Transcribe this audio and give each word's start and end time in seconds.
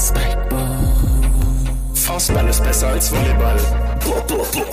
Spikeball. 0.00 0.78
Faustball 1.94 2.48
ist 2.48 2.62
besser 2.64 2.88
als 2.88 3.10
Volleyball. 3.10 3.58
Boah, 4.02 4.26
boah, 4.26 4.46
boah. 4.52 4.66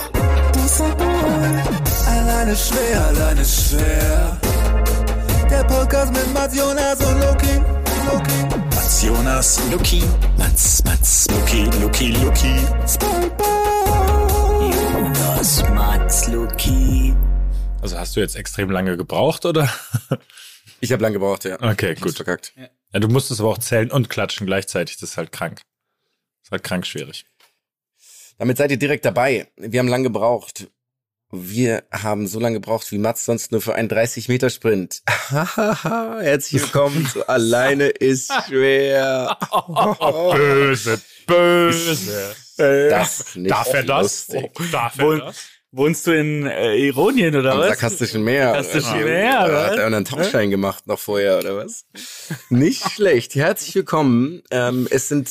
Alleine 2.06 2.56
schwer, 2.56 3.04
alleine 3.08 3.44
schwer. 3.44 4.40
Der 5.50 5.64
Podcast 5.64 6.12
mit 6.12 6.32
Mats 6.32 6.56
Jonas 6.56 6.98
und 7.00 7.20
Loki. 7.20 7.60
Loki. 8.10 8.56
Mats 8.74 9.02
Jonas, 9.02 9.60
Loki. 9.70 10.02
Mats, 10.38 10.82
Mats, 10.84 11.26
Loki, 11.30 11.64
Loki, 11.82 12.12
Loki. 12.12 12.54
Spikeball. 12.86 14.70
Jonas, 14.72 15.62
Mats, 15.74 16.28
Loki. 16.28 17.14
Also 17.82 17.98
hast 17.98 18.16
du 18.16 18.20
jetzt 18.20 18.34
extrem 18.34 18.70
lange 18.70 18.96
gebraucht, 18.96 19.44
oder? 19.44 19.68
Ich 20.80 20.92
habe 20.92 21.02
lange 21.02 21.14
gebraucht, 21.14 21.44
ja. 21.44 21.56
Okay, 21.60 21.96
gut. 21.96 22.14
Verkackt. 22.14 22.52
Ja, 22.56 22.68
du 22.92 23.08
musstest 23.08 23.40
aber 23.40 23.50
auch 23.50 23.58
zählen 23.58 23.90
und 23.90 24.08
klatschen 24.10 24.46
gleichzeitig. 24.46 24.96
Das 24.98 25.10
ist 25.10 25.16
halt 25.16 25.32
krank. 25.32 25.60
Das 26.40 26.48
ist 26.48 26.50
halt 26.52 26.64
krank 26.64 26.86
schwierig. 26.86 27.24
Damit 28.38 28.56
seid 28.58 28.70
ihr 28.70 28.78
direkt 28.78 29.04
dabei. 29.04 29.48
Wir 29.56 29.80
haben 29.80 29.88
lange 29.88 30.04
gebraucht. 30.04 30.68
Wir 31.30 31.84
haben 31.92 32.26
so 32.26 32.40
lange 32.40 32.54
gebraucht 32.56 32.90
wie 32.90 32.96
Mats 32.96 33.26
sonst 33.26 33.52
nur 33.52 33.60
für 33.60 33.74
einen 33.74 33.90
30-Meter-Sprint. 33.90 35.02
Herzlich 35.28 36.62
willkommen 36.62 37.06
zu 37.06 37.28
Alleine 37.28 37.88
ist 37.88 38.32
schwer. 38.46 39.36
böse, 40.00 40.98
böse. 41.26 42.34
Das 42.56 43.34
nicht 43.36 43.50
Darf 43.50 43.74
er 43.74 43.82
das? 43.82 44.28
lustig. 44.28 44.50
Darf 44.72 44.98
Wohl- 44.98 45.20
er 45.20 45.26
das? 45.26 45.36
Wohnst 45.70 46.06
du 46.06 46.12
in 46.12 46.46
äh, 46.46 46.76
Ironien 46.76 47.36
oder 47.36 47.52
Am 47.52 47.58
was? 47.58 47.66
sarkastischen 47.68 48.24
Meer. 48.24 48.52
Sarkastischen 48.52 49.00
Äh, 49.00 49.04
Meer, 49.04 49.38
Hat 49.40 49.52
was? 49.72 49.76
er 49.78 49.86
einen 49.86 50.04
Tauschschein 50.04 50.50
gemacht 50.50 50.86
noch 50.86 50.98
vorher, 50.98 51.38
oder 51.38 51.56
was? 51.58 51.84
Nicht 52.48 52.90
schlecht. 52.90 53.34
Herzlich 53.34 53.74
willkommen. 53.74 54.42
Ähm, 54.50 54.88
es 54.90 55.08
sind 55.08 55.30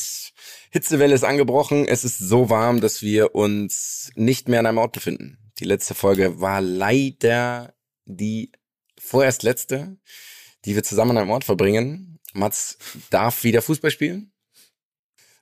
Hitzewelle 0.70 1.16
ist 1.16 1.24
angebrochen. 1.24 1.88
Es 1.88 2.04
ist 2.06 2.20
so 2.20 2.52
warm, 2.52 2.82
dass 2.82 3.02
wir 3.02 3.34
uns 3.34 4.12
nicht 4.16 4.48
mehr 4.48 4.60
an 4.60 4.68
einem 4.68 4.78
Ort 4.78 4.94
befinden. 4.94 5.40
Die 5.60 5.66
letzte 5.66 5.96
Folge 5.96 6.40
war 6.40 6.62
leider 6.62 7.74
die 8.06 8.52
vorerst 9.00 9.42
letzte, 9.42 9.98
die 10.66 10.76
wir 10.76 10.84
zusammen 10.84 11.12
an 11.12 11.18
einem 11.24 11.32
Ort 11.32 11.46
verbringen. 11.46 12.20
Mats 12.34 12.78
darf 13.10 13.44
wieder 13.44 13.64
Fußball 13.64 13.90
spielen. 13.90 14.32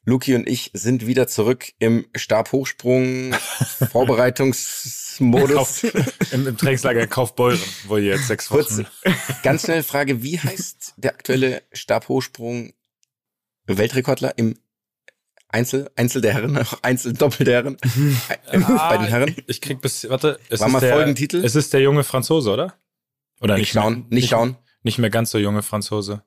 Luki 0.05 0.35
und 0.35 0.47
ich 0.47 0.69
sind 0.73 1.07
wieder 1.07 1.27
zurück 1.27 1.73
im 1.79 2.05
Stabhochsprung 2.15 3.33
Vorbereitungsmodus. 3.91 5.55
Kauf, 5.55 5.83
im, 6.31 6.47
Im 6.47 6.57
Trainingslager 6.57 7.07
Kaufbeuren, 7.07 7.59
wo 7.87 7.97
ihr 7.97 8.13
jetzt 8.15 8.27
sechs 8.27 8.49
Kurz, 8.49 8.77
Wochen. 8.77 8.87
ganz 9.41 9.63
schnell 9.63 9.81
Frage, 9.81 10.21
wie 10.21 10.39
heißt 10.39 10.93
der 10.97 11.11
aktuelle 11.11 11.63
Stabhochsprung 11.73 12.73
Weltrekordler 13.65 14.37
im 14.37 14.59
Einzel, 15.47 15.89
Einzel 15.95 16.21
der 16.21 16.33
Herren, 16.33 16.59
Einzel 16.83 17.13
Doppel 17.13 17.45
der 17.45 17.63
Herren, 17.63 17.77
äh, 18.51 18.59
bei 18.59 18.97
den 18.97 19.07
Herren? 19.07 19.35
Ich 19.47 19.59
krieg 19.59 19.81
bis, 19.81 20.07
warte. 20.07 20.39
Es 20.49 20.59
War 20.59 20.67
ist 20.67 20.73
mal 20.73 20.79
der, 20.81 20.93
Folgentitel? 20.93 21.43
Es 21.43 21.55
ist 21.55 21.73
der 21.73 21.81
junge 21.81 22.03
Franzose, 22.03 22.51
oder? 22.51 22.75
Oder 23.41 23.57
Nicht 23.57 23.71
schauen, 23.71 24.01
mehr, 24.01 24.05
nicht 24.09 24.29
schauen. 24.29 24.57
Nicht 24.83 24.99
mehr 24.99 25.09
ganz 25.09 25.31
so 25.31 25.39
junge 25.39 25.63
Franzose. 25.63 26.23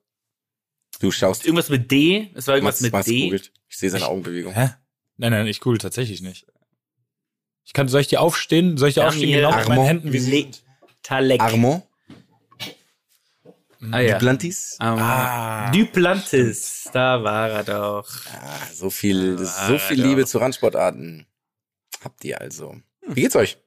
Du 0.99 1.11
schaust. 1.11 1.45
Irgendwas 1.45 1.69
mit 1.69 1.89
D? 1.91 2.29
Es 2.35 2.47
war 2.47 2.55
irgendwas 2.55 2.75
Mats, 2.75 2.81
mit 2.81 2.91
Mats 2.91 3.05
D. 3.07 3.23
googelt. 3.23 3.51
Ich 3.69 3.77
sehe 3.77 3.89
seine 3.89 4.07
Augenbewegung. 4.07 4.53
Hä? 4.53 4.71
Nein, 5.17 5.31
nein, 5.31 5.47
ich 5.47 5.59
google 5.59 5.77
tatsächlich 5.77 6.21
nicht. 6.21 6.47
Ich 7.65 7.73
kann, 7.73 7.87
soll 7.87 8.01
ich 8.01 8.07
die 8.07 8.17
aufstehen? 8.17 8.77
Soll 8.77 8.89
ich 8.89 8.95
die 8.95 9.01
Ja, 9.01 9.07
aufstehen? 9.07 9.31
Genau 9.31 9.49
mit 9.49 9.67
meinen 9.67 9.71
Armand 9.71 9.87
Händen, 9.87 10.13
wie 10.13 10.19
sie. 10.19 10.51
Talek. 11.03 11.39
Armand? 11.41 11.83
Ah 13.91 13.99
ja. 13.99 14.13
Duplantis? 14.15 14.75
Ah. 14.79 15.71
Duplantis. 15.71 16.89
Da 16.91 17.23
war 17.23 17.49
er 17.49 17.63
doch. 17.63 18.09
Ah, 18.33 18.65
so 18.73 18.89
viel, 18.89 19.37
so 19.37 19.77
viel 19.77 19.97
doch. 19.97 20.03
Liebe 20.03 20.25
zu 20.25 20.39
Randsportarten. 20.39 21.25
Habt 22.03 22.25
ihr 22.25 22.41
also. 22.41 22.75
Wie 23.07 23.21
geht's 23.21 23.35
euch? 23.35 23.57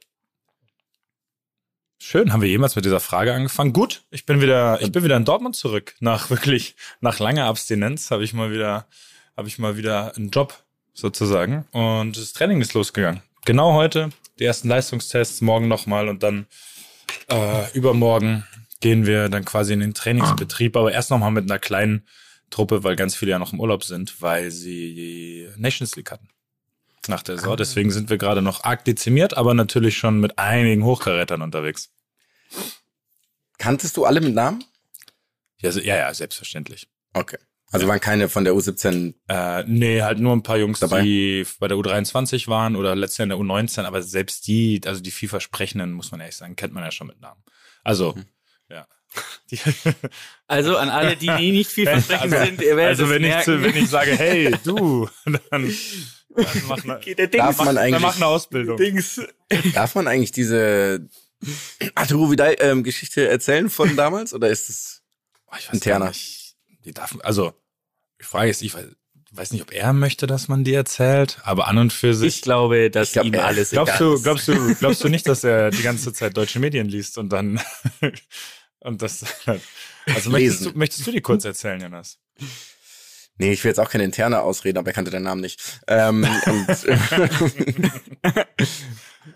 Schön, 1.99 2.33
haben 2.33 2.43
wir 2.43 2.49
jemals 2.49 2.75
mit 2.77 2.85
dieser 2.85 3.01
Frage 3.01 3.33
angefangen? 3.33 3.73
Gut, 3.73 4.03
ich 4.11 4.27
bin 4.27 4.41
wieder, 4.41 4.83
ich 4.83 4.91
bin 4.91 5.05
wieder 5.05 5.17
in 5.17 5.25
Dortmund 5.25 5.55
zurück. 5.55 5.95
Nach 6.01 6.31
wirklich, 6.31 6.75
nach 7.01 7.19
langer 7.21 7.47
Abstinenz 7.47 8.11
habe 8.11 8.25
ich 8.25 8.33
mal 8.33 8.51
wieder, 8.51 8.89
habe 9.37 9.49
ich 9.49 9.59
mal 9.59 9.77
wieder 9.77 10.17
einen 10.17 10.31
Job 10.31 10.65
sozusagen 10.95 11.67
und 11.73 12.17
das 12.17 12.33
Training 12.33 12.61
ist 12.61 12.75
losgegangen. 12.75 13.23
Genau 13.45 13.75
heute 13.75 14.11
die 14.39 14.45
ersten 14.45 14.69
Leistungstests, 14.69 15.41
morgen 15.41 15.69
nochmal 15.69 16.09
und 16.09 16.23
dann 16.23 16.47
äh, 17.29 17.71
übermorgen 17.73 18.47
gehen 18.81 19.07
wir 19.07 19.29
dann 19.29 19.45
quasi 19.45 19.73
in 19.73 19.81
den 19.81 19.95
Trainingsbetrieb, 19.95 20.77
aber 20.77 20.93
erst 20.93 21.11
nochmal 21.11 21.31
mit 21.31 21.51
einer 21.51 21.59
kleinen 21.59 22.07
Truppe, 22.51 22.85
weil 22.85 22.97
ganz 22.97 23.15
viele 23.15 23.31
ja 23.31 23.39
noch 23.39 23.53
im 23.53 23.61
Urlaub 23.61 23.85
sind, 23.85 24.21
weil 24.21 24.51
sie 24.51 24.95
die 24.95 25.49
Nations 25.57 25.97
League 25.97 26.11
hatten 26.11 26.29
nach 27.09 27.23
der 27.23 27.39
Saison. 27.39 27.57
Deswegen 27.57 27.91
sind 27.91 28.11
wir 28.11 28.19
gerade 28.19 28.43
noch 28.43 28.65
arg 28.65 28.85
dezimiert, 28.85 29.37
aber 29.37 29.55
natürlich 29.55 29.97
schon 29.97 30.21
mit 30.21 30.39
einigen 30.39 30.85
Hochkarätern 30.85 31.43
unterwegs. 31.43 31.91
Kanntest 33.59 33.97
du 33.97 34.05
alle 34.05 34.21
mit 34.21 34.35
Namen? 34.35 34.65
Ja, 35.61 35.71
ja, 35.71 35.97
ja, 35.97 36.15
selbstverständlich. 36.15 36.89
Okay. 37.15 37.39
Also 37.73 37.89
waren 37.89 38.01
keine 38.01 38.29
von 38.29 38.45
der 38.45 38.53
U17. 38.55 39.15
Äh, 39.29 39.65
nee, 39.67 40.03
halt 40.03 40.19
nur 40.21 40.33
ein 40.35 40.43
paar 40.43 40.59
Jungs, 40.59 40.79
Dabei? 40.81 41.03
die 41.03 41.47
bei 41.59 41.69
der 41.69 41.77
U23 41.79 42.47
waren 42.49 42.77
oder 42.77 42.95
letztes 42.95 43.19
Jahr 43.19 43.25
in 43.25 43.31
der 43.31 43.39
U19, 43.39 43.85
aber 43.85 44.03
selbst 44.03 44.47
die, 44.47 44.81
also 44.85 45.01
die 45.01 45.11
vielversprechenden, 45.11 45.93
muss 45.93 46.11
man 46.13 46.21
ehrlich 46.21 46.37
sagen, 46.37 46.55
kennt 46.55 46.75
man 46.75 46.85
ja 46.85 46.91
schon 46.91 47.07
mit 47.09 47.21
Namen. 47.21 47.43
Also, 47.83 48.13
Mhm. 48.15 48.25
ja. 48.71 48.87
Die, 49.51 49.59
Also 50.47 50.77
an 50.79 50.89
alle, 50.89 51.17
die, 51.17 51.31
die 51.39 51.53
nicht 51.53 51.71
vielversprechend 51.71 52.33
also, 52.33 52.45
sind, 52.47 52.63
ihr 52.63 52.77
werdet 52.77 53.01
also 53.01 53.05
es 53.05 53.11
wenn 53.11 53.23
ich, 53.25 53.29
merken. 53.31 53.45
zu, 53.45 53.63
wenn 53.63 53.77
ich 53.77 53.89
sage, 53.91 54.17
hey, 54.17 54.55
du, 54.65 55.09
dann, 55.25 55.39
dann 55.51 55.75
mach 56.69 56.83
eine, 56.85 56.99
Geht 57.01 57.19
der 57.19 57.27
Dings. 57.27 57.45
Darf 57.45 57.57
man 57.59 57.67
dann 57.67 57.79
eigentlich, 57.79 58.01
mach 58.03 58.17
eine 58.17 58.27
Ausbildung. 58.27 58.77
Dings. 58.79 59.21
darf 59.75 59.95
man 59.95 60.09
eigentlich 60.09 60.33
diese 60.33 61.09
Arturo 61.95 62.31
Vidal 62.31 62.57
ähm, 62.61 62.83
Geschichte 62.85 63.29
erzählen 63.29 63.69
von 63.69 63.97
damals 63.97 64.33
oder 64.33 64.49
ist 64.49 64.69
es 64.71 65.03
Oh, 65.51 65.55
ich 65.59 65.67
weiß 65.69 65.75
Interner. 65.75 66.09
nicht. 66.09 66.55
Die 66.87 66.93
darf, 66.93 67.17
also, 67.23 67.53
die 68.23 68.27
Frage 68.27 68.51
ist, 68.51 68.63
ich 68.63 68.73
weiß, 68.73 68.87
weiß 69.33 69.53
nicht, 69.53 69.63
ob 69.63 69.73
er 69.73 69.93
möchte, 69.93 70.27
dass 70.27 70.47
man 70.49 70.63
die 70.63 70.75
erzählt, 70.75 71.39
aber 71.43 71.67
an 71.69 71.79
und 71.79 71.93
für 71.93 72.15
sich. 72.15 72.37
Ich 72.37 72.43
glaube, 72.43 72.89
dass 72.91 73.09
Ich 73.09 73.15
glaub, 73.15 73.27
ihm 73.27 73.35
alles 73.35 73.71
Glaubst 73.71 73.95
egal 73.97 74.09
du, 74.09 74.15
ist. 74.15 74.23
glaubst 74.23 74.49
du, 74.49 74.75
glaubst 74.79 75.05
du 75.05 75.09
nicht, 75.09 75.29
dass 75.29 75.43
er 75.45 75.71
die 75.71 75.83
ganze 75.83 76.13
Zeit 76.13 76.37
deutsche 76.37 76.61
Medien 76.61 76.89
liest 76.89 77.19
und 77.19 77.31
dann 77.31 77.61
und 78.81 79.03
das 79.03 79.25
also 80.07 80.31
möchtest 80.31 80.67
du, 80.67 80.71
möchtest 80.75 81.07
du 81.07 81.11
die 81.11 81.21
kurz 81.21 81.45
erzählen, 81.45 81.81
Jonas? 81.81 82.19
Nee, 83.39 83.53
ich 83.53 83.65
will 83.65 83.71
jetzt 83.71 83.81
auch 83.81 83.91
keine 83.91 84.05
interne 84.05 84.41
ausreden, 84.41 84.79
aber 84.79 84.91
er 84.91 84.93
kannte 84.93 85.11
deinen 85.11 85.25
Namen 85.25 85.41
nicht. 85.41 85.61
Ähm, 85.89 86.21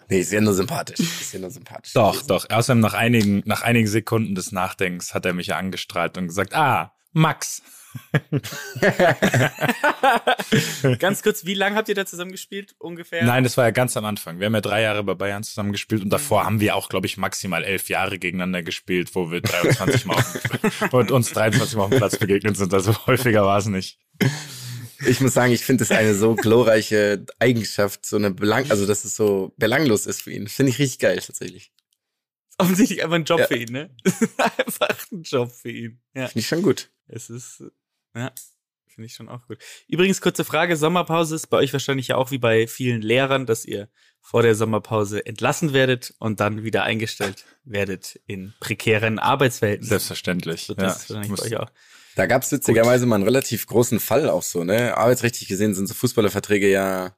nee, 0.08 0.20
ist 0.20 0.32
ja 0.32 0.40
nur 0.40 0.54
sympathisch. 0.54 1.00
Ist 1.00 1.32
ja 1.32 1.40
nur 1.40 1.50
sympathisch. 1.50 1.92
Doch, 1.94 2.22
doch. 2.22 2.48
Außerdem 2.50 2.80
nach 2.80 2.94
einigen, 2.94 3.42
nach 3.46 3.62
einigen 3.62 3.88
Sekunden 3.88 4.34
des 4.34 4.52
Nachdenkens 4.52 5.14
hat 5.14 5.24
er 5.26 5.32
mich 5.32 5.48
ja 5.48 5.56
angestrahlt 5.56 6.18
und 6.18 6.28
gesagt, 6.28 6.54
ah, 6.54 6.92
Max. 7.12 7.62
Ganz 10.98 11.22
kurz, 11.22 11.44
wie 11.44 11.54
lange 11.54 11.76
habt 11.76 11.88
ihr 11.88 11.94
da 11.94 12.06
zusammen 12.06 12.32
gespielt? 12.32 12.74
Ungefähr? 12.78 13.24
Nein, 13.24 13.44
das 13.44 13.56
war 13.56 13.64
ja 13.64 13.70
ganz 13.70 13.96
am 13.96 14.04
Anfang. 14.04 14.38
Wir 14.38 14.46
haben 14.46 14.54
ja 14.54 14.60
drei 14.60 14.82
Jahre 14.82 15.02
bei 15.04 15.14
Bayern 15.14 15.42
zusammen 15.42 15.72
gespielt 15.72 16.02
und 16.02 16.10
davor 16.10 16.44
haben 16.44 16.60
wir 16.60 16.76
auch, 16.76 16.88
glaube 16.88 17.06
ich, 17.06 17.16
maximal 17.16 17.64
elf 17.64 17.88
Jahre 17.88 18.18
gegeneinander 18.18 18.62
gespielt, 18.62 19.14
wo 19.14 19.30
wir 19.30 19.40
23 19.40 20.04
Mal 20.06 20.14
auf 20.16 20.32
dem, 20.32 20.88
und 20.90 21.10
uns 21.10 21.30
23 21.32 21.76
Mal 21.76 21.84
auf 21.84 21.90
dem 21.90 21.98
Platz 21.98 22.16
begegnet 22.18 22.56
sind. 22.56 22.72
Also 22.72 23.06
häufiger 23.06 23.44
war 23.44 23.58
es 23.58 23.66
nicht. 23.66 23.98
Ich 25.06 25.20
muss 25.20 25.34
sagen, 25.34 25.52
ich 25.52 25.64
finde 25.64 25.84
es 25.84 25.90
eine 25.90 26.14
so 26.14 26.34
glorreiche 26.34 27.24
Eigenschaft, 27.38 28.06
so 28.06 28.16
eine 28.16 28.30
Belang, 28.30 28.70
also 28.70 28.86
dass 28.86 29.04
es 29.04 29.14
so 29.14 29.52
belanglos 29.58 30.06
ist 30.06 30.22
für 30.22 30.32
ihn. 30.32 30.48
Finde 30.48 30.70
ich 30.70 30.78
richtig 30.78 31.00
geil 31.00 31.18
tatsächlich. 31.18 31.72
Offensichtlich 32.58 33.04
einfach 33.04 33.16
ein 33.16 33.24
Job 33.24 33.40
Ja. 33.40 33.46
für 33.46 33.56
ihn, 33.58 33.70
ne? 33.70 33.90
einfach 34.38 34.96
ein 35.12 35.22
Job 35.22 35.52
für 35.52 35.70
ihn. 35.70 36.00
Ja. 36.14 36.28
Finde 36.28 36.40
ich 36.40 36.48
schon 36.48 36.62
gut. 36.62 36.90
Es 37.06 37.28
ist, 37.28 37.62
ja, 38.16 38.32
finde 38.86 39.06
ich 39.06 39.14
schon 39.14 39.28
auch 39.28 39.46
gut. 39.46 39.58
Übrigens, 39.88 40.20
kurze 40.20 40.44
Frage, 40.44 40.76
Sommerpause 40.76 41.34
ist 41.34 41.48
bei 41.48 41.58
euch 41.58 41.72
wahrscheinlich 41.72 42.08
ja 42.08 42.16
auch 42.16 42.30
wie 42.30 42.38
bei 42.38 42.66
vielen 42.66 43.02
Lehrern, 43.02 43.46
dass 43.46 43.64
ihr 43.64 43.88
vor 44.20 44.42
der 44.42 44.54
Sommerpause 44.54 45.24
entlassen 45.24 45.72
werdet 45.72 46.14
und 46.18 46.40
dann 46.40 46.64
wieder 46.64 46.82
eingestellt 46.82 47.44
werdet 47.64 48.18
in 48.26 48.54
prekären 48.58 49.18
Arbeitsverhältnissen. 49.18 49.90
Selbstverständlich. 49.90 50.64
So, 50.64 50.72
ja. 50.74 50.82
das 50.82 51.02
ist 51.02 51.10
wahrscheinlich 51.10 51.40
bei 51.40 51.46
euch 51.46 51.56
auch. 51.58 51.70
Da 52.16 52.26
gab 52.26 52.42
es 52.42 52.50
witzigerweise 52.50 53.04
mal 53.04 53.16
einen 53.16 53.24
relativ 53.24 53.66
großen 53.66 54.00
Fall 54.00 54.30
auch 54.30 54.42
so, 54.42 54.64
ne? 54.64 54.96
Arbeitsrechtlich 54.96 55.48
gesehen 55.48 55.74
sind 55.74 55.86
so 55.86 55.94
Fußballerverträge 55.94 56.70
ja 56.70 57.14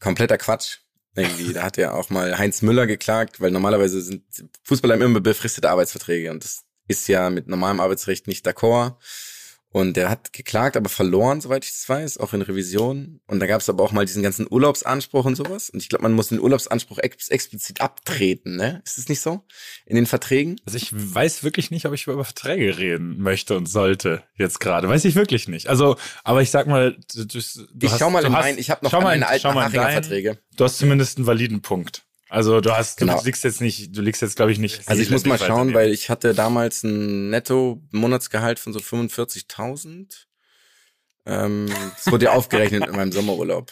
kompletter 0.00 0.36
Quatsch. 0.36 0.78
Irgendwie, 1.14 1.52
da 1.52 1.62
hat 1.62 1.76
ja 1.76 1.92
auch 1.92 2.10
mal 2.10 2.36
Heinz 2.36 2.62
Müller 2.62 2.86
geklagt, 2.86 3.40
weil 3.40 3.50
normalerweise 3.50 4.00
sind 4.02 4.24
Fußballer 4.64 4.94
immer 4.96 5.20
befristete 5.20 5.70
Arbeitsverträge 5.70 6.30
und 6.30 6.44
das 6.44 6.64
ist 6.88 7.08
ja 7.08 7.30
mit 7.30 7.48
normalem 7.48 7.80
Arbeitsrecht 7.80 8.26
nicht 8.26 8.46
d'accord. 8.46 8.96
Und 9.70 9.98
der 9.98 10.08
hat 10.08 10.32
geklagt, 10.32 10.78
aber 10.78 10.88
verloren, 10.88 11.42
soweit 11.42 11.62
ich 11.64 11.72
das 11.72 11.86
weiß, 11.88 12.18
auch 12.18 12.32
in 12.32 12.40
Revision. 12.40 13.20
Und 13.26 13.38
da 13.38 13.46
gab 13.46 13.60
es 13.60 13.68
aber 13.68 13.84
auch 13.84 13.92
mal 13.92 14.06
diesen 14.06 14.22
ganzen 14.22 14.46
Urlaubsanspruch 14.50 15.26
und 15.26 15.36
sowas. 15.36 15.68
Und 15.68 15.82
ich 15.82 15.90
glaube, 15.90 16.04
man 16.04 16.14
muss 16.14 16.28
den 16.28 16.40
Urlaubsanspruch 16.40 16.98
ex 16.98 17.28
explizit 17.28 17.82
abtreten, 17.82 18.56
ne? 18.56 18.80
Ist 18.86 18.96
es 18.96 19.10
nicht 19.10 19.20
so? 19.20 19.44
In 19.84 19.96
den 19.96 20.06
Verträgen? 20.06 20.58
Also 20.64 20.78
ich 20.78 20.88
weiß 20.92 21.44
wirklich 21.44 21.70
nicht, 21.70 21.84
ob 21.84 21.92
ich 21.92 22.06
über 22.06 22.24
Verträge 22.24 22.78
reden 22.78 23.20
möchte 23.20 23.56
und 23.58 23.66
sollte 23.68 24.22
jetzt 24.36 24.58
gerade. 24.58 24.88
Weiß 24.88 25.04
ich 25.04 25.16
wirklich 25.16 25.48
nicht. 25.48 25.68
Also, 25.68 25.96
aber 26.24 26.40
ich 26.40 26.50
sag 26.50 26.66
mal, 26.66 26.96
du, 27.14 27.26
du 27.26 27.38
ich 27.38 27.54
hast, 27.92 27.98
schau 27.98 28.08
mal 28.10 28.22
du 28.22 28.28
in 28.28 28.36
hast, 28.36 28.44
mein, 28.44 28.58
ich 28.58 28.70
habe 28.70 28.82
noch 28.84 28.90
schau 28.90 29.02
mal 29.02 29.12
in- 29.14 29.20
meine 29.20 29.28
alten 29.28 29.42
schau 29.42 29.52
mal 29.52 29.70
Verträge. 29.70 30.38
Du 30.56 30.64
hast 30.64 30.78
zumindest 30.78 31.18
einen 31.18 31.26
validen 31.26 31.60
Punkt. 31.60 32.04
Also 32.28 32.60
du 32.60 32.76
hast, 32.76 32.98
Genau. 32.98 33.18
du 33.18 33.24
liegst 33.24 33.42
jetzt 33.44 33.60
nicht, 33.60 33.96
du 33.96 34.02
liegst 34.02 34.20
jetzt 34.22 34.36
glaube 34.36 34.52
ich 34.52 34.58
nicht. 34.58 34.82
Also 34.86 35.00
ich 35.02 35.10
muss 35.10 35.24
mal 35.24 35.38
schauen, 35.38 35.72
weil 35.74 35.90
ich 35.92 36.10
hatte 36.10 36.34
damals 36.34 36.82
ein 36.82 37.30
Netto-Monatsgehalt 37.30 38.58
von 38.58 38.72
so 38.72 38.80
45.000. 38.80 40.26
Ähm, 41.26 41.68
das 41.96 42.10
wurde 42.12 42.26
ja 42.26 42.32
aufgerechnet 42.32 42.86
in 42.86 42.96
meinem 42.96 43.12
Sommerurlaub. 43.12 43.70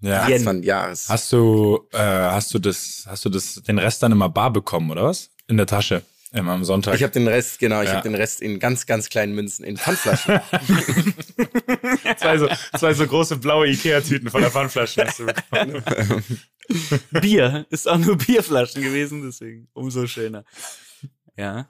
Ja. 0.00 0.28
Das 0.28 0.44
waren 0.44 0.62
Jahres. 0.62 1.08
Hast 1.08 1.32
du, 1.32 1.88
äh, 1.92 1.98
hast 1.98 2.54
du 2.54 2.58
das, 2.60 3.04
hast 3.06 3.24
du 3.24 3.30
das, 3.30 3.54
den 3.54 3.78
Rest 3.78 4.02
dann 4.02 4.12
immer 4.12 4.28
bar 4.28 4.52
bekommen 4.52 4.90
oder 4.90 5.04
was? 5.04 5.30
In 5.48 5.56
der 5.56 5.66
Tasche 5.66 6.02
immer 6.32 6.52
am 6.52 6.64
Sonntag. 6.64 6.94
Ich 6.94 7.02
habe 7.02 7.12
den 7.12 7.26
Rest, 7.28 7.58
genau, 7.58 7.80
ich 7.82 7.88
Ja. 7.88 7.94
habe 7.96 8.08
den 8.08 8.14
Rest 8.14 8.40
in 8.40 8.58
ganz, 8.58 8.86
ganz 8.86 9.08
kleinen 9.08 9.34
Münzen, 9.34 9.64
in 9.64 9.76
Pfandflaschen. 9.76 10.40
zwei 12.18 12.38
so, 12.38 12.48
zwei 12.78 12.94
so 12.94 13.06
große 13.06 13.36
blaue 13.36 13.68
Ikea-Tüten 13.68 14.30
voller 14.30 14.50
Pfandflaschen 14.50 15.04
hast 15.06 15.18
du 15.20 15.26
bekommen. 15.26 15.82
Bier. 17.20 17.66
Ist 17.70 17.88
auch 17.88 17.98
nur 17.98 18.16
Bierflaschen 18.18 18.82
gewesen, 18.82 19.22
deswegen 19.24 19.68
umso 19.72 20.06
schöner. 20.06 20.44
Ja. 21.36 21.68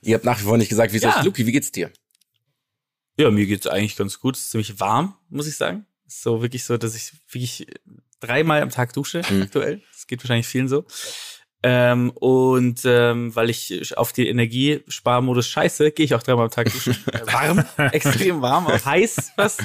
Ihr 0.00 0.14
habt 0.16 0.24
nach 0.24 0.38
wie 0.40 0.44
vor 0.44 0.58
nicht 0.58 0.68
gesagt, 0.68 0.92
wie 0.92 0.96
es 0.96 1.02
Ja. 1.02 1.18
euch, 1.18 1.24
Luki, 1.24 1.46
wie 1.46 1.52
geht's 1.52 1.70
dir? 1.72 1.90
Ja, 3.16 3.30
mir 3.30 3.46
geht's 3.46 3.66
eigentlich 3.66 3.96
ganz 3.96 4.18
gut. 4.18 4.36
Es 4.36 4.42
ist 4.42 4.50
ziemlich 4.50 4.80
warm, 4.80 5.16
muss 5.28 5.46
ich 5.46 5.56
sagen. 5.56 5.86
Ist 6.06 6.22
so 6.22 6.42
wirklich 6.42 6.64
so, 6.64 6.76
dass 6.76 6.96
ich 6.96 7.12
wirklich 7.30 7.66
dreimal 8.20 8.60
am 8.60 8.70
Tag 8.70 8.92
dusche 8.92 9.22
Mhm. 9.30 9.42
aktuell. 9.42 9.82
Das 9.92 10.06
geht 10.06 10.22
wahrscheinlich 10.22 10.48
vielen 10.48 10.68
so. 10.68 10.84
Ähm, 11.66 12.10
und 12.10 12.82
ähm, 12.84 13.34
weil 13.34 13.48
ich 13.48 13.96
auf 13.96 14.12
die 14.12 14.28
Energiesparmodus 14.28 15.48
scheiße, 15.48 15.92
gehe 15.92 16.04
ich 16.04 16.14
auch 16.14 16.22
dreimal 16.22 16.44
am 16.44 16.50
Tag 16.50 16.70
duschen. 16.70 16.94
Äh, 17.12 17.26
warm, 17.26 17.64
extrem 17.92 18.42
warm, 18.42 18.66
auch 18.66 18.84
heiß 18.84 19.32
fast. 19.34 19.62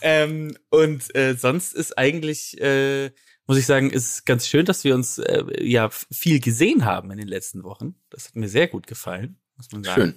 Ähm, 0.00 0.56
und 0.70 1.12
äh, 1.16 1.34
sonst 1.34 1.74
ist 1.74 1.98
eigentlich, 1.98 2.60
äh, 2.60 3.10
muss 3.48 3.58
ich 3.58 3.66
sagen, 3.66 3.90
ist 3.90 4.24
ganz 4.26 4.46
schön, 4.46 4.64
dass 4.64 4.84
wir 4.84 4.94
uns 4.94 5.18
äh, 5.18 5.42
ja 5.60 5.90
viel 5.90 6.38
gesehen 6.38 6.84
haben 6.84 7.10
in 7.10 7.18
den 7.18 7.26
letzten 7.26 7.64
Wochen. 7.64 7.96
Das 8.10 8.26
hat 8.28 8.36
mir 8.36 8.48
sehr 8.48 8.68
gut 8.68 8.86
gefallen, 8.86 9.40
muss 9.56 9.72
man 9.72 9.82
sagen. 9.82 10.00
Schön. 10.00 10.14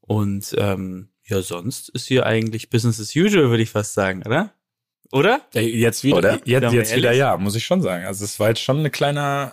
Und 0.00 0.52
ähm, 0.58 1.10
ja, 1.22 1.42
sonst 1.42 1.90
ist 1.90 2.08
hier 2.08 2.26
eigentlich 2.26 2.70
Business 2.70 2.98
as 2.98 3.14
usual, 3.14 3.50
würde 3.50 3.62
ich 3.62 3.70
fast 3.70 3.94
sagen, 3.94 4.24
oder? 4.26 4.52
Oder? 5.12 5.42
Ey, 5.54 5.76
Jetzt 5.76 6.02
wieder, 6.02 6.16
Oder? 6.16 6.40
jetzt, 6.44 6.72
jetzt 6.72 6.96
wieder 6.96 7.12
ja, 7.12 7.36
muss 7.36 7.54
ich 7.54 7.64
schon 7.64 7.82
sagen. 7.82 8.04
Also 8.04 8.24
es 8.24 8.40
war 8.40 8.48
jetzt 8.48 8.62
schon 8.62 8.78
eine 8.78 8.90
kleine, 8.90 9.52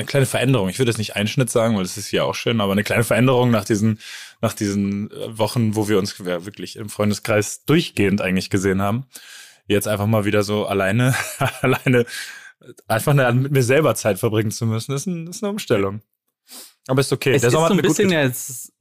eine 0.00 0.06
kleine 0.06 0.26
Veränderung. 0.26 0.68
Ich 0.68 0.78
würde 0.78 0.90
jetzt 0.90 0.98
nicht 0.98 1.16
Einschnitt 1.16 1.50
sagen, 1.50 1.76
weil 1.76 1.82
das 1.82 1.96
ist 1.96 2.08
hier 2.08 2.24
auch 2.24 2.34
schön, 2.34 2.60
aber 2.60 2.72
eine 2.72 2.82
kleine 2.84 3.04
Veränderung 3.04 3.50
nach 3.50 3.64
diesen, 3.64 3.98
nach 4.40 4.52
diesen 4.52 5.10
äh, 5.10 5.38
Wochen, 5.38 5.76
wo 5.76 5.88
wir 5.88 5.98
uns 5.98 6.16
ja, 6.18 6.44
wirklich 6.44 6.76
im 6.76 6.88
Freundeskreis 6.88 7.64
durchgehend 7.64 8.20
eigentlich 8.20 8.50
gesehen 8.50 8.82
haben. 8.82 9.06
Jetzt 9.66 9.86
einfach 9.86 10.06
mal 10.06 10.24
wieder 10.24 10.42
so 10.42 10.66
alleine, 10.66 11.14
alleine, 11.60 12.06
einfach 12.88 13.14
mit 13.32 13.52
mir 13.52 13.62
selber 13.62 13.94
Zeit 13.94 14.18
verbringen 14.18 14.50
zu 14.50 14.66
müssen, 14.66 14.94
ist, 14.94 15.06
ein, 15.06 15.26
ist 15.28 15.42
eine 15.42 15.50
Umstellung. 15.50 16.02
Aber 16.88 17.00
ist 17.00 17.12
okay. 17.12 17.34
es 17.34 17.44
ist 17.44 17.52
so 17.52 17.62
hat 17.62 17.70
ein 17.70 17.76
bisschen 17.76 18.10
jetzt, 18.10 18.72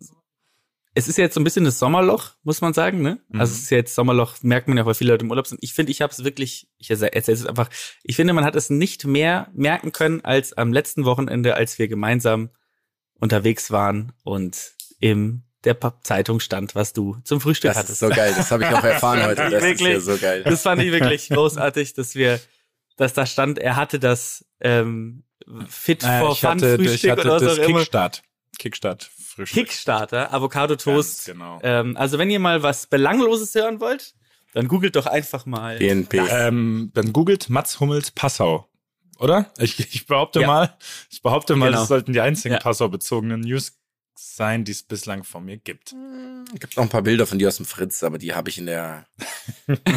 es 1.00 1.08
ist 1.08 1.18
ja 1.18 1.24
jetzt 1.24 1.34
so 1.34 1.40
ein 1.40 1.44
bisschen 1.44 1.66
das 1.66 1.80
Sommerloch, 1.80 2.32
muss 2.44 2.62
man 2.62 2.74
sagen, 2.74 3.02
ne? 3.02 3.20
Mhm. 3.30 3.40
Also 3.42 3.54
es 3.54 3.60
ist 3.64 3.70
ja 3.72 3.78
jetzt 3.78 3.96
Sommerloch, 3.96 4.36
merkt 4.42 4.68
man 4.68 4.78
ja, 4.78 4.86
weil 4.86 4.94
viele 4.94 5.12
Leute 5.12 5.26
im 5.26 5.32
Urlaub 5.32 5.48
sind. 5.48 5.60
Ich 5.62 5.74
finde, 5.74 5.92
ich 5.92 6.02
habe 6.02 6.12
es 6.14 6.24
wirklich, 6.24 6.68
ich 6.78 6.90
erzähle 6.92 7.12
es 7.14 7.46
einfach, 7.46 7.70
ich 8.04 8.16
finde, 8.16 8.34
man 8.34 8.46
hat 8.46 8.56
es 8.56 8.70
nicht 8.70 9.06
mehr 9.06 9.50
merken 9.54 9.92
können 9.92 10.24
als 10.24 10.54
am 10.54 10.72
letzten 10.74 11.06
Wochenende, 11.06 11.56
als 11.56 11.80
wir 11.80 11.88
gemeinsam 11.88 12.50
unterwegs 13.20 13.72
waren 13.72 14.14
und 14.24 14.74
im 15.00 15.44
der 15.66 15.78
Zeitung 16.04 16.40
stand, 16.40 16.74
was 16.76 16.94
du 16.94 17.18
zum 17.26 17.42
Frühstück 17.42 17.72
Das 17.72 17.78
hattest. 17.78 17.94
ist 17.94 18.00
so 18.00 18.10
geil. 18.10 18.34
Das 18.36 18.50
habe 18.50 18.64
ich 18.64 18.70
auch 18.70 18.84
erfahren 18.84 19.24
heute. 19.26 19.50
Das 19.50 19.54
ist 19.56 19.62
Wirklich? 19.62 19.94
ja 19.94 20.00
so 20.00 20.18
geil. 20.18 20.44
Das 20.44 20.62
fand 20.62 20.82
ich 20.82 20.92
wirklich 20.92 21.28
großartig, 21.30 21.94
dass 21.96 22.16
wir, 22.16 22.40
dass 22.96 23.14
da 23.14 23.26
stand, 23.26 23.60
er 23.60 23.76
hatte 23.76 24.00
das 24.00 24.46
ähm, 24.62 25.24
Fit 25.68 26.04
Äh, 26.04 26.20
for 26.20 26.32
ich 26.32 26.40
Fun 26.40 26.50
hatte, 26.52 26.76
Frühstück 26.78 27.04
ich 27.04 27.10
hatte 27.10 27.22
oder 27.22 27.40
das 27.40 27.60
auch 27.60 27.64
immer. 27.64 27.80
Kickstart. 28.58 29.10
Frühstück. 29.46 29.66
Kickstarter, 29.68 30.34
Avocado 30.34 30.76
Toast. 30.76 31.26
Ganz 31.28 31.38
genau. 31.38 31.60
Ähm, 31.64 31.96
also 31.98 32.18
wenn 32.18 32.30
ihr 32.30 32.40
mal 32.40 32.64
was 32.64 32.88
Belangloses 32.88 33.54
hören 33.56 33.80
wollt, 33.80 34.14
dann 34.54 34.68
googelt 34.68 34.96
doch 34.96 35.06
einfach 35.06 35.46
mal. 35.46 35.78
BNP. 35.78 36.18
Ähm, 36.30 36.92
dann 36.94 37.14
googelt 37.14 37.50
Mats 37.50 37.80
Hummels 37.80 38.12
Passau. 38.12 38.68
Oder? 39.20 39.52
Ich, 39.58 39.80
ich 39.94 40.06
behaupte 40.08 40.42
Ja. 40.42 40.48
mal, 40.48 40.78
ich 41.10 41.22
behaupte 41.22 41.56
mal, 41.56 41.68
Genau. 41.68 41.80
das 41.80 41.88
sollten 41.90 42.14
die 42.14 42.22
einzigen 42.22 42.54
Ja. 42.56 42.60
Passau-bezogenen 42.60 43.42
News 43.42 43.74
sein, 44.16 44.64
die 44.66 44.72
es 44.72 44.84
bislang 44.84 45.24
von 45.24 45.46
mir 45.46 45.58
gibt. 45.58 45.94
Es 46.54 46.60
gibt 46.60 46.78
noch 46.78 46.84
ein 46.84 46.90
paar 46.90 47.02
Bilder 47.04 47.26
von 47.28 47.38
dir 47.40 47.48
aus 47.50 47.58
dem 47.58 47.66
Fritz, 47.66 48.04
aber 48.04 48.18
die 48.18 48.34
habe 48.34 48.50
ich 48.50 48.58
in 48.58 48.66
der, 48.66 49.06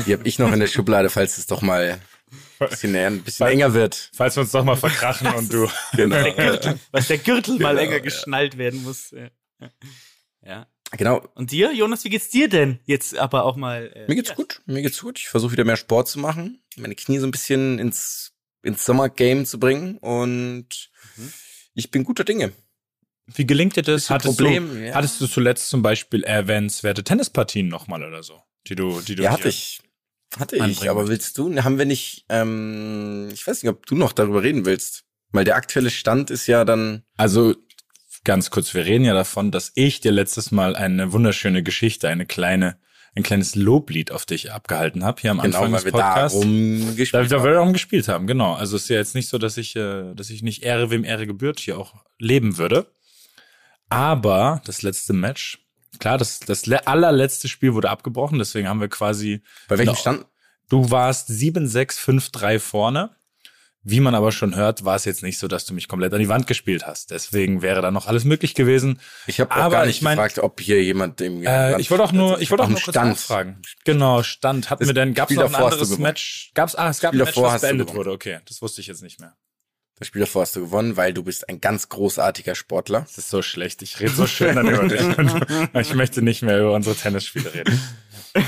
die 0.07 0.13
habe 0.13 0.27
ich 0.29 0.39
noch 0.39 0.53
in 0.53 0.61
der 0.61 0.67
Schublade, 0.67 1.09
falls 1.11 1.39
es 1.39 1.47
doch 1.47 1.63
mal 1.63 2.01
bisschen, 2.59 2.95
ein 2.97 3.23
bisschen 3.23 3.47
enger 3.49 3.75
wird. 3.75 4.11
Falls 4.15 4.37
wir 4.37 4.43
uns 4.43 4.53
doch 4.53 4.65
mal 4.65 4.77
verkrachen 4.77 5.29
und 5.35 5.53
du. 5.53 5.69
Genau. 5.97 6.23
Der 6.23 6.33
Gürtel, 6.35 6.79
was 6.91 7.09
der 7.09 7.19
Gürtel 7.19 7.59
mal 7.59 7.71
Genau, 7.71 7.81
enger 7.83 7.97
ja. 7.97 7.99
geschnallt 8.03 8.59
werden 8.59 8.83
muss. 8.83 9.11
Ja. 9.11 9.71
ja. 10.45 10.67
Genau. 10.97 11.27
Und 11.35 11.53
dir, 11.53 11.73
Jonas, 11.73 12.05
wie 12.05 12.11
geht's 12.11 12.29
dir 12.29 12.49
denn? 12.49 12.79
Jetzt 12.85 13.17
aber 13.17 13.45
auch 13.45 13.57
mal. 13.57 13.91
Äh, 13.95 14.07
Mir 14.09 14.15
geht's 14.17 14.29
ja. 14.31 14.35
gut. 14.35 14.61
Mir 14.67 14.83
geht's 14.83 15.01
gut. 15.01 15.19
Ich 15.19 15.29
versuche 15.29 15.53
wieder 15.53 15.65
mehr 15.65 15.77
Sport 15.79 16.09
zu 16.09 16.19
machen, 16.19 16.63
meine 16.77 16.95
Knie 16.95 17.19
so 17.19 17.27
ein 17.27 17.31
bisschen 17.31 17.79
ins 17.79 18.33
ins 18.65 18.85
Sommergame 18.85 19.45
zu 19.45 19.59
bringen 19.59 19.99
und 19.99 20.91
ich 21.75 21.91
bin 21.91 22.05
guter 22.05 22.23
Dinge. 22.25 22.53
Wie 23.27 23.47
gelingt 23.47 23.75
dir 23.77 23.83
das? 23.83 24.11
Hattest, 24.11 24.37
Problem, 24.37 24.69
du, 24.75 24.87
ja. 24.87 24.95
hattest 24.95 25.21
du 25.21 25.27
zuletzt 25.27 25.69
zum 25.69 25.81
Beispiel 25.83 26.23
erwähnenswerte 26.25 27.03
Tennispartien 27.03 27.69
nochmal 27.69 28.05
oder 28.05 28.23
so? 28.23 28.41
Die 28.69 28.75
du, 28.77 29.01
die 29.01 29.15
du 29.17 29.23
Ja, 29.23 29.31
dir- 29.31 29.35
hatte 29.39 29.49
ich. 29.49 29.81
Hatte 30.39 30.57
ich, 30.57 30.63
anbringen 30.63 30.91
aber 30.91 31.09
willst 31.09 31.37
du, 31.39 31.55
haben 31.63 31.79
wir 31.79 31.85
nicht, 31.85 32.25
ähm, 32.29 33.29
ich 33.33 33.47
weiß 33.47 33.63
nicht, 33.63 33.71
ob 33.71 33.87
du 33.87 33.95
noch 33.95 34.13
darüber 34.13 34.43
reden 34.43 34.65
willst. 34.65 35.05
Weil 35.31 35.45
der 35.45 35.57
aktuelle 35.57 35.91
Stand 35.91 36.31
ist 36.31 36.47
ja 36.47 36.65
dann, 36.65 37.03
Also 37.17 37.55
ganz 38.25 38.51
kurz, 38.51 38.75
wir 38.75 38.85
reden 38.85 39.05
ja 39.05 39.15
davon, 39.15 39.51
dass 39.51 39.73
ich 39.75 40.01
dir 40.01 40.13
letztes 40.13 40.51
Mal 40.51 40.77
eine 40.77 41.13
wunderschöne 41.13 41.63
Geschichte, 41.63 42.09
eine 42.09 42.27
kleine, 42.27 42.79
ein 43.15 43.23
kleines 43.23 43.55
Loblied 43.55 44.13
auf 44.13 44.27
dich 44.27 44.53
abgehalten 44.53 45.05
habe 45.05 45.21
hier 45.21 45.31
am 45.31 45.41
genau, 45.41 45.59
Anfang 45.59 45.73
weil 45.73 45.79
des 45.79 45.85
wir 45.87 45.93
Podcasts. 45.93 46.39
darum 46.39 46.87
Da, 46.87 46.93
gespielt 46.95 47.33
da 47.33 47.37
haben. 47.37 47.45
wir 47.45 47.53
darum 47.53 47.73
gespielt 47.73 48.09
haben, 48.09 48.27
genau. 48.27 48.55
Also 48.55 48.77
es 48.77 48.85
ist 48.85 48.89
ja 48.89 48.97
jetzt 48.97 49.15
nicht 49.15 49.29
so, 49.29 49.39
dass 49.39 49.57
ich, 49.57 49.77
äh, 49.77 50.15
dass 50.15 50.31
ich 50.31 50.43
nicht 50.43 50.63
Ehre 50.63 50.91
wem 50.91 51.05
Ehre 51.05 51.27
gebührt 51.27 51.61
hier 51.61 51.79
auch 51.79 51.95
leben 52.19 52.59
würde. 52.59 52.87
Aber 53.89 54.63
das 54.65 54.83
letzte 54.83 55.13
Match, 55.13 55.62
klar, 56.03 56.19
das, 56.19 56.41
das 56.41 56.67
le- 56.67 56.87
allerletzte 56.87 57.49
Spiel 57.49 57.73
wurde 57.75 57.89
abgebrochen, 57.91 58.39
deswegen 58.39 58.69
haben 58.69 58.81
wir 58.81 58.89
quasi. 58.89 59.41
Bei 59.69 59.79
welchem. 59.79 59.95
Stand? 59.97 60.27
Du 60.69 60.91
warst 60.91 61.31
7-6-5-3 61.31 62.59
vorne. 62.59 63.11
Wie 63.85 63.99
man 63.99 64.15
aber 64.15 64.31
schon 64.31 64.55
hört, 64.55 64.85
war 64.85 64.95
es 64.95 65.05
jetzt 65.07 65.25
nicht 65.25 65.39
so, 65.41 65.49
dass 65.49 65.65
du 65.67 65.75
mich 65.75 65.89
komplett 65.89 66.15
an 66.15 66.21
die 66.21 66.29
Wand 66.29 66.47
gespielt 66.47 66.87
hast. 66.87 67.11
Deswegen 67.11 67.63
wäre 67.63 67.83
da 67.83 67.91
noch 67.91 68.07
alles 68.07 68.23
möglich 68.25 68.55
gewesen. 68.55 69.01
Ich 69.27 69.41
habe 69.41 69.51
auch 69.51 69.71
gar 69.73 69.87
nicht 69.87 69.97
ich 69.97 70.03
mein- 70.03 70.17
gefragt, 70.17 70.39
ob 70.39 70.61
hier 70.61 70.81
jemand 70.85 71.21
im 71.21 71.43
Äh, 71.45 71.81
ich 71.81 71.91
wollte 71.91 72.05
auch 72.05 72.13
nur, 72.13 72.41
ich 72.41 72.51
wollte 72.53 72.63
auch 72.63 72.69
nur 72.69 72.79
kurz 72.81 72.95
Stand. 72.95 73.11
nachfragen. 73.11 73.61
Genau, 73.85 74.23
Stand. 74.23 74.71
Hatten 74.71 74.87
wir 74.87 74.95
denn, 74.95 75.15
gab's 75.15 75.33
Spiel 75.33 75.43
noch 75.43 75.53
ein 75.53 75.61
anderes. 75.65 75.99
Match? 75.99 76.53
Gab's, 76.55 76.77
ah, 76.77 76.91
es 76.91 77.01
gab 77.01 77.11
Spiel 77.11 77.23
ein 77.23 77.27
Match, 77.27 77.35
das 77.41 77.61
beendet 77.63 77.93
wurde. 77.95 78.13
Okay, 78.13 78.39
das 78.47 78.63
wusste 78.63 78.81
ich 78.83 78.87
jetzt 78.87 79.03
nicht 79.03 79.19
mehr. 79.19 79.35
Das 80.03 80.09
Spiel 80.09 80.23
davor 80.23 80.43
hast 80.43 80.57
du 80.57 80.63
gewonnen, 80.63 80.97
weil 80.97 81.15
du 81.15 81.23
bist 81.23 81.49
ein 81.49 81.61
ganz 81.61 81.89
großartiger 81.89 82.57
Sportler. 82.57 83.03
Das 83.03 83.19
ist 83.19 83.29
so 83.29 83.41
schlecht. 83.41 83.83
Ich 83.83 84.01
rede 84.01 84.11
so 84.11 84.27
schön 84.27 84.57
dann 84.57 84.69
über 84.69 84.89
dich. 84.89 85.01
Ich 85.81 85.95
möchte 85.95 86.23
nicht 86.23 86.43
mehr 86.43 86.59
über 86.59 86.73
unsere 86.73 86.97
Tennisspiele 86.97 87.55
reden. 87.55 87.81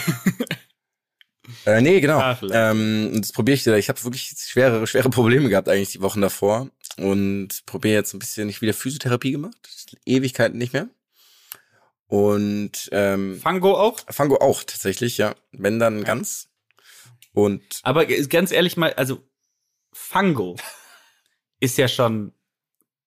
Äh, 1.66 1.80
nee, 1.80 2.00
genau. 2.00 2.18
Ah, 2.18 2.38
ähm, 2.52 3.12
das 3.20 3.32
probiere 3.32 3.54
ich 3.54 3.64
wieder. 3.64 3.78
Ich 3.78 3.88
habe 3.88 4.02
wirklich 4.04 4.34
schwere, 4.36 4.86
schwere 4.86 5.08
Probleme 5.08 5.48
gehabt 5.48 5.68
eigentlich 5.68 5.92
die 5.92 6.02
Wochen 6.02 6.20
davor 6.20 6.68
und 6.98 7.64
probiere 7.64 7.94
jetzt 7.94 8.12
ein 8.12 8.18
bisschen. 8.18 8.50
Ich 8.50 8.60
wieder 8.60 8.74
Physiotherapie 8.74 9.32
gemacht, 9.32 9.56
Ewigkeiten 10.04 10.58
nicht 10.58 10.74
mehr. 10.74 10.88
Und 12.06 12.88
ähm, 12.92 13.40
Fango 13.40 13.78
auch? 13.78 14.00
Fango 14.10 14.36
auch 14.38 14.64
tatsächlich, 14.64 15.16
ja. 15.16 15.36
Wenn 15.52 15.78
dann 15.78 16.04
ganz. 16.04 16.48
Und 17.32 17.62
Aber 17.82 18.04
ganz 18.04 18.52
ehrlich 18.52 18.76
mal, 18.76 18.92
also 18.94 19.22
Fango 19.92 20.56
ist 21.64 21.78
ja 21.78 21.88
schon 21.88 22.32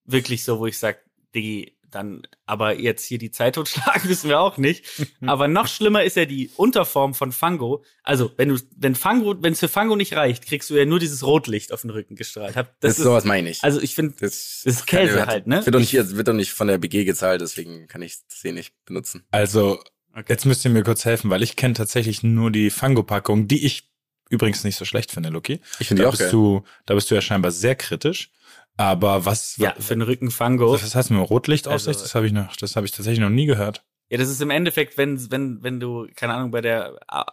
wirklich 0.05 0.43
so, 0.43 0.59
wo 0.59 0.67
ich 0.67 0.77
sag, 0.77 0.99
Diggi, 1.35 1.73
dann, 1.89 2.23
aber 2.45 2.77
jetzt 2.77 3.05
hier 3.05 3.17
die 3.17 3.31
Zeit 3.31 3.55
totschlagen 3.55 4.07
müssen 4.09 4.29
wir 4.29 4.39
auch 4.41 4.57
nicht. 4.57 4.83
aber 5.25 5.47
noch 5.47 5.67
schlimmer 5.67 6.03
ist 6.03 6.17
ja 6.17 6.25
die 6.25 6.49
Unterform 6.57 7.13
von 7.13 7.31
Fango. 7.31 7.83
Also, 8.03 8.31
wenn 8.35 8.49
du, 8.49 8.59
wenn 8.75 8.93
Fango, 8.93 9.41
wenn 9.41 9.53
es 9.53 9.59
für 9.61 9.69
Fango 9.69 9.95
nicht 9.95 10.13
reicht, 10.13 10.45
kriegst 10.45 10.69
du 10.69 10.75
ja 10.75 10.83
nur 10.85 10.99
dieses 10.99 11.23
Rotlicht 11.25 11.71
auf 11.71 11.81
den 11.81 11.89
Rücken 11.91 12.15
gestrahlt. 12.15 12.57
Hab- 12.57 12.77
das, 12.81 12.97
ist 12.97 13.03
sowas 13.05 13.23
meine 13.23 13.49
ich. 13.49 13.63
also 13.63 13.79
ich 13.81 13.95
finde, 13.95 14.15
das, 14.19 14.61
das 14.65 14.75
ist 14.79 14.85
Käse 14.87 15.21
hat- 15.21 15.29
halt, 15.29 15.47
ne? 15.47 15.65
Wird 15.65 15.73
doch 15.75 15.79
nicht, 15.79 15.93
wird 15.93 16.27
doch 16.27 16.33
nicht 16.33 16.51
von 16.51 16.67
der 16.67 16.77
BG 16.77 17.05
gezahlt, 17.05 17.39
deswegen 17.41 17.87
kann 17.87 18.01
ich 18.01 18.17
das 18.27 18.41
hier 18.41 18.53
nicht 18.53 18.73
benutzen. 18.85 19.23
Also, 19.31 19.81
Jetzt 20.27 20.45
müsst 20.47 20.65
ihr 20.65 20.71
mir 20.71 20.81
kurz 20.81 21.05
helfen, 21.05 21.29
weil 21.29 21.43
ich 21.43 21.55
kenne 21.55 21.75
tatsächlich 21.75 22.23
nur 22.23 22.49
die 22.49 22.71
Fango-Packung, 22.71 23.47
die 23.47 23.63
ich 23.63 23.91
übrigens 24.31 24.63
nicht 24.63 24.75
so 24.75 24.83
schlecht 24.83 25.11
finde, 25.11 25.29
Loki. 25.29 25.61
Ich 25.79 25.89
finde 25.89 26.01
die 26.01 26.03
da 26.05 26.07
auch 26.07 26.13
bist 26.13 26.21
geil. 26.23 26.31
du, 26.31 26.63
Da 26.87 26.95
bist 26.95 27.11
du 27.11 27.15
ja 27.15 27.21
scheinbar 27.21 27.51
sehr 27.51 27.75
kritisch. 27.75 28.31
Aber 28.77 29.25
was, 29.25 29.57
Ja, 29.57 29.74
für 29.79 29.96
den 29.96 30.03
Rücken 30.03 30.29
Fango. 30.31 30.72
was 30.72 30.96
heißt 30.96 31.10
mit 31.10 31.19
dem 31.19 31.24
Rotlichtaufsicht? 31.24 31.88
Also- 31.89 32.01
das 32.03 32.15
habe 32.15 32.27
ich 32.27 32.31
noch, 32.34 32.55
das 32.55 32.75
habe 32.75 32.86
ich 32.86 32.91
tatsächlich 32.91 33.19
noch 33.19 33.29
nie 33.29 33.46
gehört. 33.48 33.84
Ja, 34.10 34.17
das 34.17 34.29
ist 34.29 34.41
im 34.41 34.51
Endeffekt, 34.51 34.98
wenn, 34.98 35.29
wenn, 35.31 35.62
wenn 35.63 35.79
du, 35.79 36.07
keine 36.15 36.34
Ahnung, 36.36 36.51
bei 36.51 36.62
der, 36.62 36.98
ah, 37.07 37.25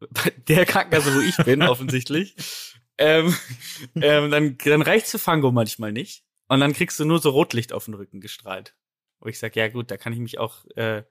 bei 0.00 0.30
der 0.48 0.66
Krankenkasse, 0.66 1.14
wo 1.14 1.20
ich 1.20 1.36
bin, 1.38 1.62
offensichtlich, 1.62 2.36
ähm, 2.98 3.34
ähm, 3.96 4.30
dann, 4.30 4.56
dann 4.58 4.82
reicht's 4.82 5.10
für 5.10 5.18
Fango 5.18 5.50
manchmal 5.50 5.92
nicht. 5.92 6.22
Und 6.48 6.60
dann 6.60 6.74
kriegst 6.74 7.00
du 7.00 7.04
nur 7.06 7.18
so 7.18 7.30
Rotlicht 7.30 7.72
auf 7.72 7.86
den 7.86 7.94
Rücken 7.94 8.20
gestrahlt. 8.20 8.74
Wo 9.20 9.28
ich 9.28 9.38
sag, 9.38 9.56
ja 9.56 9.68
gut, 9.68 9.90
da 9.90 9.96
kann 9.96 10.12
ich 10.12 10.18
mich 10.18 10.38
auch, 10.38 10.64
äh, 10.76 11.02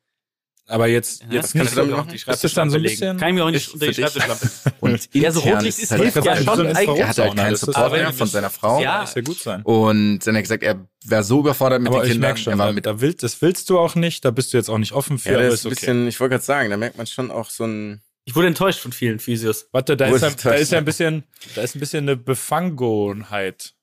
Aber 0.68 0.88
jetzt, 0.88 1.22
ja, 1.24 1.28
jetzt 1.32 1.54
kannst 1.54 1.72
du 1.74 1.76
so, 1.76 1.82
damit 1.82 1.96
auch 2.00 2.08
die 2.08 2.16
Ist 2.16 2.26
so 2.26 2.32
ein 2.32 2.36
Schreibtischlampe 2.38 2.80
bisschen- 2.80 3.08
legen. 3.08 3.20
Kann 3.20 3.30
ich 3.30 3.36
mir 3.36 3.44
auch 3.46 3.50
nicht 3.52 3.68
ist 3.68 3.74
unter 3.74 3.88
die 3.88 3.94
Schreibtischlampe. 3.94 4.50
Und 4.80 5.10
Ja, 5.14 5.32
so 5.32 5.40
Rotlicht 5.42 5.78
es 5.78 5.84
ist- 5.84 5.92
halt 5.92 6.02
hilft 6.04 6.16
ja 6.26 6.36
schon 6.38 6.66
Er 6.66 7.08
hatte 7.10 7.24
halt 7.24 7.36
keinen 7.36 7.54
ist 7.54 7.60
Support 7.62 7.92
mehr 7.92 8.14
von 8.14 8.28
seiner 8.28 8.50
Frau. 8.50 8.82
Ja. 8.82 9.02
Das 9.02 9.16
ja 9.16 9.22
gut 9.22 9.40
sein. 9.40 9.62
Und 9.64 10.20
dann 10.20 10.36
hat 10.36 10.40
er 10.40 10.42
gesagt, 10.44 10.64
er 10.64 10.88
wäre 11.06 11.24
so 11.24 11.40
überfordert 11.42 11.82
mit 11.82 11.90
aber 11.90 12.00
den 12.02 12.06
ich 12.06 12.12
Kindern. 12.14 12.30
merke 12.30 12.40
schon, 12.40 12.54
er 12.54 12.60
war 12.60 12.68
da, 12.68 12.74
mit, 12.74 12.86
da 12.86 13.02
willst, 13.02 13.22
das 13.24 13.42
willst 13.42 13.70
du 13.70 13.80
auch 13.80 13.96
nicht, 13.96 14.24
da 14.24 14.32
bist 14.32 14.54
du 14.54 14.58
jetzt 14.58 14.70
auch 14.70 14.78
nicht 14.78 14.94
offen 14.94 15.18
für, 15.20 15.32
ja, 15.34 15.40
das 15.40 15.54
ist 15.56 15.60
ist 15.60 15.66
ein 15.66 15.68
okay. 15.72 15.76
bisschen, 15.80 16.08
ich 16.08 16.20
wollte 16.20 16.34
gerade 16.36 16.44
sagen, 16.46 16.70
da 16.70 16.78
merkt 16.78 16.98
man 16.98 17.06
schon 17.08 17.32
auch 17.32 17.50
so 17.50 17.66
ein, 17.66 18.02
Ich 18.26 18.36
wurde 18.36 18.48
enttäuscht 18.48 18.80
von 18.80 18.94
vielen 18.94 19.20
Physios. 19.20 19.68
Warte, 19.74 19.98
da 19.98 20.06
ist, 20.06 20.22
ist 20.24 20.46
da 20.46 20.54
ist 20.54 20.72
ja 20.72 20.78
ein 20.78 20.86
bisschen, 20.86 21.24
da 21.56 21.64
ist 21.64 21.76
ein 21.76 21.80
bisschen 21.80 22.08
eine 22.08 22.16
Befangenheit. 22.16 23.74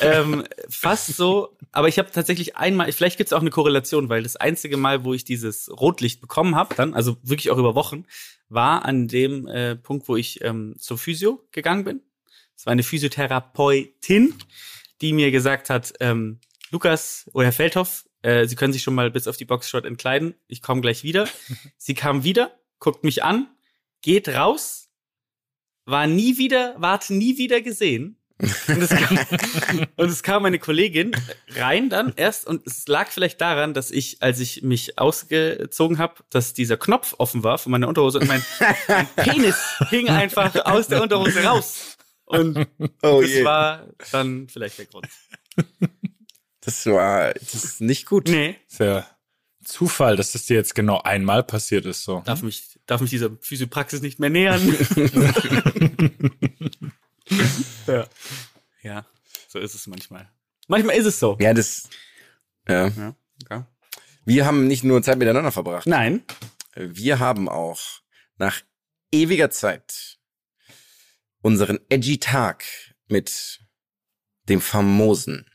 ähm, 0.00 0.44
fast 0.68 1.16
so, 1.16 1.56
aber 1.72 1.88
ich 1.88 1.98
habe 1.98 2.10
tatsächlich 2.10 2.56
einmal, 2.56 2.90
vielleicht 2.92 3.16
gibt 3.16 3.28
es 3.28 3.32
auch 3.32 3.40
eine 3.40 3.50
Korrelation, 3.50 4.08
weil 4.08 4.22
das 4.22 4.36
einzige 4.36 4.76
Mal, 4.76 5.04
wo 5.04 5.14
ich 5.14 5.24
dieses 5.24 5.70
Rotlicht 5.70 6.20
bekommen 6.20 6.54
habe, 6.56 6.74
dann, 6.74 6.94
also 6.94 7.16
wirklich 7.22 7.50
auch 7.50 7.58
über 7.58 7.74
Wochen, 7.74 8.04
war 8.48 8.84
an 8.84 9.08
dem 9.08 9.46
äh, 9.46 9.76
Punkt, 9.76 10.08
wo 10.08 10.16
ich 10.16 10.42
ähm, 10.42 10.74
zur 10.78 10.98
Physio 10.98 11.44
gegangen 11.52 11.84
bin. 11.84 12.02
Es 12.56 12.66
war 12.66 12.72
eine 12.72 12.82
Physiotherapeutin, 12.82 14.34
die 15.00 15.12
mir 15.12 15.30
gesagt 15.30 15.70
hat, 15.70 15.92
ähm, 16.00 16.40
Lukas 16.70 17.30
oder 17.32 17.46
Herr 17.46 17.52
Feldhoff, 17.52 18.04
äh, 18.22 18.46
Sie 18.46 18.56
können 18.56 18.72
sich 18.72 18.82
schon 18.82 18.94
mal 18.94 19.10
bis 19.10 19.26
auf 19.28 19.36
die 19.36 19.44
Boxshot 19.44 19.84
entkleiden. 19.84 20.34
Ich 20.46 20.62
komme 20.62 20.80
gleich 20.80 21.02
wieder. 21.04 21.28
Sie 21.76 21.94
kam 21.94 22.24
wieder, 22.24 22.52
guckt 22.78 23.04
mich 23.04 23.22
an, 23.24 23.48
geht 24.02 24.28
raus, 24.28 24.88
war 25.84 26.06
nie 26.06 26.38
wieder, 26.38 26.74
ward 26.78 27.10
nie 27.10 27.38
wieder 27.38 27.60
gesehen. 27.60 28.14
Und 28.40 28.82
es, 28.82 28.90
kam, 28.90 29.18
und 29.96 30.08
es 30.10 30.22
kam 30.22 30.44
eine 30.44 30.60
Kollegin 30.60 31.10
rein 31.56 31.88
dann 31.90 32.12
erst 32.14 32.46
und 32.46 32.64
es 32.68 32.86
lag 32.86 33.08
vielleicht 33.10 33.40
daran, 33.40 33.74
dass 33.74 33.90
ich, 33.90 34.22
als 34.22 34.38
ich 34.38 34.62
mich 34.62 34.96
ausgezogen 34.96 35.98
habe, 35.98 36.22
dass 36.30 36.54
dieser 36.54 36.76
Knopf 36.76 37.16
offen 37.18 37.42
war 37.42 37.58
von 37.58 37.72
meiner 37.72 37.88
Unterhose 37.88 38.20
und 38.20 38.28
mein, 38.28 38.44
mein 38.86 39.08
Penis 39.16 39.56
hing 39.90 40.08
einfach 40.08 40.54
aus 40.66 40.86
der 40.86 41.02
Unterhose 41.02 41.42
raus. 41.42 41.96
Und 42.26 42.68
Oh 43.02 43.20
das 43.22 43.30
je. 43.30 43.44
war 43.44 43.88
dann 44.12 44.48
vielleicht 44.48 44.78
der 44.78 44.86
Grund. 44.86 45.08
Das 46.68 46.84
war, 46.84 47.32
das 47.32 47.54
ist 47.54 47.80
nicht 47.80 48.04
gut. 48.04 48.28
Nee, 48.28 48.56
ja 48.78 49.06
Zufall, 49.64 50.16
dass 50.16 50.32
das 50.32 50.44
dir 50.44 50.56
jetzt 50.56 50.74
genau 50.74 51.00
einmal 51.00 51.42
passiert 51.42 51.86
ist, 51.86 52.04
so. 52.04 52.22
darf 52.26 52.42
mich, 52.42 52.78
darf 52.84 53.00
mich 53.00 53.08
dieser 53.08 53.30
Physiopraxis 53.40 54.02
nicht 54.02 54.18
mehr 54.18 54.28
nähern. 54.28 54.60
ja. 57.86 58.06
ja, 58.82 59.06
so 59.48 59.58
ist 59.58 59.74
es 59.74 59.86
manchmal. 59.86 60.30
Manchmal 60.66 60.96
ist 60.96 61.06
es 61.06 61.18
so. 61.18 61.38
Ja, 61.40 61.54
das, 61.54 61.88
ja. 62.68 62.88
Ja, 62.88 63.14
okay. 63.44 63.64
Wir 64.26 64.44
haben 64.44 64.66
nicht 64.66 64.84
nur 64.84 65.02
Zeit 65.02 65.18
miteinander 65.18 65.52
verbracht. 65.52 65.86
Nein. 65.86 66.22
Wir 66.74 67.18
haben 67.18 67.48
auch 67.48 67.80
nach 68.36 68.60
ewiger 69.10 69.48
Zeit 69.50 70.18
unseren 71.40 71.78
edgy 71.88 72.18
Tag 72.18 72.64
mit 73.06 73.60
dem 74.48 74.60
famosen, 74.60 75.46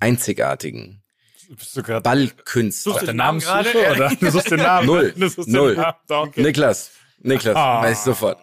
einzigartigen 0.00 1.02
Bist 1.48 1.76
du 1.76 1.82
gerade 1.82 2.02
Ballkünstler. 2.02 2.92
Suchst 2.92 3.02
du 3.02 3.06
den 3.06 3.16
Namen 3.16 3.40
gerade? 3.40 3.70
oder? 3.92 4.08
Du 4.20 4.30
suchst 4.30 4.50
den 4.50 4.58
Namen. 4.60 4.86
Null. 4.86 5.12
Du 5.16 5.28
suchst 5.28 5.48
Null. 5.48 5.74
Den 5.74 5.80
Namen. 5.82 5.96
Okay. 6.08 6.42
Niklas, 6.42 6.90
Niklas, 7.20 7.56
Ah. 7.56 7.82
weiß 7.82 7.98
ich 7.98 8.04
sofort. 8.04 8.38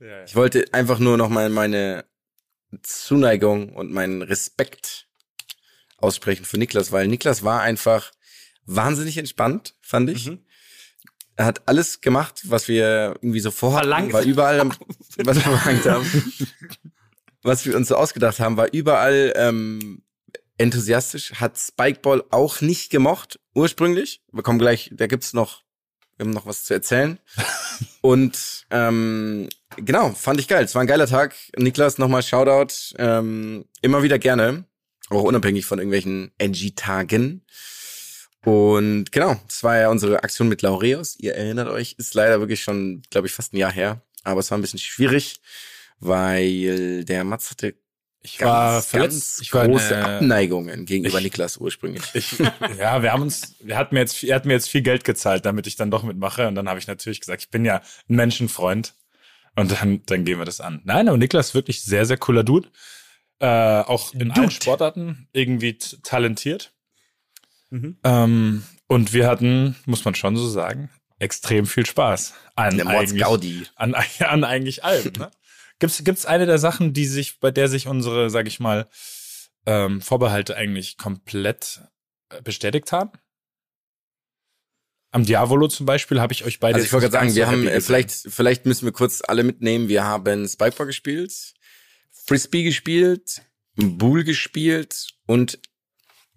Ja, 0.00 0.06
ja. 0.06 0.24
Ich 0.24 0.36
wollte 0.36 0.64
einfach 0.72 0.98
nur 0.98 1.16
noch 1.16 1.28
mal 1.28 1.48
meine 1.50 2.04
Zuneigung 2.82 3.74
und 3.74 3.90
meinen 3.92 4.22
Respekt 4.22 5.06
aussprechen 5.96 6.44
für 6.44 6.58
Niklas, 6.58 6.92
weil 6.92 7.08
Niklas 7.08 7.42
war 7.42 7.60
einfach 7.62 8.12
wahnsinnig 8.66 9.18
entspannt, 9.18 9.74
fand 9.80 10.10
ich. 10.10 10.26
Mhm. 10.28 10.44
Er 11.36 11.44
hat 11.46 11.62
alles 11.66 12.00
gemacht, 12.00 12.42
was 12.44 12.68
wir 12.68 13.14
irgendwie 13.22 13.40
so 13.40 13.50
vorhatten, 13.50 13.88
Verlangt. 13.88 14.12
war 14.12 14.22
überall, 14.22 14.68
was 15.18 15.36
wir 15.36 15.42
verlangt 15.42 15.86
haben, 15.86 16.32
was 17.42 17.64
wir 17.64 17.76
uns 17.76 17.88
so 17.88 17.96
ausgedacht 17.96 18.38
haben, 18.40 18.56
war 18.56 18.72
überall 18.72 19.32
ähm, 19.36 20.02
enthusiastisch. 20.58 21.34
Hat 21.34 21.56
Spikeball 21.58 22.24
auch 22.30 22.60
nicht 22.60 22.90
gemocht 22.90 23.40
ursprünglich. 23.54 24.22
Wir 24.32 24.42
kommen 24.42 24.58
gleich, 24.58 24.90
da 24.92 25.06
gibt's 25.06 25.32
noch, 25.32 25.62
wir 26.16 26.26
haben 26.26 26.32
noch 26.32 26.46
was 26.46 26.64
zu 26.64 26.74
erzählen. 26.74 27.18
Und 28.02 28.66
ähm, 28.70 29.48
genau, 29.76 30.10
fand 30.10 30.40
ich 30.40 30.48
geil. 30.48 30.64
Es 30.64 30.74
war 30.74 30.82
ein 30.82 30.88
geiler 30.88 31.06
Tag. 31.06 31.34
Niklas, 31.56 31.98
nochmal 31.98 32.22
Shoutout. 32.22 32.94
Ähm, 32.98 33.64
immer 33.80 34.02
wieder 34.02 34.18
gerne. 34.18 34.64
Auch 35.10 35.22
unabhängig 35.22 35.64
von 35.64 35.78
irgendwelchen 35.78 36.32
NG-Tagen. 36.38 37.44
Und 38.44 39.10
genau, 39.10 39.36
das 39.46 39.64
war 39.64 39.78
ja 39.78 39.88
unsere 39.88 40.22
Aktion 40.22 40.48
mit 40.48 40.62
Laureus. 40.62 41.16
Ihr 41.18 41.34
erinnert 41.34 41.68
euch, 41.68 41.94
ist 41.98 42.14
leider 42.14 42.40
wirklich 42.40 42.62
schon, 42.62 43.02
glaube 43.10 43.26
ich, 43.26 43.32
fast 43.32 43.52
ein 43.52 43.58
Jahr 43.58 43.72
her. 43.72 44.02
Aber 44.24 44.40
es 44.40 44.50
war 44.50 44.58
ein 44.58 44.62
bisschen 44.62 44.78
schwierig, 44.78 45.40
weil 45.98 47.04
der 47.04 47.24
Mats 47.24 47.50
hatte 47.50 47.74
Ich 48.20 48.40
war 48.40 48.74
ganz, 48.74 48.86
verletzt. 48.86 49.12
ganz 49.36 49.40
Ich 49.42 49.54
war 49.54 49.66
große 49.66 49.96
eine- 49.96 50.16
Abneigungen 50.16 50.84
gegenüber 50.86 51.20
Niklas 51.20 51.56
ursprünglich. 51.56 52.02
Ich, 52.14 52.38
ja, 52.78 53.02
wir 53.02 53.12
haben 53.12 53.22
uns, 53.22 53.54
er 53.66 53.76
hat 53.78 53.92
mir 53.92 54.00
jetzt, 54.00 54.22
er 54.24 54.34
hat 54.36 54.44
mir 54.44 54.54
jetzt 54.54 54.68
viel 54.68 54.82
Geld 54.82 55.04
gezahlt, 55.04 55.46
damit 55.46 55.66
ich 55.66 55.76
dann 55.76 55.90
doch 55.90 56.02
mitmache. 56.02 56.48
Und 56.48 56.54
dann 56.56 56.68
habe 56.68 56.78
ich 56.78 56.86
natürlich 56.86 57.20
gesagt, 57.20 57.42
ich 57.42 57.50
bin 57.50 57.64
ja 57.64 57.76
ein 58.08 58.16
Menschenfreund. 58.16 58.94
Und 59.56 59.72
dann, 59.72 60.02
dann 60.06 60.24
gehen 60.24 60.38
wir 60.38 60.44
das 60.44 60.60
an. 60.60 60.80
Nein, 60.84 61.08
aber 61.08 61.16
Niklas 61.18 61.48
ist 61.48 61.54
wirklich 61.54 61.82
sehr, 61.82 62.06
sehr 62.06 62.16
cooler 62.16 62.44
Dude. 62.44 62.68
Äh, 63.40 63.46
auch 63.46 64.12
in 64.14 64.30
allen 64.32 64.50
Sportarten 64.50 65.28
irgendwie 65.32 65.78
talentiert. 65.78 66.72
Mhm. 67.70 67.98
Ähm, 68.04 68.62
und 68.88 69.12
wir 69.12 69.26
hatten, 69.28 69.76
muss 69.86 70.04
man 70.04 70.14
schon 70.14 70.36
so 70.36 70.48
sagen, 70.48 70.90
extrem 71.18 71.66
viel 71.66 71.86
Spaß. 71.86 72.34
An 72.56 72.80
eigentlich, 72.80 73.20
Gaudi. 73.20 73.64
an, 73.76 73.94
an 74.20 74.44
eigentlich 74.44 74.84
allem. 74.84 75.12
Ne? 75.18 75.30
Gibt's 75.78 76.02
gibt's 76.02 76.26
eine 76.26 76.46
der 76.46 76.58
Sachen, 76.58 76.92
die 76.92 77.06
sich, 77.06 77.40
bei 77.40 77.50
der 77.50 77.68
sich 77.68 77.86
unsere, 77.86 78.30
sag 78.30 78.46
ich 78.46 78.60
mal, 78.60 78.88
ähm, 79.66 80.00
Vorbehalte 80.00 80.56
eigentlich 80.56 80.96
komplett 80.96 81.82
äh, 82.30 82.42
bestätigt 82.42 82.90
haben? 82.92 83.12
Am 85.10 85.24
Diavolo 85.24 85.68
zum 85.68 85.86
Beispiel 85.86 86.20
habe 86.20 86.32
ich 86.32 86.44
euch 86.44 86.60
beide. 86.60 86.76
Also 86.76 86.86
ich 86.86 86.92
wollte 86.92 87.08
gerade 87.08 87.24
sagen, 87.24 87.34
wir 87.34 87.46
haben, 87.46 87.62
äh, 87.62 87.72
gesehen. 87.72 87.80
vielleicht, 87.82 88.10
vielleicht 88.28 88.66
müssen 88.66 88.84
wir 88.84 88.92
kurz 88.92 89.22
alle 89.26 89.42
mitnehmen. 89.42 89.88
Wir 89.88 90.04
haben 90.04 90.46
Spikeball 90.46 90.86
gespielt, 90.86 91.54
Frisbee 92.10 92.62
gespielt, 92.62 93.42
Bull 93.76 94.24
gespielt 94.24 95.08
und 95.26 95.60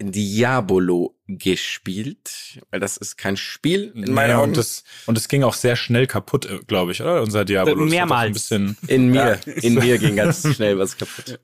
Diabolo 0.04 1.18
gespielt. 1.28 2.60
Weil 2.72 2.80
das 2.80 2.98
ist 2.98 3.18
kein 3.18 3.38
Spiel 3.38 3.92
in 3.96 4.14
meinen 4.14 4.32
Ja, 4.32 4.38
Augen. 4.40 4.50
und 4.50 4.58
das 4.58 4.84
und 5.06 5.18
es 5.18 5.28
ging 5.28 5.44
auch 5.44 5.54
sehr 5.54 5.76
schnell 5.76 6.08
kaputt, 6.08 6.46
äh, 6.46 6.60
glaube 6.68 6.92
ich, 6.94 7.02
oder? 7.02 7.22
Unser 7.22 7.46
Diabolo. 7.46 7.76
Das 7.76 7.86
auch 7.86 7.90
Mehrmals. 7.90 8.28
Ein 8.28 8.34
bisschen, 8.34 8.78
in 8.88 9.10
mir, 9.10 9.40
in 9.46 9.76
mir 9.76 9.98
ging 9.98 10.16
ganz 10.16 10.48
schnell 10.56 10.78
was 10.80 10.98
kaputt. 10.98 11.40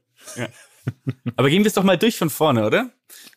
Aber 1.35 1.49
gehen 1.49 1.63
wir 1.63 1.67
es 1.67 1.73
doch 1.73 1.83
mal 1.83 1.97
durch 1.97 2.17
von 2.17 2.29
vorne, 2.29 2.65
oder? 2.65 2.91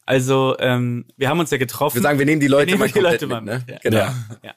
Also, 0.06 0.56
ähm, 0.58 1.06
wir 1.16 1.28
haben 1.28 1.40
uns 1.40 1.50
ja 1.50 1.58
getroffen. 1.58 1.96
Wir 1.96 2.02
sagen, 2.02 2.18
wir 2.18 2.26
nehmen 2.26 2.40
die 2.40 2.46
Leute 2.48 2.66
Wir 2.68 2.72
nehmen 2.74 2.80
mal 2.80 2.86
die 2.86 2.92
komplett 2.92 3.20
Leute 3.22 3.26
mit, 3.26 3.44
ne? 3.44 3.64
ja. 3.68 3.78
Genau. 3.82 3.96
Ja. 3.98 4.14
ja. 4.42 4.54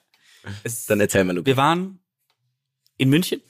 Es, 0.64 0.86
Dann 0.86 1.00
erzähl 1.00 1.24
mal, 1.24 1.34
Lukas. 1.36 1.46
wir 1.48 1.58
waren 1.58 2.00
in 2.98 3.10
München 3.10 3.42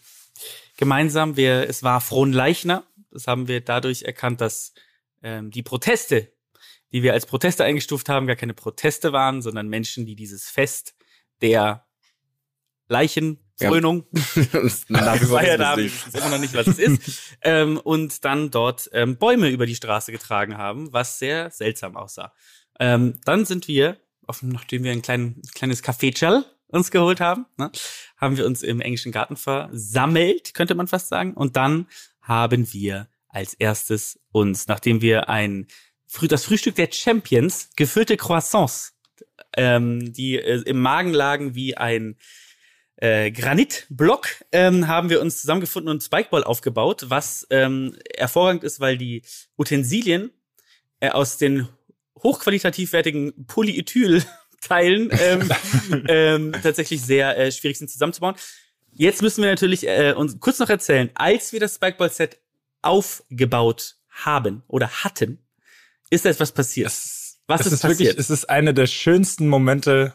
gemeinsam. 0.77 1.37
Wir, 1.37 1.67
es 1.69 1.83
war 1.83 2.01
Fronleichner. 2.01 2.83
Das 3.11 3.27
haben 3.27 3.47
wir 3.47 3.61
dadurch 3.61 4.03
erkannt, 4.03 4.41
dass 4.41 4.73
ähm, 5.21 5.49
die 5.51 5.63
Proteste, 5.63 6.32
die 6.93 7.03
wir 7.03 7.13
als 7.13 7.25
Proteste 7.25 7.63
eingestuft 7.63 8.07
haben, 8.07 8.27
gar 8.27 8.35
keine 8.35 8.53
Proteste 8.53 9.11
waren, 9.11 9.41
sondern 9.41 9.67
Menschen, 9.67 10.05
die 10.05 10.15
dieses 10.15 10.49
Fest 10.49 10.95
der 11.41 11.85
vor 15.17 15.19
gefeiert 15.19 15.59
wissen 15.59 15.77
wir. 15.77 15.85
Ich 15.85 16.07
weiß 16.07 16.13
immer 16.15 16.29
noch 16.29 16.39
nicht, 16.39 16.53
was 16.53 16.67
es 16.67 16.79
ist. 16.79 17.37
ähm, 17.41 17.77
und 17.77 18.23
dann 18.25 18.51
dort 18.51 18.89
ähm, 18.93 19.17
Bäume 19.17 19.49
über 19.49 19.65
die 19.65 19.75
Straße 19.75 20.11
getragen 20.11 20.57
haben, 20.57 20.91
was 20.91 21.19
sehr 21.19 21.51
seltsam 21.51 21.95
aussah. 21.95 22.33
Ähm, 22.79 23.19
dann 23.25 23.45
sind 23.45 23.67
wir, 23.67 23.97
auf, 24.25 24.41
nachdem 24.41 24.83
wir 24.83 24.91
ein 24.91 25.01
klein, 25.01 25.41
kleines 25.53 25.83
Café 25.83 26.43
uns 26.67 26.89
geholt 26.89 27.21
haben, 27.21 27.45
ne, 27.57 27.71
haben 28.17 28.37
wir 28.37 28.45
uns 28.45 28.63
im 28.63 28.81
englischen 28.81 29.11
Garten 29.11 29.37
versammelt, 29.37 30.53
könnte 30.53 30.73
man 30.73 30.87
fast 30.87 31.09
sagen. 31.09 31.33
Und 31.33 31.55
dann 31.55 31.87
haben 32.21 32.73
wir 32.73 33.07
als 33.27 33.53
erstes 33.53 34.19
uns, 34.31 34.67
nachdem 34.67 35.01
wir 35.01 35.29
ein 35.29 35.67
das 36.29 36.45
Frühstück 36.45 36.75
der 36.75 36.89
Champions, 36.91 37.69
gefüllte 37.75 38.17
Croissants, 38.17 38.93
ähm, 39.57 40.13
die 40.13 40.37
äh, 40.37 40.61
im 40.65 40.79
Magen 40.79 41.13
lagen 41.13 41.55
wie 41.55 41.75
ein 41.77 42.17
äh, 42.97 43.31
Granitblock, 43.31 44.27
ähm, 44.51 44.87
haben 44.87 45.09
wir 45.09 45.21
uns 45.21 45.41
zusammengefunden 45.41 45.91
und 45.91 46.03
Spikeball 46.03 46.43
aufgebaut, 46.43 47.05
was 47.07 47.45
ähm, 47.49 47.97
hervorragend 48.15 48.63
ist, 48.63 48.79
weil 48.79 48.97
die 48.97 49.23
Utensilien 49.57 50.31
äh, 50.99 51.09
aus 51.09 51.37
den 51.37 51.67
hochqualitativ 52.21 52.93
wertigen 52.93 53.45
Polyethyl-Teilen 53.47 55.09
ähm, 55.11 55.49
ähm, 56.07 56.51
tatsächlich 56.63 57.01
sehr 57.01 57.37
äh, 57.37 57.51
schwierig 57.51 57.77
sind 57.77 57.89
zusammenzubauen. 57.89 58.35
Jetzt 58.91 59.21
müssen 59.21 59.43
wir 59.43 59.49
natürlich 59.49 59.87
äh, 59.87 60.13
uns 60.15 60.39
kurz 60.39 60.59
noch 60.59 60.69
erzählen, 60.69 61.09
als 61.15 61.51
wir 61.51 61.59
das 61.59 61.75
Spikeball-Set 61.75 62.39
aufgebaut 62.81 63.95
haben 64.09 64.63
oder 64.67 64.87
hatten, 65.03 65.42
ist 66.13 66.25
da 66.25 66.29
etwas 66.29 66.51
passiert. 66.51 66.91
Was 67.47 67.61
es 67.61 67.67
ist, 67.67 67.73
ist 67.73 67.81
passiert? 67.81 67.99
wirklich, 67.99 68.19
es 68.19 68.29
ist 68.29 68.49
eine 68.49 68.73
der 68.73 68.87
schönsten 68.87 69.47
Momente 69.49 70.13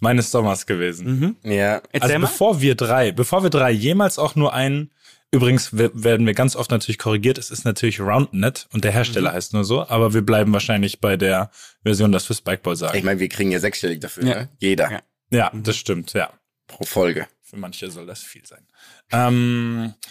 meines 0.00 0.30
Sommers 0.30 0.66
gewesen. 0.66 1.36
mhm. 1.42 1.50
Ja. 1.50 1.76
Erzähl 1.92 2.02
Also 2.02 2.14
mal. 2.14 2.20
bevor 2.26 2.60
wir 2.60 2.74
drei, 2.74 3.12
bevor 3.12 3.42
wir 3.42 3.50
drei 3.50 3.70
jemals 3.70 4.18
auch 4.18 4.34
nur 4.34 4.52
einen, 4.52 4.90
übrigens 5.30 5.76
we- 5.76 5.90
werden 5.94 6.26
wir 6.26 6.34
ganz 6.34 6.56
oft 6.56 6.70
natürlich 6.70 6.98
korrigiert, 6.98 7.38
es 7.38 7.50
ist 7.50 7.64
natürlich 7.64 8.00
RoundNet 8.00 8.66
und 8.72 8.84
der 8.84 8.92
Hersteller 8.92 9.30
Mhm. 9.30 9.34
heißt 9.34 9.52
nur 9.52 9.64
so, 9.64 9.86
aber 9.88 10.12
wir 10.14 10.22
bleiben 10.22 10.52
wahrscheinlich 10.52 11.00
bei 11.00 11.16
der 11.16 11.50
Version, 11.84 12.12
das 12.12 12.24
für 12.26 12.34
Spikeball 12.34 12.76
sagen. 12.76 12.98
Ich 12.98 13.04
meine, 13.04 13.20
wir 13.20 13.28
kriegen 13.28 13.50
ja 13.52 13.60
sechsstellig 13.60 14.00
dafür, 14.00 14.24
Ja. 14.24 14.34
ne? 14.34 14.48
Jeder 14.58 14.90
Ja. 14.90 15.00
ja, 15.30 15.50
das 15.54 15.76
stimmt, 15.76 16.12
ja. 16.12 16.30
pro 16.66 16.84
Folge. 16.84 17.26
Für 17.42 17.56
manche 17.56 17.90
soll 17.90 18.06
das 18.06 18.22
viel 18.22 18.44
sein. 18.46 18.66
Ähm, 19.12 19.94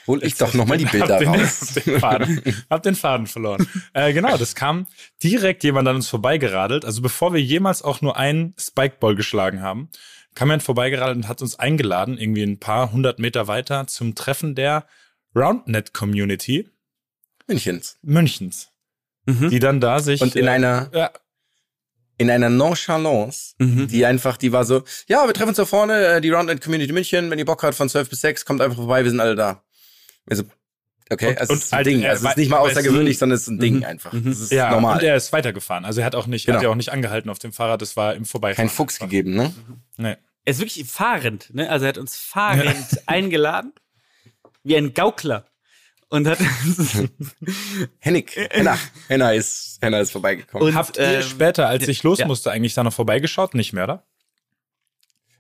Hol 0.10 0.24
ich 0.24 0.36
doch 0.38 0.54
nochmal 0.56 0.78
die 0.80 0.86
Bilder 0.92 1.14
hab 1.14 1.20
den, 1.20 1.28
raus. 1.30 1.62
Hab 1.76 1.84
den 1.86 2.00
Faden, 2.00 2.42
hab 2.70 2.84
den 2.84 2.96
Faden 2.96 3.28
verloren. 3.28 3.68
Äh, 3.94 4.12
genau, 4.12 4.38
das 4.38 4.56
kam 4.56 4.88
direkt 5.24 5.64
jemand 5.64 5.88
an 5.88 5.98
uns 5.98 6.10
vorbeigeradelt. 6.10 6.84
Also 6.84 7.02
bevor 7.04 7.32
wir 7.34 7.42
jemals 7.42 7.84
auch 7.84 8.02
nur 8.02 8.18
einen 8.18 8.56
Spikeball 8.60 9.16
geschlagen 9.16 9.62
haben, 9.62 9.90
kam 10.34 10.48
jemand 10.50 10.64
vorbeigeradelt 10.64 11.18
und 11.18 11.28
hat 11.28 11.42
uns 11.44 11.60
eingeladen, 11.60 12.18
irgendwie 12.18 12.42
ein 12.44 12.60
paar 12.60 12.92
hundert 12.92 13.20
Meter 13.20 13.48
weiter 13.48 13.86
zum 13.86 14.16
Treffen 14.16 14.56
der 14.56 14.86
RoundNet 15.36 15.94
Community 15.94 16.68
Münchens. 17.48 17.98
Münchens, 18.02 18.70
Mhm. 19.26 19.50
die 19.52 19.60
dann 19.60 19.80
da 19.80 20.00
sich 20.00 20.22
Und 20.22 20.36
in 20.36 20.48
äh, 20.48 20.50
einer, 20.50 20.90
ja, 20.94 21.12
in 22.18 22.30
einer 22.32 22.50
Nonchalance, 22.50 23.54
Mhm. 23.60 23.88
die 23.88 24.06
einfach, 24.06 24.38
die 24.38 24.52
war 24.52 24.66
so, 24.66 24.84
ja, 25.08 25.26
wir 25.28 25.34
treffen 25.34 25.50
uns 25.50 25.58
da 25.58 25.66
vorne, 25.66 26.06
äh, 26.06 26.22
die 26.22 26.32
Roundnet 26.32 26.62
Community 26.64 26.92
München, 26.94 27.30
wenn 27.30 27.38
ihr 27.40 27.46
Bock 27.46 27.62
habt 27.64 27.76
von 27.76 27.90
12 27.90 28.10
bis 28.10 28.22
6, 28.22 28.44
kommt 28.46 28.62
einfach 28.62 28.78
vorbei, 28.78 29.04
wir 29.04 29.12
sind 29.12 29.20
alle 29.20 29.36
da. 29.36 29.64
Also, 30.30 30.44
okay, 31.10 31.30
Und- 31.30 31.38
also 31.40 31.54
und 31.54 31.60
es 31.60 31.66
ist 31.66 31.74
ein 31.74 31.78
halt, 31.78 31.88
Ding. 31.88 32.02
äh, 32.04 32.08
Also 32.10 32.26
es 32.26 32.32
ist 32.32 32.38
nicht 32.38 32.50
mal 32.50 32.58
außergewöhnlich, 32.60 33.18
sondern 33.18 33.36
es 33.36 33.42
ist 33.44 33.48
ein 33.50 33.60
Ding 33.60 33.78
Mhm. 33.78 33.84
einfach. 33.86 34.14
Mhm. 34.14 34.26
Das 34.26 34.40
ist 34.40 34.52
ja, 34.52 34.72
normal. 34.72 34.98
und 34.98 35.04
er 35.04 35.16
ist 35.16 35.32
weitergefahren. 35.34 35.86
Also 35.86 36.02
er 36.02 36.06
hat 36.06 36.16
auch 36.16 36.28
nicht, 36.28 36.48
er 36.48 36.54
hat 36.54 36.60
Genau. 36.62 36.70
ja 36.70 36.74
auch 36.74 36.78
nicht 36.78 36.92
angehalten 36.92 37.30
auf 37.30 37.40
dem 37.40 37.52
Fahrrad, 37.54 37.82
das 37.82 37.96
war 37.98 38.16
im 38.16 38.26
Vorbeifahren. 38.26 38.68
Kein 38.70 38.76
Fuchs 38.76 39.00
gegeben, 39.00 39.36
ne? 39.36 39.54
Nee. 39.98 40.16
Er 40.46 40.52
ist 40.52 40.60
wirklich 40.60 40.86
fahrend, 40.90 41.54
ne? 41.54 41.70
Also 41.70 41.86
er 41.86 41.90
hat 41.90 41.98
uns 41.98 42.16
fahrend 42.18 42.76
eingeladen, 43.08 43.74
wie 44.64 44.76
ein 44.78 44.94
Gaukler. 44.94 45.46
Und 46.12 46.28
hat 46.28 46.40
Hennig, 48.00 48.36
Henna, 48.50 48.78
Henna 49.08 49.32
ist, 49.34 49.78
Henna 49.82 50.00
ist 50.00 50.12
vorbeigekommen. 50.12 50.68
Und, 50.70 50.74
Habt 50.76 50.98
ihr 50.98 51.04
ähm, 51.18 51.22
später, 51.22 51.68
als 51.68 51.88
ich 51.88 52.02
los 52.04 52.18
ja. 52.20 52.26
musste, 52.26 52.50
eigentlich 52.52 52.74
da 52.74 52.84
noch 52.84 52.94
vorbeigeschaut? 52.94 53.54
Nicht 53.54 53.74
mehr, 53.74 53.84
oder? 53.84 54.08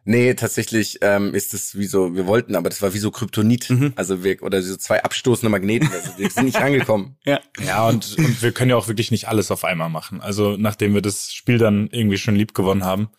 Nee, 0.10 0.34
tatsächlich 0.34 0.98
ähm, 1.02 1.36
ist 1.36 1.54
es 1.54 1.78
wie 1.78 1.86
so, 1.86 2.16
wir 2.16 2.26
wollten, 2.26 2.56
aber 2.56 2.68
das 2.68 2.82
war 2.82 2.96
wie 2.96 2.98
so 2.98 3.12
Kryptonit. 3.12 3.70
Mhm. 3.70 3.94
Also 3.96 4.24
wir, 4.24 4.42
oder 4.42 4.60
so 4.60 4.76
zwei 4.76 5.04
abstoßende 5.04 5.52
Magneten. 5.52 5.88
Also 5.94 6.18
wir 6.18 6.28
sind 6.32 6.46
nicht 6.46 6.58
rangekommen. 6.58 7.16
ja. 7.26 7.40
Ja, 7.64 7.88
und, 7.88 8.18
und 8.18 8.42
wir 8.42 8.52
können 8.52 8.72
ja 8.72 8.76
auch 8.76 8.88
wirklich 8.88 9.12
nicht 9.12 9.28
alles 9.28 9.52
auf 9.52 9.64
einmal 9.64 9.90
machen. 9.90 10.20
Also 10.20 10.58
nachdem 10.58 10.96
wir 10.96 11.04
das 11.04 11.32
Spiel 11.32 11.60
dann 11.60 11.90
irgendwie 11.92 12.18
schon 12.18 12.36
lieb 12.36 12.56
gewonnen 12.56 12.84
haben. 12.84 13.10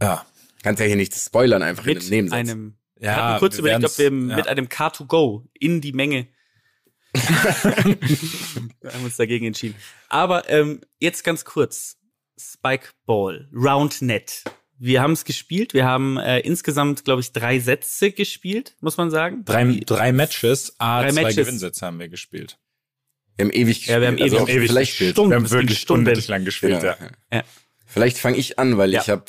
Ja. 0.00 0.24
Kannst 0.62 0.78
ja 0.78 0.86
hier 0.86 0.94
nicht 0.94 1.16
spoilern, 1.16 1.64
einfach 1.64 1.84
in 1.84 1.94
mit 1.94 2.02
einem 2.02 2.10
Nebensatz. 2.10 2.38
einem 2.38 2.76
wir 2.94 3.08
Ja, 3.08 3.16
hatten 3.16 3.38
kurz 3.40 3.54
wir 3.54 3.58
überlegt, 3.64 3.84
ob 3.84 3.98
wir 3.98 4.04
ja. 4.04 4.36
mit 4.36 4.46
einem 4.46 4.66
Car2Go 4.66 5.48
in 5.52 5.80
die 5.80 5.92
Menge 5.92 6.28
wir 7.12 8.92
haben 8.92 9.04
uns 9.04 9.16
dagegen 9.16 9.46
entschieden. 9.46 9.74
Aber 10.08 10.48
ähm, 10.48 10.80
jetzt 11.00 11.24
ganz 11.24 11.44
kurz. 11.44 11.98
Spikeball, 12.38 13.50
Roundnet. 13.52 14.44
Wir 14.84 15.00
haben 15.00 15.12
es 15.12 15.24
gespielt. 15.24 15.74
Wir 15.74 15.84
haben 15.84 16.16
äh, 16.16 16.40
insgesamt, 16.40 17.04
glaube 17.04 17.20
ich, 17.20 17.30
drei 17.30 17.60
Sätze 17.60 18.10
gespielt, 18.10 18.74
muss 18.80 18.96
man 18.96 19.12
sagen. 19.12 19.44
Drei, 19.44 19.80
drei 19.86 20.10
Matches, 20.12 20.74
A, 20.78 21.02
Drei 21.02 21.12
zwei 21.12 21.22
Matches. 21.22 21.36
Gewinnsätze 21.36 21.86
haben 21.86 22.00
wir 22.00 22.08
gespielt. 22.08 22.58
Wir 23.36 23.44
haben 23.46 23.52
ewig 23.52 23.76
gespielt. 23.78 23.94
Ja, 23.94 24.00
wir 24.00 24.08
haben 24.08 24.20
also 24.20 24.36
ewig- 24.38 24.42
auch 24.42 24.48
ewig 24.48 24.68
vielleicht, 24.70 24.90
gespielt. 24.90 25.10
Stunden, 25.12 25.30
wir 25.30 25.36
haben 25.36 25.50
wirklich 25.52 25.78
Stunden. 25.78 26.02
unendlich 26.06 26.26
lang 26.26 26.44
gespielt, 26.44 26.80
Genau. 26.80 26.94
ja. 27.32 27.44
Vielleicht 27.86 28.18
fange 28.18 28.38
ich 28.38 28.58
an, 28.58 28.76
weil 28.76 28.90
Ja. 28.92 29.02
ich 29.02 29.08
habe 29.08 29.24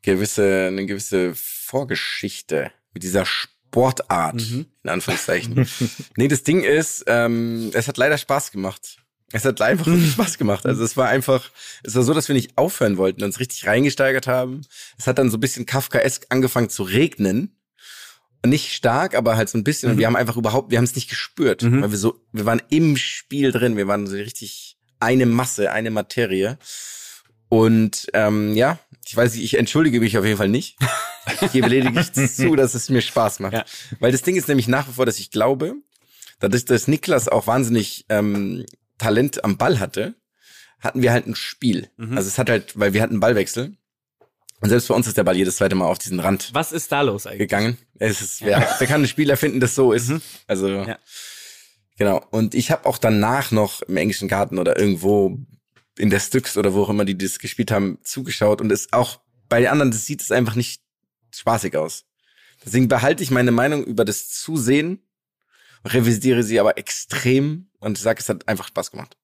gewisse, 0.00 0.68
eine 0.68 0.86
gewisse 0.86 1.34
Vorgeschichte 1.34 2.72
mit 2.94 3.02
dieser 3.02 3.26
Sportart, 3.26 4.36
Mhm. 4.36 4.66
in 4.82 4.90
Anführungszeichen. 4.90 5.68
nee, 6.16 6.28
das 6.28 6.42
Ding 6.42 6.62
ist, 6.64 7.04
ähm, 7.06 7.70
es 7.74 7.86
hat 7.86 7.98
leider 7.98 8.16
Spaß 8.16 8.50
gemacht. 8.50 8.96
Es 9.32 9.44
hat 9.44 9.60
einfach 9.60 9.86
wirklich 9.88 10.12
Spaß 10.12 10.38
gemacht. 10.38 10.66
Also 10.66 10.82
es 10.82 10.96
war 10.96 11.08
einfach, 11.08 11.50
es 11.82 11.94
war 11.94 12.02
so, 12.02 12.14
dass 12.14 12.28
wir 12.28 12.34
nicht 12.34 12.56
aufhören 12.58 12.96
wollten, 12.96 13.22
uns 13.22 13.38
richtig 13.40 13.66
reingesteigert 13.66 14.26
haben. 14.26 14.62
Es 14.98 15.06
hat 15.06 15.18
dann 15.18 15.30
so 15.30 15.36
ein 15.36 15.40
bisschen 15.40 15.66
Kafkaesk 15.66 16.26
angefangen 16.30 16.68
zu 16.68 16.82
regnen. 16.82 17.56
Nicht 18.44 18.72
stark, 18.72 19.14
aber 19.14 19.36
halt 19.36 19.50
so 19.50 19.58
ein 19.58 19.64
bisschen. 19.64 19.92
Und 19.92 19.98
wir 19.98 20.06
haben 20.06 20.16
einfach 20.16 20.36
überhaupt, 20.38 20.70
wir 20.70 20.78
haben 20.78 20.84
es 20.86 20.94
nicht 20.94 21.10
gespürt, 21.10 21.62
Mhm. 21.62 21.82
weil 21.82 21.90
wir 21.90 21.98
so, 21.98 22.18
wir 22.32 22.46
waren 22.46 22.62
im 22.70 22.96
Spiel 22.96 23.52
drin. 23.52 23.76
Wir 23.76 23.86
waren 23.86 24.06
so 24.06 24.16
richtig 24.16 24.78
eine 24.98 25.26
Masse, 25.26 25.70
eine 25.72 25.90
Materie. 25.90 26.58
Und 27.48 28.06
ähm, 28.14 28.54
ja, 28.54 28.78
ich 29.06 29.16
weiß 29.16 29.34
nicht, 29.34 29.44
ich 29.44 29.58
entschuldige 29.58 30.00
mich 30.00 30.16
auf 30.16 30.24
jeden 30.24 30.38
Fall 30.38 30.48
nicht. 30.48 30.76
Ich 31.42 31.52
gebe 31.52 31.68
lediglich 31.68 32.12
zu, 32.34 32.54
dass 32.56 32.74
es 32.74 32.88
mir 32.88 33.02
Spaß 33.02 33.40
macht. 33.40 33.52
Ja. 33.52 33.64
Weil 33.98 34.12
das 34.12 34.22
Ding 34.22 34.36
ist 34.36 34.48
nämlich 34.48 34.68
nach 34.68 34.88
wie 34.88 34.92
vor, 34.92 35.04
dass 35.04 35.18
ich 35.18 35.30
glaube, 35.30 35.74
dadurch, 36.38 36.64
dass 36.64 36.88
Niklas 36.88 37.28
auch 37.28 37.46
wahnsinnig 37.46 38.06
ähm, 38.08 38.64
Talent 39.00 39.42
am 39.44 39.56
Ball 39.56 39.80
hatte, 39.80 40.14
hatten 40.78 41.02
wir 41.02 41.12
halt 41.12 41.26
ein 41.26 41.34
Spiel. 41.34 41.88
Mhm. 41.96 42.16
Also 42.16 42.28
es 42.28 42.38
hat 42.38 42.50
halt, 42.50 42.78
weil 42.78 42.92
wir 42.92 43.02
hatten 43.02 43.14
einen 43.14 43.20
Ballwechsel. 43.20 43.76
Und 44.60 44.68
selbst 44.68 44.88
bei 44.88 44.94
uns 44.94 45.06
ist 45.06 45.16
der 45.16 45.24
Ball 45.24 45.36
jedes 45.36 45.56
zweite 45.56 45.74
Mal 45.74 45.86
auf 45.86 45.98
diesen 45.98 46.20
Rand 46.20 46.50
Was 46.52 46.70
ist 46.72 46.92
da 46.92 47.00
los 47.00 47.26
eigentlich? 47.26 47.38
gegangen. 47.40 47.78
Es 47.98 48.20
ist, 48.20 48.42
wer, 48.44 48.58
wer 48.78 48.86
kann 48.86 49.02
ein 49.02 49.08
Spieler 49.08 49.36
finden, 49.38 49.58
das 49.58 49.74
so 49.74 49.92
ist? 49.92 50.12
Also 50.46 50.68
Ja. 50.68 50.98
genau. 51.96 52.22
Und 52.30 52.54
ich 52.54 52.70
habe 52.70 52.84
auch 52.86 52.98
danach 52.98 53.50
noch 53.52 53.80
im 53.82 53.96
englischen 53.96 54.28
Garten 54.28 54.58
oder 54.58 54.78
irgendwo 54.78 55.38
in 55.98 56.10
der 56.10 56.20
Styx 56.20 56.58
oder 56.58 56.74
wo 56.74 56.82
auch 56.82 56.90
immer 56.90 57.06
die 57.06 57.16
das 57.16 57.38
gespielt 57.38 57.70
haben 57.70 57.98
zugeschaut 58.04 58.60
und 58.60 58.70
es 58.70 58.92
auch 58.92 59.20
bei 59.48 59.60
den 59.60 59.68
anderen 59.70 59.90
das 59.90 60.04
sieht 60.06 60.20
es 60.20 60.30
einfach 60.30 60.54
nicht 60.56 60.82
spaßig 61.34 61.76
aus. 61.76 62.04
Deswegen 62.64 62.88
behalte 62.88 63.22
ich 63.22 63.30
meine 63.30 63.52
Meinung 63.52 63.82
über 63.84 64.04
das 64.04 64.28
Zusehen, 64.30 65.00
revidiere 65.86 66.42
sie 66.42 66.60
aber 66.60 66.76
extrem 66.76 67.69
und 67.80 67.98
sage, 67.98 68.20
es 68.20 68.28
hat 68.28 68.46
einfach 68.48 68.68
Spaß 68.68 68.92
gemacht. 68.92 69.16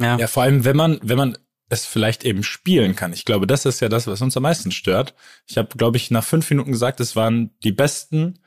Ja. 0.00 0.18
Ja, 0.18 0.26
vor 0.26 0.42
allem, 0.42 0.64
wenn 0.64 0.76
man, 0.76 1.00
wenn 1.02 1.16
man 1.16 1.38
es 1.72 1.86
vielleicht 1.86 2.24
eben 2.24 2.42
spielen 2.42 2.94
kann. 2.94 3.14
Ich 3.14 3.24
glaube, 3.24 3.46
das 3.46 3.64
ist 3.64 3.80
ja 3.80 3.88
das, 3.88 4.06
was 4.06 4.20
uns 4.20 4.36
am 4.36 4.42
meisten 4.42 4.70
stört. 4.72 5.14
Ich 5.46 5.56
habe, 5.56 5.74
glaube 5.76 5.96
ich, 5.96 6.10
nach 6.10 6.24
fünf 6.24 6.50
Minuten 6.50 6.70
gesagt, 6.70 7.00
es 7.00 7.16
waren 7.16 7.56
die 7.64 7.72
besten 7.72 8.40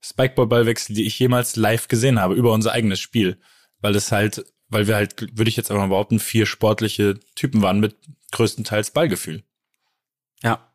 Spikeball-Ballwechsel, 0.00 0.96
die 0.96 1.06
ich 1.06 1.16
jemals 1.18 1.54
live 1.54 1.86
gesehen 1.86 2.18
habe, 2.18 2.34
über 2.34 2.52
unser 2.52 2.72
eigenes 2.72 2.98
Spiel. 2.98 3.38
Weil 3.80 3.94
es 3.94 4.10
halt, 4.10 4.44
weil 4.68 4.88
wir 4.88 4.96
halt, 4.96 5.20
würde 5.38 5.48
ich 5.48 5.56
jetzt 5.56 5.70
einfach 5.70 5.84
mal 5.84 5.90
behaupten, 5.90 6.18
vier 6.18 6.44
sportliche 6.44 7.20
Typen 7.36 7.62
waren 7.62 7.78
mit 7.78 7.94
größtenteils 8.32 8.90
Ballgefühl. 8.90 9.44
Ja. 10.42 10.68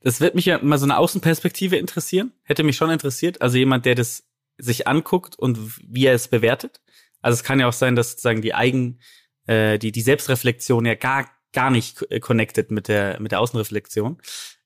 Das 0.00 0.20
wird 0.20 0.36
mich 0.36 0.44
ja 0.44 0.62
mal 0.62 0.78
so 0.78 0.86
eine 0.86 0.98
Außenperspektive 0.98 1.76
interessieren. 1.76 2.32
Hätte 2.44 2.62
mich 2.62 2.76
schon 2.76 2.90
interessiert. 2.90 3.42
Also 3.42 3.58
jemand, 3.58 3.84
der 3.84 3.96
das 3.96 4.24
sich 4.58 4.86
anguckt 4.86 5.36
und 5.36 5.58
wie 5.82 6.06
er 6.06 6.14
es 6.14 6.28
bewertet. 6.28 6.80
Also 7.22 7.34
es 7.34 7.42
kann 7.44 7.58
ja 7.60 7.68
auch 7.68 7.72
sein, 7.72 7.96
dass 7.96 8.10
sozusagen 8.10 8.42
die 8.42 8.52
Eigen, 8.54 9.00
äh, 9.46 9.78
die, 9.78 9.92
die 9.92 10.02
Selbstreflexion 10.02 10.84
ja 10.84 10.94
gar, 10.94 11.30
gar 11.52 11.70
nicht 11.70 12.04
äh, 12.10 12.20
connected 12.20 12.70
mit 12.70 12.88
der, 12.88 13.18
mit 13.20 13.32
der 13.32 13.40
Außenreflexion. 13.40 14.18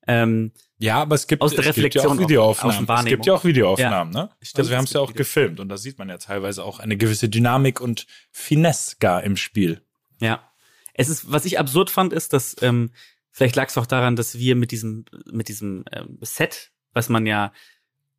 Ähm, 0.09 0.53
Ja, 0.79 1.03
aber 1.03 1.15
es 1.17 1.27
gibt, 1.27 1.43
Aus 1.43 1.55
der 1.55 1.67
es 1.67 1.75
gibt 1.75 1.95
ja 1.95 2.03
auch 2.03 2.13
auf- 2.13 2.19
Videoaufnahmen. 2.19 2.71
Es 2.71 2.77
Außenwahrnehmung. 2.77 3.09
gibt 3.11 3.27
ja 3.27 3.35
auch 3.35 3.45
Videoaufnahmen, 3.45 4.13
ne? 4.13 4.31
stimmt, 4.41 4.59
also 4.61 4.71
wir 4.71 4.75
es 4.75 4.79
haben 4.79 4.85
es 4.85 4.93
ja 4.93 5.01
auch 5.01 5.09
Video- 5.11 5.17
gefilmt 5.19 5.61
und 5.61 5.69
da 5.69 5.77
sieht 5.77 5.99
man 5.99 6.09
ja 6.09 6.19
teilweise 6.19 6.63
auch 6.65 6.79
eine 6.81 6.97
gewisse 6.97 7.29
Dynamik 7.29 7.81
und 7.81 8.07
Finesse 8.31 8.97
gar 9.01 9.23
im 9.25 9.37
Spiel. 9.37 9.83
Ja. 10.21 10.49
Es 10.95 11.09
ist, 11.09 11.31
was 11.31 11.45
ich 11.45 11.59
absurd 11.59 11.91
fand, 11.91 12.13
ist, 12.13 12.33
dass 12.33 12.57
ähm, 12.63 12.91
vielleicht 13.33 13.57
lag 13.57 13.69
es 13.69 13.77
auch 13.77 13.87
daran, 13.87 14.17
dass 14.17 14.39
wir 14.39 14.55
mit 14.57 14.71
diesem, 14.71 15.05
mit 15.31 15.49
diesem 15.49 15.85
ähm, 15.93 16.19
Set, 16.23 16.71
was 16.93 17.09
man 17.09 17.27
ja 17.27 17.53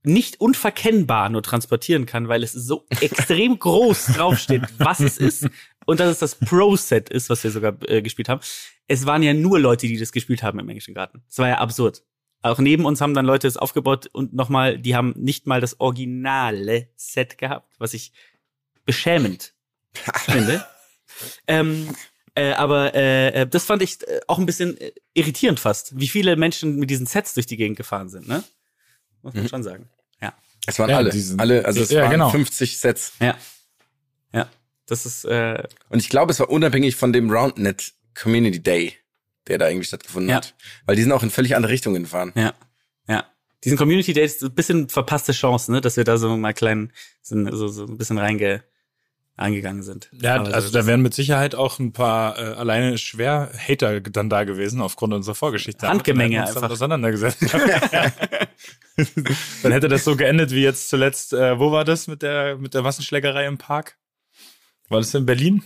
nicht 0.07 0.39
unverkennbar 0.39 1.29
nur 1.29 1.43
transportieren 1.43 2.05
kann, 2.05 2.27
weil 2.27 2.43
es 2.43 2.53
so 2.53 2.85
extrem 3.01 3.59
groß 3.59 4.07
draufsteht, 4.07 4.63
was 4.77 4.99
es 4.99 5.17
ist 5.17 5.49
und 5.85 5.99
dass 5.99 6.09
es 6.09 6.19
das 6.19 6.35
Pro-Set 6.35 7.09
ist, 7.09 7.29
was 7.29 7.43
wir 7.43 7.51
sogar 7.51 7.77
äh, 7.89 8.01
gespielt 8.01 8.29
haben. 8.29 8.41
Es 8.87 9.05
waren 9.05 9.23
ja 9.23 9.33
nur 9.33 9.59
Leute, 9.59 9.87
die 9.87 9.97
das 9.97 10.11
gespielt 10.11 10.43
haben 10.43 10.59
im 10.59 10.69
englischen 10.69 10.93
Garten. 10.93 11.23
Es 11.29 11.37
war 11.37 11.47
ja 11.47 11.57
absurd. 11.59 12.03
auch 12.41 12.59
neben 12.59 12.85
uns 12.85 13.01
haben 13.01 13.13
dann 13.13 13.25
Leute 13.25 13.47
es 13.47 13.57
aufgebaut 13.57 14.07
und 14.13 14.33
nochmal, 14.33 14.79
die 14.79 14.95
haben 14.95 15.13
nicht 15.17 15.47
mal 15.47 15.61
das 15.61 15.79
originale 15.79 16.89
Set 16.95 17.37
gehabt, 17.37 17.75
was 17.77 17.93
ich 17.93 18.13
beschämend 18.85 19.53
finde. 20.25 20.65
Ähm, 21.47 21.89
äh, 22.35 22.53
aber 22.53 22.93
äh, 22.93 23.29
äh, 23.29 23.47
das 23.47 23.65
fand 23.65 23.81
ich 23.81 24.07
äh, 24.07 24.19
auch 24.27 24.37
ein 24.37 24.45
bisschen 24.45 24.79
äh, 24.79 24.91
irritierend 25.13 25.59
fast, 25.59 25.99
wie 25.99 26.07
viele 26.07 26.35
Menschen 26.35 26.75
mit 26.75 26.89
diesen 26.89 27.07
Sets 27.07 27.33
durch 27.33 27.47
die 27.47 27.57
Gegend 27.57 27.77
gefahren 27.77 28.09
sind, 28.09 28.27
ne? 28.27 28.43
Muss 29.21 29.33
man 29.33 29.47
schon 29.49 29.63
sagen. 29.63 29.89
Ja. 30.21 30.33
Es 30.65 30.79
waren 30.79 30.89
Ja, 30.89 30.97
alle. 30.97 31.09
diesen- 31.09 31.39
alle, 31.39 31.65
also 31.65 31.81
es 31.81 31.89
Ja, 31.89 32.03
waren 32.03 32.11
genau. 32.11 32.29
50 32.29 32.77
Sets. 32.77 33.13
Ja. 33.19 33.37
Ja. 34.33 34.49
Das 34.85 35.05
ist, 35.05 35.25
äh, 35.25 35.63
Und 35.89 35.99
ich 35.99 36.09
glaube, 36.09 36.31
es 36.31 36.39
war 36.39 36.49
unabhängig 36.49 36.95
von 36.95 37.11
dem 37.13 37.29
RoundNet 37.29 37.93
Community 38.19 38.61
Day, 38.61 38.93
der 39.47 39.57
da 39.57 39.67
irgendwie 39.67 39.85
stattgefunden 39.85 40.29
Ja. 40.29 40.37
hat. 40.37 40.55
Weil 40.85 40.95
die 40.95 41.01
sind 41.03 41.11
auch 41.11 41.23
in 41.23 41.29
völlig 41.29 41.55
andere 41.55 41.71
Richtungen 41.71 42.03
gefahren. 42.03 42.31
ja. 42.35 42.53
Ja. 43.09 43.25
Diesen 43.63 43.77
Community 43.77 44.13
Days 44.13 44.35
ist 44.35 44.43
ein 44.43 44.53
bisschen 44.53 44.87
verpasste 44.89 45.31
Chance, 45.31 45.71
ne, 45.71 45.81
dass 45.81 45.97
wir 45.97 46.03
da 46.03 46.17
so 46.17 46.35
mal 46.37 46.53
klein, 46.53 46.91
so, 47.21 47.35
so, 47.55 47.67
so 47.67 47.85
ein 47.85 47.97
bisschen 47.97 48.17
reinge, 48.17 48.63
angegangen 49.37 49.83
sind. 49.83 50.09
Ja, 50.11 50.35
Aber 50.35 50.53
also 50.53 50.71
da 50.71 50.85
wären 50.85 51.01
mit 51.01 51.13
Sicherheit 51.13 51.55
auch 51.55 51.79
ein 51.79 51.93
paar 51.93 52.37
äh, 52.37 52.41
alleine 52.55 52.97
schwer 52.97 53.51
Hater 53.55 54.01
dann 54.01 54.29
da 54.29 54.43
gewesen 54.43 54.81
aufgrund 54.81 55.13
unserer 55.13 55.35
Vorgeschichte. 55.35 55.87
Handgemenge 55.87 56.45
einfach. 56.45 56.69
auseinandergesetzt. 56.69 57.41
dann 59.63 59.71
hätte 59.71 59.87
das 59.87 60.03
so 60.03 60.15
geendet 60.15 60.51
wie 60.51 60.63
jetzt 60.63 60.89
zuletzt. 60.89 61.33
Äh, 61.33 61.59
wo 61.59 61.71
war 61.71 61.85
das 61.85 62.07
mit 62.07 62.23
der 62.23 62.57
mit 62.57 62.73
der 62.73 62.81
Massenschlägerei 62.81 63.45
im 63.45 63.59
Park? 63.59 63.97
War 64.89 64.99
das 64.99 65.13
in 65.13 65.25
Berlin? 65.25 65.63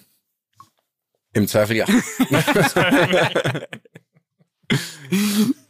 Im 1.34 1.47
Zweifel 1.47 1.77
ja. 1.77 1.86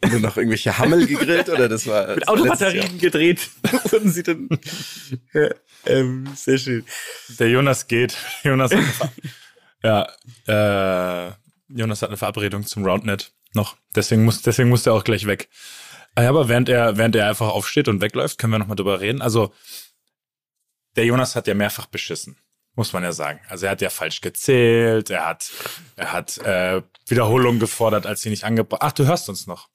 Nur 0.10 0.20
noch 0.20 0.38
irgendwelche 0.38 0.78
Hammel 0.78 1.08
gegrillt 1.08 1.50
oder 1.50 1.68
das 1.70 1.88
war 1.88 2.16
mit 2.16 2.28
Autobatterien 2.28 2.98
gedreht 2.98 3.50
wurden 3.92 4.12
sie 4.12 4.24
dann. 4.24 4.50
ja, 5.34 5.50
ähm, 5.86 6.28
sehr 6.36 6.58
schön. 6.58 6.86
Der 7.40 7.50
Jonas 7.50 7.88
geht. 7.88 8.16
Jonas 8.44 8.72
hat 8.74 9.12
ja, 9.84 10.08
äh, 10.48 11.32
Jonas 11.70 12.02
hat 12.02 12.10
eine 12.10 12.18
Verabredung 12.18 12.66
zum 12.66 12.86
Roundnet 12.86 13.34
noch. 13.54 13.78
Deswegen 13.96 14.24
muss, 14.24 14.42
deswegen 14.42 14.70
muss 14.70 14.84
der 14.84 14.94
auch 14.94 15.04
gleich 15.04 15.26
weg. 15.26 15.50
Ah 16.16 16.28
Aber 16.28 16.50
während 16.50 16.70
er, 16.70 16.98
während 16.98 17.16
er 17.16 17.30
einfach 17.30 17.50
aufsteht 17.50 17.88
und 17.88 18.02
wegläuft, 18.02 18.38
können 18.38 18.54
wir 18.54 18.60
nochmal 18.60 18.76
drüber 18.76 19.00
reden. 19.00 19.22
Also, 19.22 19.54
der 20.96 21.06
Jonas 21.06 21.36
hat 21.36 21.48
ja 21.48 21.54
mehrfach 21.54 21.86
beschissen, 21.86 22.38
muss 22.76 22.94
man 22.94 23.04
ja 23.04 23.12
sagen. 23.12 23.40
Also 23.50 23.66
er 23.66 23.72
hat 23.72 23.82
ja 23.82 23.90
falsch 23.90 24.22
gezählt, 24.22 25.10
er 25.10 25.26
hat, 25.26 25.52
er 25.96 26.14
hat 26.14 26.38
äh, 26.40 26.82
Wiederholung 27.08 27.60
gefordert, 27.60 28.06
als 28.06 28.22
sie 28.22 28.30
nicht 28.30 28.44
angebracht. 28.44 28.82
Ach, 28.84 28.92
du 28.92 29.06
hörst 29.06 29.30
uns 29.30 29.48
noch. 29.48 29.70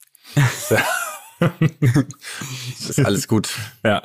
Jahr. 0.69 0.85
ist 2.79 2.99
alles 2.99 3.27
gut. 3.27 3.49
Ja, 3.83 3.99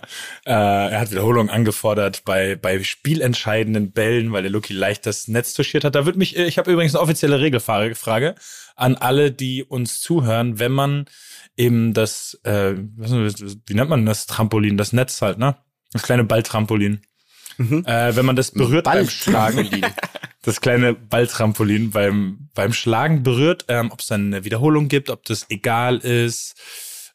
äh, 0.44 0.52
er 0.52 1.00
hat 1.00 1.10
Wiederholung 1.10 1.48
angefordert 1.48 2.24
bei 2.24 2.56
bei 2.56 2.82
spielentscheidenden 2.82 3.92
Bällen, 3.92 4.32
weil 4.32 4.42
der 4.42 4.50
Lucky 4.50 4.74
leicht 4.74 5.06
das 5.06 5.28
Netz 5.28 5.54
touchiert 5.54 5.84
hat. 5.84 5.94
Da 5.94 6.04
wird 6.04 6.16
mich, 6.16 6.36
äh, 6.36 6.44
ich 6.44 6.58
habe 6.58 6.70
übrigens 6.70 6.94
eine 6.94 7.02
offizielle 7.02 7.40
Regelfrage 7.40 8.34
an 8.76 8.96
alle, 8.96 9.32
die 9.32 9.64
uns 9.64 10.00
zuhören, 10.00 10.58
wenn 10.58 10.72
man 10.72 11.06
eben 11.56 11.94
das, 11.94 12.38
äh, 12.44 12.74
das, 12.98 13.12
wie 13.66 13.74
nennt 13.74 13.90
man 13.90 14.04
das 14.04 14.26
Trampolin, 14.26 14.76
das 14.76 14.92
Netz 14.92 15.22
halt, 15.22 15.38
ne? 15.38 15.56
Das 15.92 16.02
kleine 16.02 16.24
Balltrampolin. 16.24 17.02
Äh, 17.58 18.16
wenn 18.16 18.24
man 18.26 18.36
das 18.36 18.50
berührt 18.50 18.84
beim 18.84 19.08
Schlagen, 19.08 19.68
das 20.42 20.60
kleine 20.60 20.94
Balltrampolin 20.94 21.90
beim 21.90 22.48
beim 22.54 22.72
Schlagen 22.72 23.22
berührt, 23.22 23.64
ähm, 23.68 23.90
ob 23.90 24.00
es 24.00 24.06
dann 24.08 24.26
eine 24.26 24.44
Wiederholung 24.44 24.88
gibt, 24.88 25.10
ob 25.10 25.24
das 25.24 25.46
egal 25.48 25.98
ist 25.98 26.54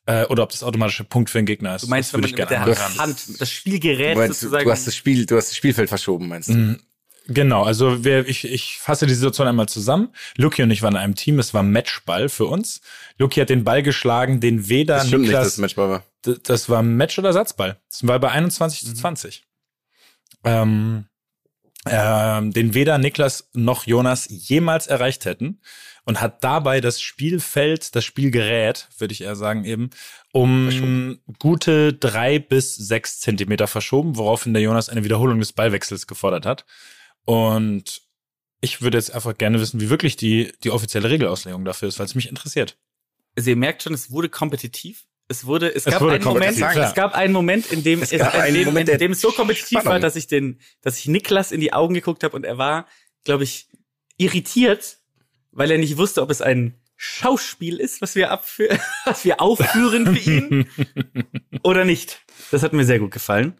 äh, 0.05 0.25
oder 0.25 0.43
ob 0.43 0.51
das 0.51 0.63
automatische 0.63 1.03
Punkt 1.03 1.29
für 1.29 1.39
den 1.39 1.45
Gegner 1.45 1.75
ist. 1.75 1.83
Du 1.83 1.87
meinst, 1.89 2.09
das 2.09 2.13
wenn 2.13 2.21
man 2.21 2.29
ich 2.29 2.35
mit 2.37 2.49
der 2.49 2.61
anhören. 2.61 2.97
Hand, 2.97 3.41
das 3.41 3.51
Spielgerät 3.51 4.15
Du, 4.15 4.19
meinst, 4.19 4.41
du, 4.41 4.45
sozusagen. 4.47 4.65
du 4.65 4.71
hast 4.71 4.87
das 4.87 4.95
Spiel, 4.95 5.25
du 5.25 5.35
hast 5.37 5.49
das 5.49 5.57
Spielfeld 5.57 5.89
verschoben, 5.89 6.27
meinst 6.27 6.49
du? 6.49 6.77
Genau, 7.29 7.63
also 7.63 8.05
wir, 8.05 8.25
ich, 8.25 8.45
ich 8.49 8.77
fasse 8.79 9.05
die 9.05 9.13
Situation 9.13 9.47
einmal 9.49 9.67
zusammen. 9.67 10.13
Luki 10.37 10.63
und 10.63 10.71
ich 10.71 10.81
waren 10.81 10.93
in 10.93 11.01
einem 11.01 11.15
Team, 11.15 11.39
es 11.39 11.53
war 11.53 11.61
Matchball 11.61 12.29
für 12.29 12.45
uns. 12.45 12.79
Luki 13.17 13.41
hat 13.41 13.49
den 13.49 13.65
Ball 13.65 13.83
geschlagen, 13.83 14.39
den 14.39 14.69
weder 14.69 14.95
Das 14.95 15.07
stimmt 15.07 15.23
nicht, 15.23 15.33
dass 15.33 15.39
Niklas, 15.41 15.53
es 15.53 15.57
Matchball 15.57 15.89
war. 15.89 16.03
Das 16.43 16.69
war 16.69 16.81
Match- 16.83 17.19
oder 17.19 17.33
Satzball. 17.33 17.77
Das 17.89 18.07
war 18.07 18.17
bei 18.19 18.29
21 18.31 18.83
Mhm. 18.83 18.87
zu 18.87 18.93
20. 18.93 19.43
Ähm, 20.47 21.05
ähm, 21.89 22.51
den 22.51 22.73
weder 22.73 22.97
Niklas 22.97 23.49
noch 23.53 23.85
Jonas 23.85 24.27
jemals 24.29 24.87
erreicht 24.87 25.25
hätten 25.25 25.61
und 26.05 26.21
hat 26.21 26.43
dabei 26.43 26.81
das 26.81 27.01
Spielfeld, 27.01 27.95
das 27.95 28.05
Spielgerät, 28.05 28.87
würde 28.97 29.13
ich 29.13 29.21
eher 29.21 29.35
sagen 29.35 29.65
eben, 29.65 29.89
um 30.31 31.19
gute 31.39 31.93
drei 31.93 32.39
bis 32.39 32.75
sechs 32.75 33.19
Zentimeter 33.19 33.67
verschoben, 33.67 34.17
woraufhin 34.17 34.53
der 34.53 34.63
Jonas 34.63 34.89
eine 34.89 35.03
Wiederholung 35.03 35.39
des 35.39 35.53
Ballwechsels 35.53 36.07
gefordert 36.07 36.45
hat. 36.45 36.65
Und 37.25 38.01
ich 38.61 38.81
würde 38.81 38.97
jetzt 38.97 39.13
einfach 39.13 39.37
gerne 39.37 39.59
wissen, 39.59 39.81
wie 39.81 39.89
wirklich 39.89 40.15
die, 40.15 40.53
die 40.63 40.71
offizielle 40.71 41.09
Regelauslegung 41.09 41.65
dafür 41.65 41.89
ist, 41.89 41.99
weil 41.99 42.05
es 42.05 42.15
mich 42.15 42.29
interessiert. 42.29 42.77
Also 43.35 43.49
ihr 43.49 43.55
merkt 43.55 43.83
schon, 43.83 43.93
es 43.93 44.09
wurde 44.09 44.29
kompetitiv. 44.29 45.05
Es 45.29 45.45
wurde, 45.45 45.73
es, 45.73 45.85
Es 45.85 45.91
gab 45.91 46.01
wurde 46.01 46.15
einen 46.15 46.23
Moment, 46.23 46.57
ja. 46.57 46.87
es 46.87 46.93
gab 46.93 47.13
einen 47.13 47.33
Moment, 47.33 47.71
in 47.71 47.83
dem 47.83 48.01
es, 48.01 48.11
gab 48.11 48.47
in 48.47 48.53
dem, 48.53 48.65
Moment 48.65 48.87
in 48.87 48.97
dem 48.97 49.11
es 49.11 49.19
so 49.21 49.31
kompetitiv 49.31 49.79
Spannung. 49.79 49.93
war, 49.93 49.99
dass 49.99 50.15
ich 50.15 50.27
den, 50.27 50.59
dass 50.81 50.97
ich 50.97 51.07
Niklas 51.07 51.51
in 51.51 51.59
die 51.59 51.73
Augen 51.73 51.93
geguckt 51.93 52.23
habe 52.23 52.35
und 52.35 52.45
er 52.45 52.57
war, 52.57 52.87
glaube 53.25 53.43
ich, 53.43 53.67
irritiert, 54.17 54.99
weil 55.51 55.69
er 55.69 55.77
nicht 55.77 55.97
wusste, 55.97 56.21
ob 56.21 56.29
es 56.29 56.41
ein 56.41 56.75
Schauspiel 56.95 57.77
ist, 57.77 58.01
was 58.01 58.15
wir 58.15 58.31
abführen, 58.31 58.79
was 59.05 59.25
wir 59.25 59.41
aufführen 59.41 60.15
für 60.15 60.31
ihn 60.31 60.67
oder 61.63 61.83
nicht. 61.83 62.21
Das 62.51 62.63
hat 62.63 62.73
mir 62.73 62.85
sehr 62.85 62.99
gut 62.99 63.11
gefallen. 63.11 63.57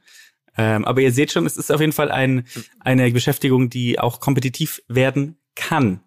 Ähm, 0.57 0.85
aber 0.85 1.01
ihr 1.01 1.11
seht 1.11 1.31
schon, 1.31 1.45
es 1.45 1.57
ist 1.57 1.71
auf 1.71 1.81
jeden 1.81 1.93
Fall 1.93 2.09
ein, 2.09 2.47
eine 2.79 3.11
Beschäftigung, 3.11 3.69
die 3.69 3.99
auch 3.99 4.19
kompetitiv 4.19 4.81
werden 4.87 5.37
kann. 5.55 6.01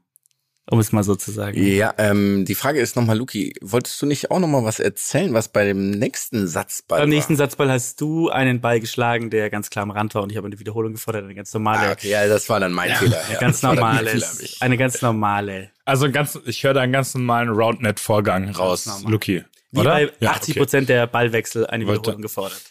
Um 0.68 0.78
es 0.78 0.92
mal 0.92 1.02
so 1.02 1.16
zu 1.16 1.32
sagen. 1.32 1.60
Ja, 1.60 1.94
ähm, 1.98 2.44
die 2.44 2.54
Frage 2.54 2.80
ist 2.80 2.94
nochmal, 2.94 3.18
Luki, 3.18 3.54
wolltest 3.60 4.00
du 4.00 4.06
nicht 4.06 4.30
auch 4.30 4.38
nochmal 4.38 4.62
was 4.62 4.78
erzählen, 4.78 5.34
was 5.34 5.48
bei 5.48 5.64
dem 5.64 5.90
nächsten 5.90 6.46
Satzball 6.46 7.00
Beim 7.00 7.08
nächsten 7.08 7.32
war? 7.38 7.46
Satzball 7.46 7.70
hast 7.70 8.00
du 8.00 8.28
einen 8.30 8.60
Ball 8.60 8.78
geschlagen, 8.78 9.30
der 9.30 9.50
ganz 9.50 9.70
klar 9.70 9.82
am 9.82 9.90
Rand 9.90 10.14
war 10.14 10.22
und 10.22 10.30
ich 10.30 10.36
habe 10.36 10.46
eine 10.46 10.60
Wiederholung 10.60 10.92
gefordert, 10.92 11.24
eine 11.24 11.34
ganz 11.34 11.52
normale, 11.54 11.88
Ah, 11.88 11.92
okay, 11.92 12.10
ja, 12.10 12.28
das 12.28 12.48
war 12.48 12.60
dann 12.60 12.72
mein 12.72 12.94
Fehler. 12.94 13.20
Ja, 13.32 13.38
ganz 13.40 13.62
normale, 13.62 14.22
eine 14.60 14.76
ganz 14.76 15.02
normale. 15.02 15.70
Also 15.84 16.08
ganz, 16.12 16.38
ich 16.46 16.62
höre 16.62 16.74
da 16.74 16.82
einen 16.82 16.92
ganz 16.92 17.14
normalen 17.14 17.48
Roundnet-Vorgang 17.48 18.50
raus, 18.50 18.86
normal. 18.86 19.10
Luki. 19.12 19.44
Wie 19.72 19.80
oder? 19.80 19.90
bei 19.90 20.12
Ja, 20.20 20.32
80 20.32 20.52
okay. 20.52 20.60
Prozent 20.60 20.88
der 20.88 21.06
Ballwechsel 21.08 21.66
eine 21.66 21.84
Wollte- 21.86 22.00
Wiederholung 22.02 22.22
gefordert. 22.22 22.62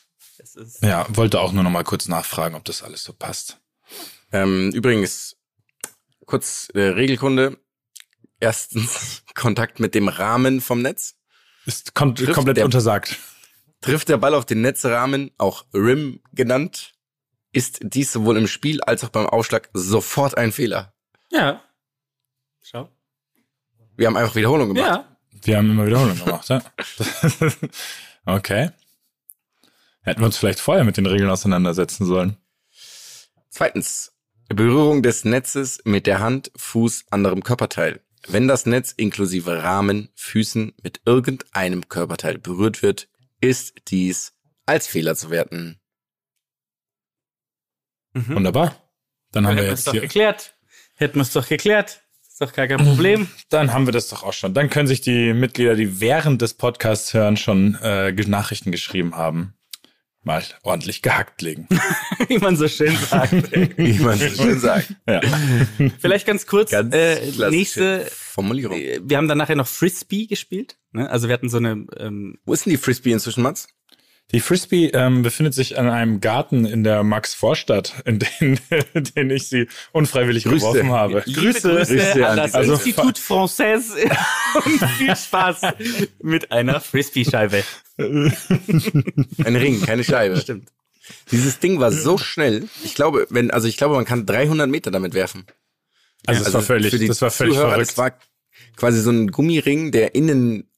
Ja, 0.82 1.06
wollte 1.10 1.42
auch 1.42 1.52
nur 1.52 1.64
noch 1.64 1.70
mal 1.70 1.84
kurz 1.84 2.08
nachfragen, 2.08 2.56
ob 2.56 2.64
das 2.64 2.82
alles 2.82 3.04
so 3.04 3.12
passt. 3.12 3.60
Ähm, 4.32 4.72
übrigens, 4.74 5.36
kurz 6.26 6.70
äh, 6.76 6.80
Regelkunde. 6.80 7.58
Erstens 8.40 9.24
Kontakt 9.36 9.80
mit 9.80 9.96
dem 9.96 10.08
Rahmen 10.08 10.62
vom 10.62 10.82
Netz. 10.82 11.16
Ist 11.66 11.94
kom 11.94 12.16
Trifft 12.16 12.34
komplett 12.34 12.58
der- 12.58 12.66
untersagt. 12.66 13.18
Trifft 13.82 14.10
der 14.10 14.18
Ball 14.18 14.34
auf 14.34 14.46
den 14.46 14.62
Netzrahmen, 14.62 15.32
auch 15.38 15.66
Rim 15.74 16.22
genannt, 16.34 16.94
ist 17.54 17.80
dies 17.82 18.12
sowohl 18.12 18.38
im 18.38 18.48
Spiel 18.48 18.82
als 18.82 19.04
auch 19.06 19.10
beim 19.10 19.26
Aufschlag 19.26 19.70
sofort 19.74 20.38
ein 20.38 20.52
Fehler. 20.52 20.94
ja. 21.32 21.62
Schau. 22.62 22.90
Wir 23.96 24.08
haben 24.08 24.18
einfach 24.18 24.36
Wiederholung 24.36 24.74
gemacht. 24.74 24.86
Ja. 24.86 25.18
Wir 25.44 25.58
haben 25.58 25.72
immer 25.72 25.86
Wiederholung 25.88 26.18
gemacht, 26.18 26.48
ja. 26.50 26.62
okay. 28.26 28.72
Hätten 30.02 30.22
wir 30.22 30.26
uns 30.26 30.38
vielleicht 30.38 30.60
vorher 30.60 30.84
mit 30.84 30.98
den 30.98 31.06
Regeln 31.06 31.30
auseinandersetzen 31.30 32.06
sollen. 32.06 32.38
Zweitens, 33.50 34.12
Berührung 34.50 35.02
des 35.04 35.24
Netzes 35.26 35.80
mit 35.86 36.06
der 36.06 36.20
Hand, 36.20 36.52
Fuß, 36.58 37.06
anderem 37.12 37.44
Körperteil. 37.44 38.02
Wenn 38.28 38.48
das 38.48 38.66
Netz 38.66 38.92
inklusive 38.92 39.64
Rahmen, 39.64 40.10
Füßen 40.16 40.74
mit 40.84 41.02
irgendeinem 41.06 41.88
Körperteil 41.88 42.38
berührt 42.38 42.82
wird, 42.82 43.08
ist 43.42 43.74
dies 43.88 44.34
als 44.66 44.88
Fehler 44.88 45.16
zu 45.16 45.30
werten. 45.30 45.80
Mhm. 48.14 48.36
Wunderbar. 48.36 48.76
Dann 49.32 49.48
haben 49.48 49.56
Hätten 49.56 49.68
wir 49.68 49.74
es 49.74 49.80
jetzt 49.80 49.88
doch 49.88 49.94
hier, 49.94 50.02
geklärt. 50.02 50.56
Hätten 50.96 51.16
wir 51.16 51.22
es 51.22 51.34
doch 51.34 51.48
geklärt. 51.48 52.02
Ist 52.28 52.42
doch 52.42 52.54
gar 52.54 52.68
kein 52.68 52.78
Problem. 52.78 53.28
dann 53.50 53.74
haben 53.74 53.86
wir 53.86 53.94
das 53.94 54.10
doch 54.10 54.24
auch 54.24 54.34
schon. 54.34 54.54
Dann 54.54 54.70
können 54.70 54.88
sich 54.88 55.02
die 55.02 55.34
Mitglieder, 55.34 55.76
die 55.76 56.00
während 56.00 56.42
des 56.42 56.54
Podcasts 56.54 57.14
hören, 57.14 57.38
schon 57.38 57.76
äh, 57.76 58.12
Nachrichten 58.12 58.72
geschrieben 58.72 59.16
haben, 59.16 59.54
mal 60.24 60.44
ordentlich 60.64 61.02
gehackt 61.02 61.42
legen. 61.42 61.68
Wie 62.28 62.38
man 62.38 62.56
so 62.58 62.68
schön 62.68 62.96
sagt. 62.96 63.32
Wie 63.78 64.00
man 64.00 64.18
so 64.18 64.28
schön 64.30 64.60
sagt. 64.60 64.94
ja. 65.08 65.22
Vielleicht 66.00 66.26
ganz 66.28 66.46
kurz, 66.46 66.72
Ganz 66.72 66.94
äh, 66.94 67.50
nächste, 67.50 68.06
Formulierung. 68.12 68.78
äh, 68.78 69.00
wir 69.04 69.18
haben 69.18 69.28
dann 69.28 69.38
nachher 69.38 69.56
noch 69.56 69.68
Frisbee 69.68 70.26
gespielt. 70.28 70.78
Ne? 70.92 71.10
Also 71.10 71.28
wir 71.28 71.34
hatten 71.34 71.50
so 71.50 71.58
eine, 71.58 71.86
ähm, 71.98 72.38
Wo 72.46 72.54
ist 72.54 72.66
denn 72.66 72.72
die 72.72 72.78
Frisbee 72.78 73.12
inzwischen, 73.12 73.42
Mats? 73.44 73.68
Die 74.32 74.42
Frisbee 74.42 74.88
ähm, 74.94 75.24
befindet 75.24 75.56
sich 75.56 75.72
in 75.72 75.88
einem 75.90 76.22
Garten 76.22 76.66
in 76.66 76.84
der 76.84 77.04
Max-Vorstadt, 77.04 77.96
in 78.06 78.20
den, 78.20 78.60
in 78.94 79.04
den 79.16 79.30
ich 79.32 79.48
sie 79.48 79.68
unfreiwillig 79.92 80.44
Grüße. 80.44 80.58
geworfen 80.58 80.92
habe. 80.92 81.24
Liebe 81.26 81.42
Grüße, 81.42 82.28
an 82.28 82.38
das 82.38 82.54
Also- 82.54 82.74
Institut 82.74 83.18
Française 83.18 83.94
und 84.66 84.90
viel 84.98 85.16
Spaß 85.16 85.62
mit 86.22 86.52
einer 86.52 86.80
Frisbee-Scheibe. 86.80 87.64
Ein 87.98 89.56
Ring, 89.56 89.82
keine 89.82 90.04
Scheibe. 90.04 90.38
Stimmt. 90.38 90.70
Dieses 91.32 91.58
Ding 91.60 91.80
war 91.80 91.92
so 91.92 92.18
schnell. 92.20 92.70
Ich 92.84 92.94
glaube, 92.94 93.26
wenn, 93.32 93.50
also 93.50 93.68
ich 93.68 93.78
glaube, 93.78 93.96
man 93.96 94.06
kann 94.06 94.28
300 94.28 94.70
Meter 94.70 94.92
damit 94.92 95.16
werfen. 95.16 95.46
Also, 96.28 96.44
das 96.44 96.54
war 96.54 96.62
völlig, 96.62 96.92
für 96.92 97.00
die 97.00 97.08
das 97.08 97.22
war 97.22 97.32
völlig 97.32 97.56
Zuhörer, 97.56 97.72
verrückt. 97.72 97.90
Das 97.92 97.98
war 97.98 98.12
quasi 98.76 99.02
so 99.02 99.10
ein 99.10 99.32
Gummiring, 99.32 99.92
der 99.92 100.14
innen 100.14 100.70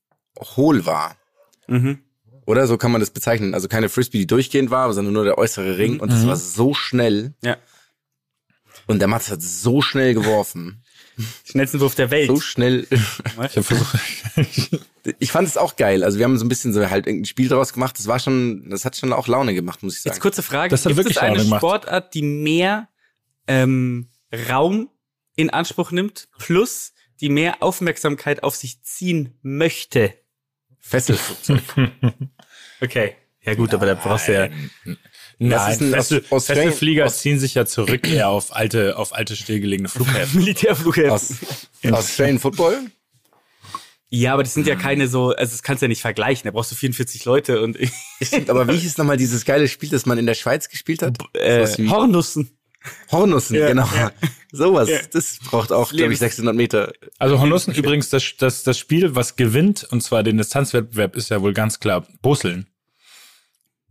hohl 0.56 0.86
war. 0.86 1.18
Mhm. 1.68 2.00
Oder 2.52 2.68
so 2.68 2.78
kann 2.78 2.92
man 2.92 3.00
das 3.00 3.12
bezeichnen. 3.12 3.54
Also 3.54 3.70
keine 3.70 3.88
Frisbee, 3.88 4.18
die 4.18 4.28
durchgehend 4.28 4.72
war, 4.72 4.92
sondern 4.92 5.14
nur 5.14 5.24
der 5.24 5.38
äußere 5.38 5.78
Ring. 5.78 6.02
Und 6.02 6.12
das 6.12 6.28
war 6.28 6.36
so 6.36 6.74
schnell. 6.74 7.34
Ja. 7.42 7.56
Und 8.88 9.00
der 9.00 9.08
Mats 9.08 9.32
hat 9.32 9.42
so 9.42 9.82
schnell 9.82 10.14
geworfen. 10.14 10.84
Schnellsten 11.46 11.80
Wurf 11.80 11.96
der 11.96 12.12
Welt. 12.12 12.28
So 12.28 12.42
schnell. 12.42 12.88
ich 12.90 13.00
hab 13.58 13.64
versucht, 13.64 13.96
Ich 15.20 15.32
fand 15.32 15.48
es 15.48 15.56
auch 15.56 15.78
geil. 15.78 16.04
Also 16.04 16.18
wir 16.18 16.26
haben 16.26 16.38
so 16.38 16.44
ein 16.44 16.50
bisschen 16.50 16.74
so 16.74 16.90
halt 16.90 17.08
irgendein 17.08 17.24
Spiel 17.24 17.48
draus 17.48 17.72
gemacht. 17.72 17.98
Das 17.98 18.08
war 18.08 18.20
schon, 18.20 18.70
das 18.70 18.84
hat 18.84 18.98
schon 18.98 19.14
auch 19.14 19.30
Laune 19.30 19.54
gemacht, 19.54 19.82
muss 19.82 19.96
ich 19.96 20.02
sagen. 20.02 20.16
Jetzt 20.16 20.22
kurze 20.22 20.44
Frage. 20.44 20.72
Das 20.72 20.82
hat 20.84 20.90
Gibt 20.90 20.98
wirklich 20.98 21.16
es 21.16 21.24
eine 21.24 21.36
Laune 21.36 21.46
gemacht. 21.46 21.62
Sportart, 21.62 22.14
die 22.14 22.22
mehr 22.22 22.90
ähm, 23.48 24.10
Raum 24.50 24.90
in 25.38 25.52
Anspruch 25.52 25.92
nimmt, 25.92 26.28
plus 26.38 26.92
die 27.22 27.30
mehr 27.30 27.64
Aufmerksamkeit 27.64 28.44
auf 28.44 28.58
sich 28.58 28.84
ziehen 28.84 29.38
möchte? 29.42 30.14
Fesselflugzeug. 30.80 31.62
Okay. 32.82 33.15
Ja 33.44 33.56
gut, 33.56 33.74
aber 33.74 33.86
da 33.88 33.94
brauchst 33.96 34.28
du 34.28 34.34
ja... 34.34 34.50
Nein, 35.39 35.72
ist 35.72 35.82
ein 35.82 35.91
feste, 35.91 36.24
Aus- 36.30 36.46
feste 36.46 36.72
Flieger 36.72 37.06
Aus- 37.06 37.20
ziehen 37.20 37.39
sich 37.39 37.56
ja 37.56 37.65
zurück 37.65 38.08
eher 38.08 38.30
auf 38.30 38.56
alte, 38.56 38.98
auf 38.98 39.13
alte 39.15 39.36
stillgelegene 39.36 39.89
Flughäfen. 39.89 40.39
Militärflughäfen. 40.39 41.10
Aus, 41.12 41.34
Australian 41.91 42.38
Football? 42.38 42.78
Ja, 44.10 44.34
aber 44.34 44.44
das 44.44 44.54
sind 44.54 44.67
ja 44.67 44.76
keine 44.76 45.08
so, 45.08 45.30
also 45.30 45.52
das 45.52 45.63
kannst 45.63 45.82
du 45.82 45.86
ja 45.86 45.88
nicht 45.88 46.02
vergleichen. 46.02 46.44
Da 46.46 46.52
brauchst 46.52 46.72
du 46.72 46.76
44 46.76 47.26
Leute 47.26 47.62
und 47.62 47.78
Stimmt, 48.22 48.50
aber 48.52 48.67
wie 48.67 48.78
hieß 48.78 48.98
nochmal 48.98 49.17
dieses 49.17 49.46
geile 49.46 49.67
Spiel, 49.67 49.89
das 49.89 50.06
man 50.06 50.17
in 50.20 50.26
der 50.28 50.34
Schweiz 50.36 50.70
gespielt 50.70 51.02
hat? 51.02 51.17
äh, 51.34 51.65
Hornussen. 51.89 52.52
Hornussen, 53.12 53.56
Ja, 53.56 53.67
genau. 53.70 53.88
Sowas, 54.52 54.89
Ja. 54.89 55.00
das 55.13 55.39
braucht 55.39 55.72
auch, 55.72 55.89
glaube 55.91 56.13
ich, 56.13 56.20
Lebens- 56.20 56.20
600 56.20 56.56
Meter. 56.56 56.91
Also 57.20 57.39
Hornussen 57.39 57.74
übrigens, 57.74 58.10
das, 58.10 58.34
das, 58.38 58.63
das 58.63 58.78
Spiel, 58.78 59.15
was 59.15 59.36
gewinnt, 59.38 59.86
und 59.89 60.02
zwar 60.04 60.24
den 60.24 60.38
Distanzwettbewerb, 60.38 61.15
ist 61.15 61.30
ja 61.30 61.41
wohl 61.41 61.54
ganz 61.54 61.80
klar 61.80 62.06
Busseln. 62.22 62.67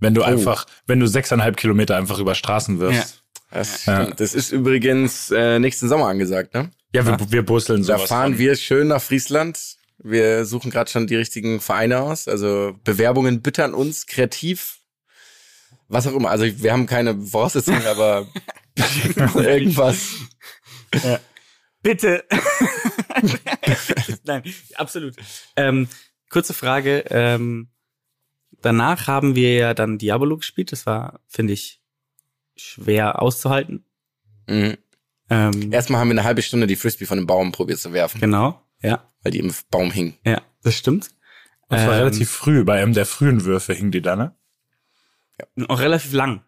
Wenn 0.01 0.13
Oh. 0.17 0.21
du 0.21 0.23
einfach, 0.27 0.67
wenn 0.87 0.99
du 1.01 1.07
sechseinhalb 1.07 1.57
Kilometer 1.57 1.97
einfach 1.97 2.19
über 2.19 2.35
Straßen 2.35 2.81
wirfst. 2.81 3.23
Das, 3.51 3.87
Ja. 3.87 4.07
das 4.07 4.35
ist 4.35 4.53
übrigens 4.53 5.31
äh, 5.31 5.59
nächsten 5.59 5.89
Sommer 5.89 6.07
angesagt, 6.07 6.55
ne? 6.55 6.71
Ja, 6.93 7.07
wir, 7.07 7.19
wir 7.31 7.45
busseln 7.45 7.85
Da 7.85 7.97
sowas. 7.99 8.09
fahren 8.09 8.33
von. 8.33 8.39
wir 8.39 8.57
schön 8.57 8.89
nach 8.89 9.03
Friesland. 9.03 9.59
Wir 10.03 10.45
suchen 10.47 10.71
gerade 10.71 10.91
schon 10.91 11.07
die 11.07 11.17
richtigen 11.17 11.61
Vereine 11.61 12.01
aus. 12.01 12.27
Also 12.27 12.75
Bewerbungen 12.85 13.43
bittern 13.43 13.75
uns 13.75 14.07
kreativ. 14.07 14.79
Was 15.89 16.07
auch 16.07 16.15
immer. 16.15 16.31
Also 16.31 16.45
wir 16.47 16.73
haben 16.73 16.87
keine 16.87 17.21
Voraussetzungen, 17.21 17.85
aber 17.87 18.27
irgendwas. 19.35 19.99
Bitte. 21.83 22.25
Nein, 24.25 24.43
absolut. 24.75 25.15
Ähm, 25.57 25.89
kurze 26.31 26.55
Frage. 26.55 27.05
Ähm, 27.11 27.69
danach 28.63 29.07
haben 29.07 29.35
wir 29.35 29.55
ja 29.55 29.75
dann 29.75 29.99
Diabolo 29.99 30.37
gespielt. 30.37 30.73
Das 30.73 30.87
war, 30.87 31.21
finde 31.27 31.53
ich, 31.53 31.81
schwer 32.57 33.21
auszuhalten. 33.23 33.85
Mhm. 34.49 34.77
Ähm, 35.31 35.73
Erstmal 35.73 36.01
haben 36.01 36.09
wir 36.09 36.13
eine 36.19 36.25
halbe 36.25 36.43
Stunde 36.43 36.67
die 36.67 36.77
Frisbee 36.77 37.07
von 37.07 37.19
dem 37.19 37.27
Baum 37.27 37.53
probiert 37.53 37.79
zu 37.79 37.93
werfen, 37.93 38.21
Genau. 38.21 38.61
Ja, 38.83 39.05
weil 39.23 39.33
die 39.33 39.39
im 39.39 39.53
Baum 39.71 39.91
hing. 39.91 40.15
ja, 40.25 40.41
das 40.63 40.75
stimmt. 40.75 41.11
Zwar 41.69 41.79
Ähm, 41.83 41.89
relativ 41.91 42.31
früh, 42.31 42.65
bei 42.65 42.83
einem 42.83 42.95
der 42.95 43.07
frühen 43.07 43.45
Würfe 43.45 43.73
hing 43.75 43.91
die 43.93 44.03
da, 44.03 44.17
ne? 44.17 44.35
Auch 45.69 45.81
relativ 45.81 46.13
lang. 46.13 46.43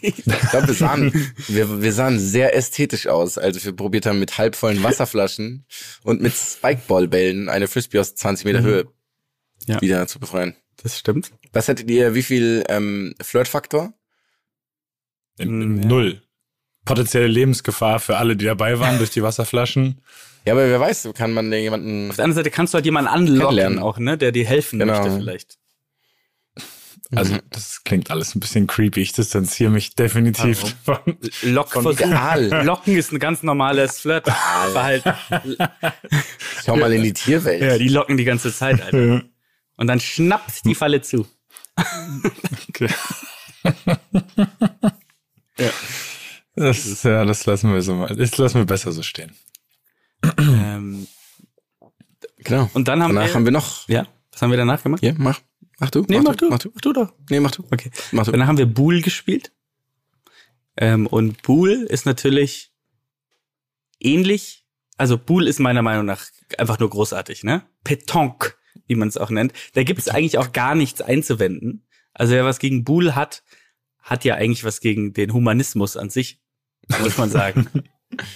Ich 0.00 0.16
glaube, 0.24 0.68
wir 0.68 0.74
sahen, 0.74 1.12
wir, 1.48 1.82
wir 1.82 1.92
sahen 1.92 2.18
sehr 2.18 2.54
ästhetisch 2.56 3.06
aus, 3.08 3.36
als 3.38 3.64
wir 3.64 3.72
probiert 3.72 4.06
haben, 4.06 4.18
mit 4.18 4.38
halbvollen 4.38 4.82
Wasserflaschen 4.82 5.66
und 6.02 6.20
mit 6.20 6.32
Spikeballbällen 6.34 7.48
eine 7.48 7.66
Frisbee 7.68 7.98
aus 8.00 8.14
20 8.14 8.44
Meter 8.44 8.62
Höhe 8.62 8.86
Ja. 9.66 9.80
wieder 9.80 10.06
zu 10.06 10.18
befreien. 10.20 10.56
Das 10.82 10.98
stimmt. 10.98 11.30
Was 11.52 11.68
hättet 11.68 11.90
ihr, 11.90 12.14
wie 12.14 12.22
viel 12.22 12.64
ähm, 12.68 13.14
Flirtfaktor? 13.20 13.92
Ja. 15.38 15.44
Null. 15.46 16.22
Potenzielle 16.84 17.26
Lebensgefahr 17.26 18.00
für 18.00 18.16
alle, 18.16 18.36
die 18.36 18.46
dabei 18.46 18.78
waren 18.80 18.98
durch 18.98 19.10
die 19.10 19.22
Wasserflaschen. 19.22 20.00
Ja, 20.46 20.54
aber 20.54 20.66
wer 20.70 20.80
weiß, 20.80 21.02
so 21.02 21.12
kann 21.12 21.34
man 21.34 21.50
den 21.50 21.62
jemanden. 21.62 22.08
Auf 22.08 22.16
der 22.16 22.24
anderen 22.24 22.42
Seite 22.42 22.50
kannst 22.50 22.72
du 22.72 22.76
halt 22.76 22.86
jemanden 22.86 23.10
anlocken 23.10 23.78
auch, 23.78 23.98
ne, 23.98 24.16
der 24.16 24.32
dir 24.32 24.46
helfen 24.46 24.78
Genau. 24.78 24.94
möchte 24.98 25.18
vielleicht. 25.18 25.58
Also, 27.14 27.36
das 27.50 27.84
klingt 27.84 28.10
alles 28.10 28.34
ein 28.34 28.40
bisschen 28.40 28.66
creepy. 28.66 29.02
Ich 29.02 29.12
distanziere 29.12 29.70
mich 29.70 29.96
definitiv 29.96 30.76
von. 30.82 30.96
Lockversuch. 31.42 31.92
Ideal. 31.92 32.64
Locken 32.64 32.96
ist 32.96 33.12
ein 33.12 33.18
ganz 33.18 33.42
normales 33.42 33.98
Flirtverhalten. 34.00 35.12
Schau 36.64 36.76
mal 36.76 36.90
in 36.94 37.02
die 37.02 37.12
Tierwelt. 37.12 37.60
ja, 37.60 37.76
die 37.76 37.88
locken 37.88 38.16
die 38.16 38.24
ganze 38.24 38.50
Zeit, 38.50 38.80
Alter. 38.80 39.22
Und 39.80 39.86
dann 39.86 39.98
schnappt 39.98 40.66
die 40.66 40.74
Falle 40.74 41.00
zu. 41.00 41.26
Okay. 42.68 42.90
Das, 46.54 46.84
ist, 46.86 47.04
ja, 47.04 47.24
das 47.24 47.46
lassen 47.46 47.72
wir 47.72 47.80
so 47.80 47.94
mal. 47.94 48.14
Das 48.14 48.36
lassen 48.36 48.56
wir 48.58 48.66
besser 48.66 48.92
so 48.92 49.02
stehen. 49.02 49.34
Ähm, 50.38 51.06
Genau. 52.38 52.68
und 52.74 52.88
dann 52.88 53.02
haben 53.02 53.14
Danach 53.14 53.28
wir, 53.28 53.34
haben 53.34 53.44
wir 53.44 53.52
noch. 53.52 53.88
ja, 53.88 54.06
was 54.32 54.42
haben 54.42 54.50
wir 54.50 54.56
danach 54.58 54.82
gemacht? 54.82 55.00
Hier, 55.00 55.14
mach. 55.16 55.40
Mach 55.78 55.90
du. 55.90 56.04
Nee, 56.08 56.20
mach 56.20 56.36
du. 56.36 56.48
Mach 56.50 56.58
du. 56.58 56.70
Mach 56.74 56.80
du 56.80 56.92
doch. 56.92 57.12
Nee, 57.30 57.40
mach 57.40 57.50
du. 57.50 57.64
Okay. 57.70 57.90
Mach 58.12 58.24
du. 58.26 58.32
Danach 58.32 58.46
haben 58.48 58.58
wir 58.58 58.66
Bool 58.66 59.00
gespielt. 59.00 59.52
Ähm, 60.76 61.06
und 61.06 61.42
Bool 61.42 61.70
ist 61.70 62.04
natürlich 62.06 62.72
ähnlich. 63.98 64.66
Also 64.98 65.16
Bool 65.18 65.46
ist 65.48 65.58
meiner 65.58 65.82
Meinung 65.82 66.04
nach 66.04 66.26
einfach 66.58 66.78
nur 66.78 66.90
großartig, 66.90 67.44
ne? 67.44 67.62
Petonk, 67.84 68.58
wie 68.90 68.96
man 68.96 69.08
es 69.08 69.16
auch 69.16 69.30
nennt. 69.30 69.52
Da 69.74 69.84
gibt 69.84 70.00
es 70.00 70.08
eigentlich 70.08 70.36
auch 70.36 70.52
gar 70.52 70.74
nichts 70.74 71.00
einzuwenden. 71.00 71.86
Also 72.12 72.34
wer 72.34 72.44
was 72.44 72.58
gegen 72.58 72.84
Bool 72.84 73.14
hat, 73.14 73.42
hat 74.02 74.24
ja 74.24 74.34
eigentlich 74.34 74.64
was 74.64 74.80
gegen 74.80 75.12
den 75.14 75.32
Humanismus 75.32 75.96
an 75.96 76.10
sich, 76.10 76.40
muss 77.00 77.16
man 77.16 77.30
sagen. 77.30 77.66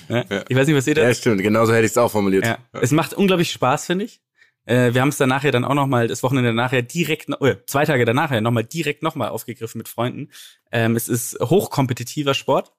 Ja. 0.08 0.44
Ich 0.48 0.56
weiß 0.56 0.68
nicht, 0.68 0.76
was 0.76 0.86
ihr 0.86 0.94
da 0.94 1.02
Ja, 1.02 1.12
stimmt. 1.12 1.42
Genauso 1.42 1.72
hätte 1.72 1.84
ich 1.84 1.90
es 1.90 1.98
auch 1.98 2.12
formuliert. 2.12 2.46
ja. 2.46 2.58
Es 2.74 2.92
macht 2.92 3.12
unglaublich 3.12 3.50
Spaß, 3.50 3.86
finde 3.86 4.04
ich. 4.04 4.20
Äh, 4.66 4.94
wir 4.94 5.00
haben 5.00 5.08
es 5.08 5.16
dann 5.16 5.28
nachher 5.28 5.50
dann 5.50 5.64
auch 5.64 5.74
noch 5.74 5.88
mal 5.88 6.06
das 6.06 6.22
Wochenende 6.22 6.54
nachher 6.54 6.82
direkt, 6.82 7.28
noch, 7.28 7.40
äh, 7.40 7.56
zwei 7.66 7.84
Tage 7.84 8.04
danach 8.04 8.30
ja 8.30 8.40
noch 8.40 8.52
mal 8.52 8.62
direkt 8.62 9.02
noch 9.02 9.16
mal 9.16 9.30
aufgegriffen 9.30 9.78
mit 9.78 9.88
Freunden. 9.88 10.30
Ähm, 10.70 10.94
es 10.94 11.08
ist 11.08 11.40
hochkompetitiver 11.40 12.34
Sport. 12.34 12.72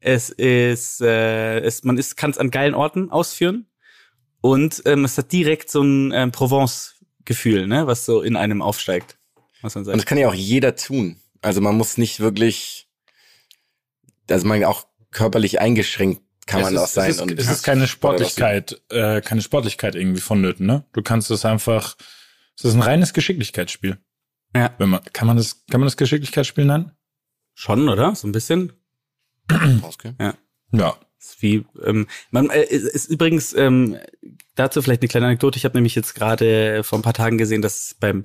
Es 0.00 0.28
ist, 0.28 1.00
äh, 1.02 1.60
es, 1.60 1.84
man 1.84 1.98
ist, 1.98 2.16
kann 2.16 2.32
es 2.32 2.38
an 2.38 2.50
geilen 2.50 2.74
Orten 2.74 3.10
ausführen 3.12 3.68
und 4.40 4.82
ähm, 4.86 5.04
es 5.04 5.16
hat 5.16 5.30
direkt 5.30 5.70
so 5.70 5.82
ein 5.82 6.10
ähm, 6.12 6.32
Provence-Gefühl, 7.24 7.66
ne, 7.66 7.86
was 7.86 8.04
so 8.04 8.22
in 8.22 8.36
einem 8.36 8.62
aufsteigt, 8.62 9.18
muss 9.62 9.74
man 9.74 9.82
Und 9.82 9.86
sagen. 9.86 9.98
das 9.98 10.06
kann 10.06 10.18
ja 10.18 10.28
auch 10.28 10.34
jeder 10.34 10.76
tun. 10.76 11.20
Also 11.42 11.60
man 11.60 11.76
muss 11.76 11.98
nicht 11.98 12.20
wirklich, 12.20 12.88
also 14.28 14.46
man 14.46 14.64
auch 14.64 14.86
körperlich 15.10 15.60
eingeschränkt 15.60 16.22
kann 16.46 16.60
man 16.60 16.74
es 16.74 16.80
auch 16.80 16.84
ist, 16.84 16.94
sein. 16.94 17.10
Es 17.10 17.16
ist, 17.16 17.22
und 17.22 17.38
es 17.38 17.50
ist 17.50 17.62
keine 17.62 17.86
Sport 17.86 18.18
Sportlichkeit, 18.18 18.82
äh, 18.90 19.22
keine 19.22 19.40
Sportlichkeit 19.40 19.94
irgendwie 19.94 20.20
vonnöten, 20.20 20.66
ne? 20.66 20.84
Du 20.92 21.02
kannst 21.02 21.30
es 21.30 21.46
einfach, 21.46 21.96
es 22.56 22.64
ist 22.64 22.74
ein 22.74 22.82
reines 22.82 23.14
Geschicklichkeitsspiel. 23.14 23.98
Ja. 24.54 24.74
Wenn 24.76 24.90
man, 24.90 25.02
kann 25.14 25.26
man 25.26 25.38
das, 25.38 25.64
kann 25.70 25.80
man 25.80 25.86
das 25.86 25.96
Geschicklichkeitsspiel 25.96 26.66
nennen? 26.66 26.92
Schon, 27.54 27.88
oder? 27.88 28.14
So 28.14 28.28
ein 28.28 28.32
bisschen. 28.32 28.74
ausgehen. 29.82 30.16
Ja. 30.20 30.98
Wie, 31.40 31.64
ähm, 31.84 32.06
man 32.30 32.50
äh, 32.50 32.64
ist, 32.64 33.06
übrigens 33.06 33.54
ähm, 33.54 33.96
dazu 34.54 34.82
vielleicht 34.82 35.02
eine 35.02 35.08
kleine 35.08 35.26
Anekdote. 35.26 35.56
Ich 35.56 35.64
habe 35.64 35.76
nämlich 35.76 35.94
jetzt 35.94 36.14
gerade 36.14 36.82
vor 36.84 36.98
ein 36.98 37.02
paar 37.02 37.14
Tagen 37.14 37.38
gesehen, 37.38 37.62
dass 37.62 37.96
beim 37.98 38.24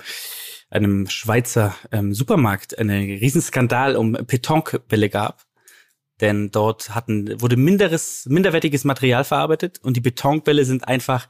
einem 0.70 1.08
Schweizer 1.10 1.76
ähm, 1.92 2.14
Supermarkt 2.14 2.78
einen 2.78 3.10
Riesenskandal 3.18 3.96
um 3.96 4.14
Petonkbälle 4.14 5.10
gab. 5.10 5.46
Denn 6.22 6.52
dort 6.52 6.94
hatten, 6.94 7.42
wurde 7.42 7.56
minderes, 7.56 8.26
minderwertiges 8.28 8.84
Material 8.84 9.24
verarbeitet 9.24 9.80
und 9.82 9.96
die 9.96 10.02
Betonbälle 10.02 10.66
sind 10.66 10.88
einfach 10.88 11.30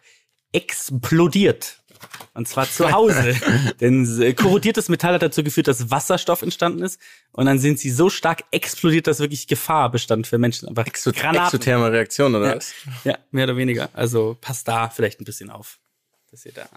explodiert. 0.51 1.83
Und 2.33 2.47
zwar 2.47 2.69
zu 2.69 2.91
Hause. 2.91 3.35
Denn 3.81 4.21
äh, 4.21 4.33
korrodiertes 4.33 4.89
Metall 4.89 5.13
hat 5.15 5.21
dazu 5.21 5.43
geführt, 5.43 5.67
dass 5.67 5.89
Wasserstoff 5.91 6.41
entstanden 6.41 6.83
ist. 6.83 6.99
Und 7.31 7.45
dann 7.45 7.59
sind 7.59 7.79
sie 7.79 7.89
so 7.91 8.09
stark 8.09 8.43
explodiert, 8.51 9.07
dass 9.07 9.19
wirklich 9.19 9.47
Gefahr 9.47 9.91
bestand 9.91 10.27
für 10.27 10.37
Menschen. 10.37 10.67
Einfach 10.69 10.85
Exo 10.85 11.11
Granaten. 11.11 11.45
exotherme 11.47 11.91
Reaktion, 11.91 12.35
oder 12.35 12.49
Ja. 12.49 12.55
was? 12.55 12.73
Ja, 13.03 13.17
mehr 13.31 13.45
oder 13.45 13.57
weniger. 13.57 13.89
Also 13.93 14.37
passt 14.39 14.67
da 14.67 14.89
vielleicht 14.89 15.19
ein 15.21 15.25
bisschen 15.25 15.49
auf, 15.49 15.79
dass 16.31 16.45
ihr 16.45 16.53
da 16.53 16.67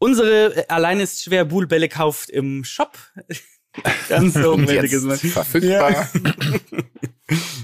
Unsere 0.00 0.54
äh, 0.56 0.66
allein 0.68 1.00
ist 1.00 1.24
schwer 1.24 1.44
Buhlbälle 1.44 1.88
kauft 1.88 2.30
im 2.30 2.64
Shop. 2.64 2.96
Ganz 4.08 4.34
hochwertiges 4.36 5.02
Match. 5.02 5.26
verfügbar. 5.26 6.08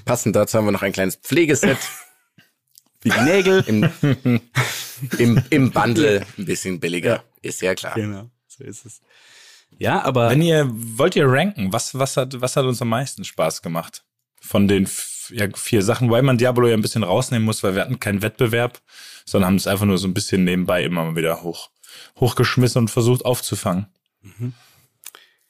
Passend 0.05 0.37
dazu 0.37 0.59
haben 0.59 0.67
wir 0.67 0.73
noch 0.73 0.83
ein 0.83 0.93
kleines 0.93 1.17
Pflegeset 1.17 1.79
Wie 3.01 3.11
die 3.11 3.21
Nägel. 3.21 3.65
im, 3.67 4.41
im, 5.19 5.43
im 5.51 5.71
Bundle. 5.73 6.27
Ein 6.39 6.45
bisschen 6.45 6.81
billiger. 6.81 7.25
Ist 7.43 7.63
ja 7.63 7.75
klar. 7.75 7.95
Genau, 7.95 8.31
so 8.47 8.65
ist 8.65 8.87
es. 8.87 9.01
Ja, 9.79 10.03
aber 10.03 10.31
Wenn 10.31 10.43
ihr, 10.43 10.69
wollt 10.71 11.17
ihr 11.17 11.27
ranken, 11.27 11.73
was, 11.73 11.99
was 11.99 12.17
hat, 12.17 12.41
was 12.41 12.57
hat 12.57 12.65
uns 12.65 12.81
am 12.81 12.89
meisten 12.89 13.25
Spaß 13.25 13.63
gemacht? 13.63 14.05
Von 14.41 14.69
den 14.69 14.89
ja, 15.31 15.49
vier 15.55 15.83
Sachen, 15.83 16.11
weil 16.11 16.23
man 16.23 16.39
Diablo 16.39 16.69
ja 16.69 16.75
ein 16.75 16.83
bisschen 16.83 17.03
rausnehmen 17.03 17.45
muss, 17.45 17.63
weil 17.63 17.75
wir 17.75 17.83
hatten 17.83 17.99
keinen 17.99 18.23
Wettbewerb, 18.23 18.81
sondern 19.25 19.49
haben 19.49 19.57
es 19.57 19.67
einfach 19.67 19.87
nur 19.87 19.99
so 19.99 20.07
ein 20.07 20.15
bisschen 20.15 20.45
nebenbei 20.45 20.85
immer 20.85 21.05
mal 21.05 21.17
wieder 21.17 21.43
hoch, 21.43 21.71
hochgeschmissen 22.21 22.81
und 22.81 22.89
versucht 22.89 23.25
aufzufangen. 23.25 23.87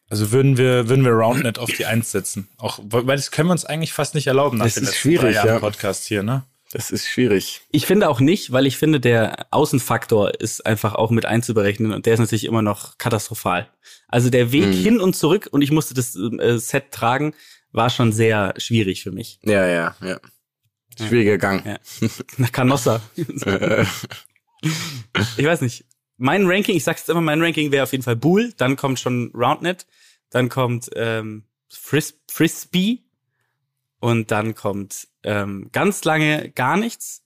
Also 0.09 0.33
würden 0.33 0.57
wir, 0.57 0.88
würden 0.88 1.04
wir 1.04 1.12
RoundNet 1.12 1.59
auf 1.59 1.70
die 1.70 1.87
Eins 1.87 2.12
setzen. 2.12 2.48
Auch, 2.57 2.78
weil 2.83 3.16
das 3.16 3.30
können 3.30 3.48
wir 3.48 3.52
uns 3.52 3.64
eigentlich 3.64 3.92
fast 3.92 4.14
nicht 4.14 4.26
erlauben 4.26 4.59
nach 4.59 4.66
Das 4.66 4.76
ist 4.76 4.83
letzten 4.85 4.96
schwierig, 4.96 5.20
drei 5.20 5.33
Jahren 5.33 5.48
ja. 5.48 5.59
Podcast 5.59 6.07
hier, 6.07 6.22
ne? 6.22 6.44
Das 6.72 6.90
ist 6.90 7.07
schwierig. 7.07 7.61
ich 7.70 7.87
finde 7.87 8.09
auch 8.09 8.18
nicht, 8.20 8.50
weil 8.50 8.66
ich 8.66 8.77
finde, 8.79 8.98
der 8.98 9.46
Außenfaktor 9.53 10.40
ist 10.40 10.66
einfach 10.66 10.94
auch 10.96 11.11
mit 11.11 11.24
einzuberechnen 11.24 11.92
und 11.92 12.07
der 12.07 12.14
ist 12.14 12.20
natürlich 12.20 12.44
immer 12.46 12.62
noch 12.62 12.98
katastrophal. 12.98 13.68
Also 14.09 14.29
der 14.31 14.50
Weg 14.50 14.66
Mhm. 14.66 14.72
hin 14.72 15.00
und 15.00 15.14
zurück 15.14 15.48
und 15.53 15.62
ich 15.62 15.70
musste 15.70 15.94
das 15.94 16.16
äh, 16.16 16.59
Set 16.59 16.90
tragen, 16.90 17.35
war 17.72 17.90
schon 17.90 18.12
sehr 18.12 18.55
schwierig 18.57 19.03
für 19.03 19.12
mich. 19.12 19.38
Ja, 19.42 19.66
ja, 19.66 19.96
ja. 20.03 20.18
Schwieriger 20.98 21.38
Gang. 21.38 21.64
Ja. 21.66 21.79
Nach 22.38 22.50
Canossa. 22.53 23.00
Ich 25.37 25.44
weiß 25.44 25.61
nicht. 25.61 25.85
Mein 26.16 26.46
Ranking, 26.46 26.77
ich 26.77 26.85
sag's 26.85 27.03
jetzt 27.03 27.11
immer, 27.11 27.20
mein 27.20 27.42
Ranking 27.42 27.70
wäre 27.72 27.83
auf 27.83 27.92
jeden 27.92 28.05
Fall 28.05 28.16
Bull, 28.16 28.53
dann 28.57 28.77
kommt 28.77 29.00
schon 29.00 29.31
Roundnet, 29.35 29.87
dann 30.31 30.48
kommt 30.48 30.88
ähm, 30.94 31.44
Fris 31.68 32.18
Frisbee 32.31 33.03
und 34.04 34.30
dann 34.30 34.54
kommt 34.54 35.08
ähm, 35.22 35.70
ganz 35.72 36.04
lange 36.04 36.50
gar 36.50 36.76
nichts 36.76 37.22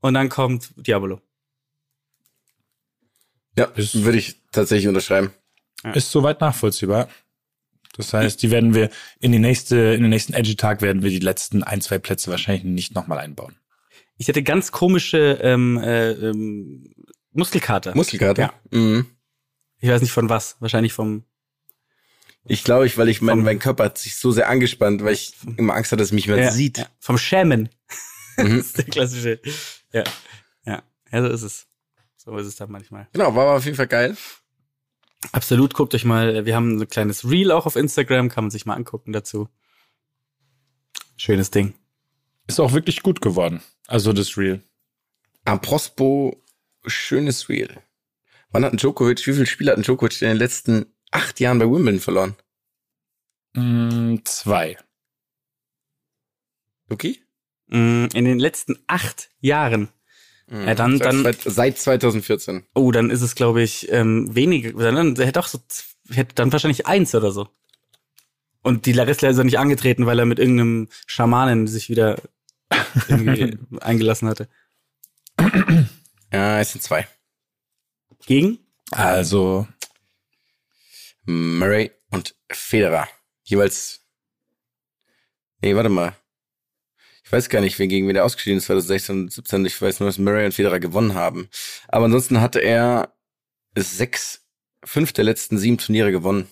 und 0.00 0.12
dann 0.12 0.28
kommt 0.28 0.72
Diabolo. 0.76 1.22
ja, 3.56 3.64
Ist- 3.76 4.04
würde 4.04 4.18
ich 4.18 4.36
tatsächlich 4.52 4.88
unterschreiben. 4.88 5.32
Ist 5.94 6.10
soweit 6.10 6.40
nachvollziehbar. 6.40 7.08
Das 7.96 8.12
heißt, 8.12 8.42
die 8.42 8.50
werden 8.50 8.74
wir 8.74 8.90
in 9.20 9.32
die 9.32 9.38
nächste, 9.38 9.76
in 9.94 10.02
den 10.02 10.10
nächsten 10.10 10.34
Edgy-Tag 10.34 10.82
werden 10.82 11.02
wir 11.02 11.10
die 11.10 11.18
letzten 11.20 11.62
ein, 11.62 11.80
zwei 11.80 11.98
Plätze 11.98 12.30
wahrscheinlich 12.30 12.64
nicht 12.64 12.94
nochmal 12.94 13.18
einbauen. 13.18 13.56
Ich 14.18 14.28
hatte 14.28 14.42
ganz 14.42 14.70
komische 14.70 15.38
ähm, 15.42 15.78
äh, 15.78 16.10
ähm, 16.12 16.92
Muskelkater. 17.32 17.94
Muskelkater? 17.94 18.42
Ja. 18.42 18.78
Mhm. 18.78 19.06
Ich 19.80 19.88
weiß 19.88 20.00
nicht 20.02 20.12
von 20.12 20.28
was. 20.28 20.56
Wahrscheinlich 20.60 20.92
vom. 20.92 21.24
Ich 22.44 22.64
glaube, 22.64 22.86
ich, 22.86 22.96
weil 22.96 23.08
ich 23.08 23.20
mein, 23.20 23.42
mein 23.42 23.58
Körper 23.58 23.84
hat 23.84 23.98
sich 23.98 24.16
so 24.16 24.30
sehr 24.30 24.48
angespannt, 24.48 25.04
weil 25.04 25.12
ich 25.12 25.32
immer 25.56 25.74
Angst 25.74 25.92
hatte, 25.92 26.02
dass 26.02 26.12
mich 26.12 26.26
jemand 26.26 26.44
Ja, 26.44 26.50
sieht. 26.50 26.78
Ja, 26.78 26.86
vom 26.98 27.18
Schämen. 27.18 27.68
Mhm. 28.36 28.56
das 28.56 28.66
ist 28.66 28.78
der 28.78 28.84
klassische. 28.84 29.40
Ja. 29.92 30.04
Ja. 30.64 30.82
Ja, 31.12 31.22
so 31.22 31.28
ist 31.28 31.42
es. 31.42 31.66
So 32.16 32.36
ist 32.36 32.46
es 32.46 32.56
dann 32.56 32.70
manchmal. 32.70 33.08
Genau, 33.12 33.34
war 33.34 33.44
aber 33.44 33.56
auf 33.56 33.64
jeden 33.64 33.76
Fall 33.76 33.86
geil. 33.86 34.16
Absolut, 35.32 35.74
guckt 35.74 35.94
euch 35.94 36.04
mal, 36.04 36.46
wir 36.46 36.54
haben 36.54 36.78
ein 36.78 36.88
kleines 36.88 37.28
Reel 37.28 37.50
auch 37.50 37.66
auf 37.66 37.76
Instagram, 37.76 38.28
kann 38.28 38.44
man 38.44 38.50
sich 38.50 38.66
mal 38.66 38.74
angucken 38.74 39.12
dazu. 39.12 39.48
Schönes 41.16 41.50
Ding. 41.50 41.74
Ist 42.46 42.60
auch 42.60 42.72
wirklich 42.72 43.02
gut 43.02 43.20
geworden. 43.20 43.60
Also 43.88 44.12
das 44.12 44.36
Real. 44.36 44.62
Prospo, 45.44 46.42
schönes 46.86 47.48
Reel. 47.48 47.80
Wann 48.50 48.64
hat 48.64 48.72
ein 48.72 48.78
Djokovic, 48.78 49.26
wie 49.26 49.32
viele 49.32 49.46
Spiele 49.46 49.72
hat 49.72 49.78
ein 49.78 49.82
Djokovic 49.82 50.22
in 50.22 50.28
den 50.28 50.36
letzten 50.36 50.86
acht 51.18 51.40
Jahren 51.40 51.58
bei 51.58 51.66
Wimbledon 51.66 52.00
verloren? 52.00 52.36
Mm, 53.54 54.16
zwei. 54.24 54.76
Luki? 56.88 57.22
Mm, 57.68 58.06
In 58.14 58.24
den 58.24 58.38
letzten 58.38 58.78
acht 58.86 59.30
Jahren. 59.40 59.88
Ja, 60.50 60.74
dann- 60.74 60.96
Seit 60.98 61.06
dann- 61.06 61.34
Seit 61.44 61.78
2014. 61.78 62.64
Oh, 62.74 62.90
dann 62.90 63.10
ist 63.10 63.20
es, 63.20 63.34
glaube 63.34 63.62
ich, 63.62 63.92
ähm, 63.92 64.34
weniger. 64.34 64.72
Dann 64.72 65.14
der 65.14 65.26
hätte 65.26 65.40
auch 65.40 65.46
so, 65.46 65.58
hätte 66.08 66.34
dann 66.34 66.52
wahrscheinlich 66.52 66.86
eins 66.86 67.14
oder 67.14 67.32
so. 67.32 67.48
Und 68.62 68.86
die 68.86 68.92
Larissa 68.92 69.28
ist 69.28 69.36
ja 69.36 69.44
nicht 69.44 69.58
angetreten, 69.58 70.06
weil 70.06 70.18
er 70.18 70.24
mit 70.24 70.38
irgendeinem 70.38 70.88
Schamanen 71.06 71.66
sich 71.66 71.90
wieder 71.90 72.20
irgendwie 73.08 73.58
eingelassen 73.80 74.28
hatte. 74.28 74.48
Ja, 76.32 76.60
es 76.60 76.72
sind 76.72 76.82
zwei. 76.82 77.06
Gegen? 78.26 78.58
Also, 78.90 79.68
Murray 81.28 81.90
und 82.10 82.34
Federer. 82.50 83.08
Jeweils. 83.44 84.00
Nee, 85.60 85.74
warte 85.76 85.88
mal. 85.90 86.16
Ich 87.24 87.30
weiß 87.32 87.48
gar 87.50 87.60
nicht, 87.60 87.78
wer 87.78 87.86
gegen 87.88 88.08
wen 88.08 88.14
der 88.14 88.24
ausgeschieden 88.24 88.58
ist 88.58 88.64
2016 88.66 89.14
und 89.24 89.32
17. 89.32 89.66
Ich 89.66 89.80
weiß 89.80 90.00
nur, 90.00 90.08
dass 90.08 90.16
Murray 90.18 90.46
und 90.46 90.52
Federer 90.54 90.80
gewonnen 90.80 91.14
haben. 91.14 91.48
Aber 91.88 92.06
ansonsten 92.06 92.40
hatte 92.40 92.60
er 92.60 93.12
sechs, 93.76 94.46
fünf 94.84 95.12
der 95.12 95.24
letzten 95.24 95.58
sieben 95.58 95.76
Turniere 95.78 96.10
gewonnen. 96.10 96.48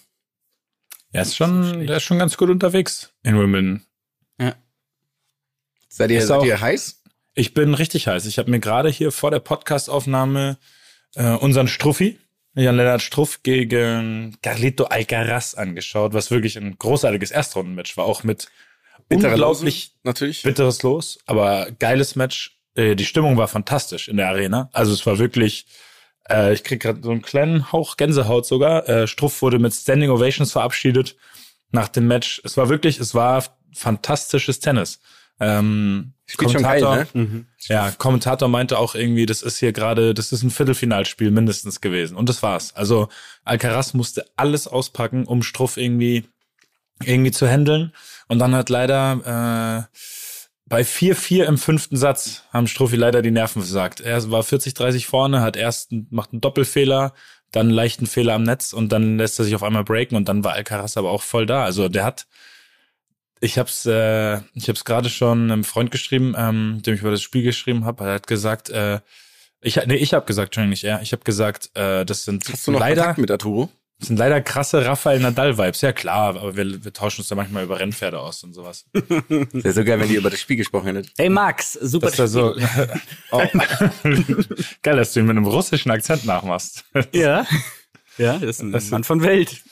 er 1.12 1.22
ist 1.22 1.34
schon, 1.36 1.86
der 1.86 1.96
ist 1.96 2.02
schon 2.02 2.18
ganz 2.18 2.36
gut 2.36 2.50
unterwegs 2.50 3.12
in 3.22 3.38
Wimbledon. 3.38 3.82
Seid 5.88 6.10
ihr, 6.10 6.26
seid 6.26 6.40
auch- 6.40 6.44
ihr 6.44 6.60
heiß? 6.60 7.02
Ich 7.32 7.54
bin 7.54 7.72
richtig 7.72 8.06
heiß. 8.06 8.26
Ich 8.26 8.38
habe 8.38 8.50
mir 8.50 8.60
gerade 8.60 8.90
hier 8.90 9.12
vor 9.12 9.30
der 9.30 9.40
Podcastaufnahme 9.40 10.58
äh, 11.14 11.30
unseren 11.36 11.68
Struffi, 11.68 12.18
Jan-Lennart 12.62 13.02
Struff 13.02 13.42
gegen 13.42 14.36
Carlito 14.42 14.84
Alcaraz 14.84 15.54
angeschaut, 15.54 16.14
was 16.14 16.30
wirklich 16.30 16.56
ein 16.56 16.78
großartiges 16.78 17.30
Erstrundenmatch 17.30 17.96
war, 17.96 18.06
auch 18.06 18.24
mit 18.24 18.48
Bittere 19.08 19.32
unglaublich 19.32 19.86
Lose, 19.86 20.00
natürlich. 20.04 20.42
bitteres 20.42 20.82
Los, 20.82 21.18
aber 21.26 21.68
geiles 21.78 22.16
Match. 22.16 22.58
Äh, 22.74 22.96
die 22.96 23.04
Stimmung 23.04 23.36
war 23.36 23.46
fantastisch 23.46 24.08
in 24.08 24.16
der 24.16 24.28
Arena. 24.28 24.68
Also 24.72 24.92
es 24.92 25.06
war 25.06 25.18
wirklich, 25.18 25.66
äh, 26.28 26.52
ich 26.52 26.64
krieg 26.64 26.80
gerade 26.80 27.00
so 27.02 27.10
einen 27.10 27.22
kleinen 27.22 27.70
Hauch 27.70 27.96
Gänsehaut 27.96 28.46
sogar. 28.46 28.88
Äh, 28.88 29.06
Struff 29.06 29.42
wurde 29.42 29.58
mit 29.58 29.74
Standing 29.74 30.10
Ovations 30.10 30.50
verabschiedet 30.50 31.16
nach 31.70 31.88
dem 31.88 32.08
Match. 32.08 32.40
Es 32.44 32.56
war 32.56 32.68
wirklich, 32.68 32.98
es 32.98 33.14
war 33.14 33.44
fantastisches 33.72 34.58
Tennis. 34.58 34.98
Ähm, 35.40 36.14
Spielt 36.29 36.51
schon 36.51 36.62
geil, 36.62 36.81
ne? 36.83 37.07
Mhm. 37.12 37.46
ja, 37.68 37.92
Kommentator 37.92 38.49
meinte 38.49 38.79
auch 38.79 38.96
irgendwie, 38.96 39.27
das 39.27 39.42
ist 39.42 39.59
hier 39.59 39.72
gerade, 39.72 40.12
das 40.12 40.33
ist 40.33 40.42
ein 40.42 40.51
Viertelfinalspiel 40.51 41.31
mindestens 41.31 41.81
gewesen. 41.81 42.16
Und 42.16 42.29
das 42.29 42.42
war's. 42.42 42.75
Also 42.75 43.09
Alcaraz 43.44 43.94
musste 43.94 44.27
alles 44.35 44.66
auspacken, 44.66 45.25
um 45.25 45.42
Struff 45.42 45.77
irgendwie, 45.77 46.25
irgendwie 47.05 47.31
zu 47.31 47.46
handeln. 47.49 47.92
Und 48.27 48.40
dann 48.40 48.57
hat 48.57 48.70
leider 48.70 49.87
äh, 49.92 49.96
bei 50.68 50.81
4-4 50.83 51.44
im 51.44 51.59
fünften 51.59 51.96
Satz 51.96 52.42
haben 52.53 52.66
Struffi 52.66 52.96
leider 52.96 53.22
die 53.22 53.31
Nerven 53.31 53.62
versagt. 53.62 54.01
Er 54.01 54.29
war 54.31 54.42
40-30 54.42 55.07
vorne, 55.07 55.40
hat 55.40 55.57
erst 55.57 55.92
macht 56.11 56.33
einen 56.33 56.40
Doppelfehler, 56.40 57.14
dann 57.53 57.68
einen 57.68 57.77
leichten 57.77 58.07
Fehler 58.07 58.35
am 58.35 58.42
Netz 58.42 58.72
und 58.72 58.90
dann 58.90 59.16
lässt 59.16 59.38
er 59.38 59.44
sich 59.44 59.55
auf 59.55 59.62
einmal 59.62 59.85
breaken 59.85 60.16
und 60.16 60.29
dann 60.29 60.42
war 60.42 60.55
Alcaraz 60.55 60.96
aber 60.96 61.11
auch 61.11 61.22
voll 61.22 61.46
da. 61.46 61.62
Also 61.62 61.88
der 61.88 62.05
hat 62.05 62.27
ich 63.46 63.59
hab's, 63.59 63.87
äh, 63.87 64.40
ich 64.54 64.68
hab's 64.68 64.85
gerade 64.85 65.09
schon 65.09 65.50
einem 65.50 65.64
Freund 65.64 65.90
geschrieben, 65.90 66.35
ähm, 66.37 66.82
dem 66.85 66.94
ich 66.94 67.00
über 67.00 67.11
das 67.11 67.22
Spiel 67.22 67.42
geschrieben 67.42 67.85
habe. 67.85 68.04
Er 68.04 68.14
hat 68.14 68.26
gesagt, 68.26 68.68
äh, 68.68 69.00
ich, 69.62 69.76
nee, 69.87 69.96
ich 69.96 70.12
habe 70.12 70.26
gesagt, 70.26 70.48
Entschuldigung, 70.48 70.70
nicht 70.70 70.85
er. 70.85 71.00
Ich 71.00 71.12
habe 71.12 71.24
gesagt, 71.24 71.70
äh, 71.74 72.04
das 72.04 72.24
sind 72.24 72.46
Hast 72.52 72.66
du 72.66 72.72
noch 72.72 72.80
leider, 72.80 73.02
Kontakt 73.02 73.18
mit 73.18 73.30
Arturo? 73.30 73.70
das 73.98 74.09
sind 74.09 74.18
leider 74.18 74.42
krasse 74.42 74.85
Rafael 74.85 75.20
Nadal-Vibes. 75.20 75.80
Ja 75.80 75.92
klar, 75.92 76.37
aber 76.37 76.56
wir, 76.56 76.85
wir 76.85 76.92
tauschen 76.92 77.22
uns 77.22 77.28
da 77.28 77.35
manchmal 77.35 77.64
über 77.64 77.80
Rennpferde 77.80 78.20
aus 78.20 78.44
und 78.44 78.52
sowas. 78.52 78.85
Wäre 78.92 79.72
so 79.72 79.85
geil, 79.85 79.98
wenn 79.98 80.11
ihr 80.11 80.18
über 80.18 80.28
das 80.28 80.40
Spiel 80.40 80.56
gesprochen 80.56 80.94
hättet. 80.94 81.12
Hey 81.16 81.30
Max, 81.30 81.72
super. 81.72 82.06
Das 82.06 82.14
ist 82.14 82.18
ja 82.18 82.26
so. 82.26 82.56
oh. 83.30 83.42
Geil, 84.82 84.96
dass 84.96 85.14
du 85.14 85.20
ihn 85.20 85.26
mit 85.26 85.37
einem 85.37 85.46
russischen 85.46 85.90
Akzent 85.90 86.26
nachmachst. 86.26 86.85
Ja. 87.12 87.46
Ja, 88.18 88.38
das 88.38 88.61
ist 88.61 88.62
ein 88.62 88.90
Mann 88.90 89.04
von 89.04 89.22
Welt. 89.22 89.62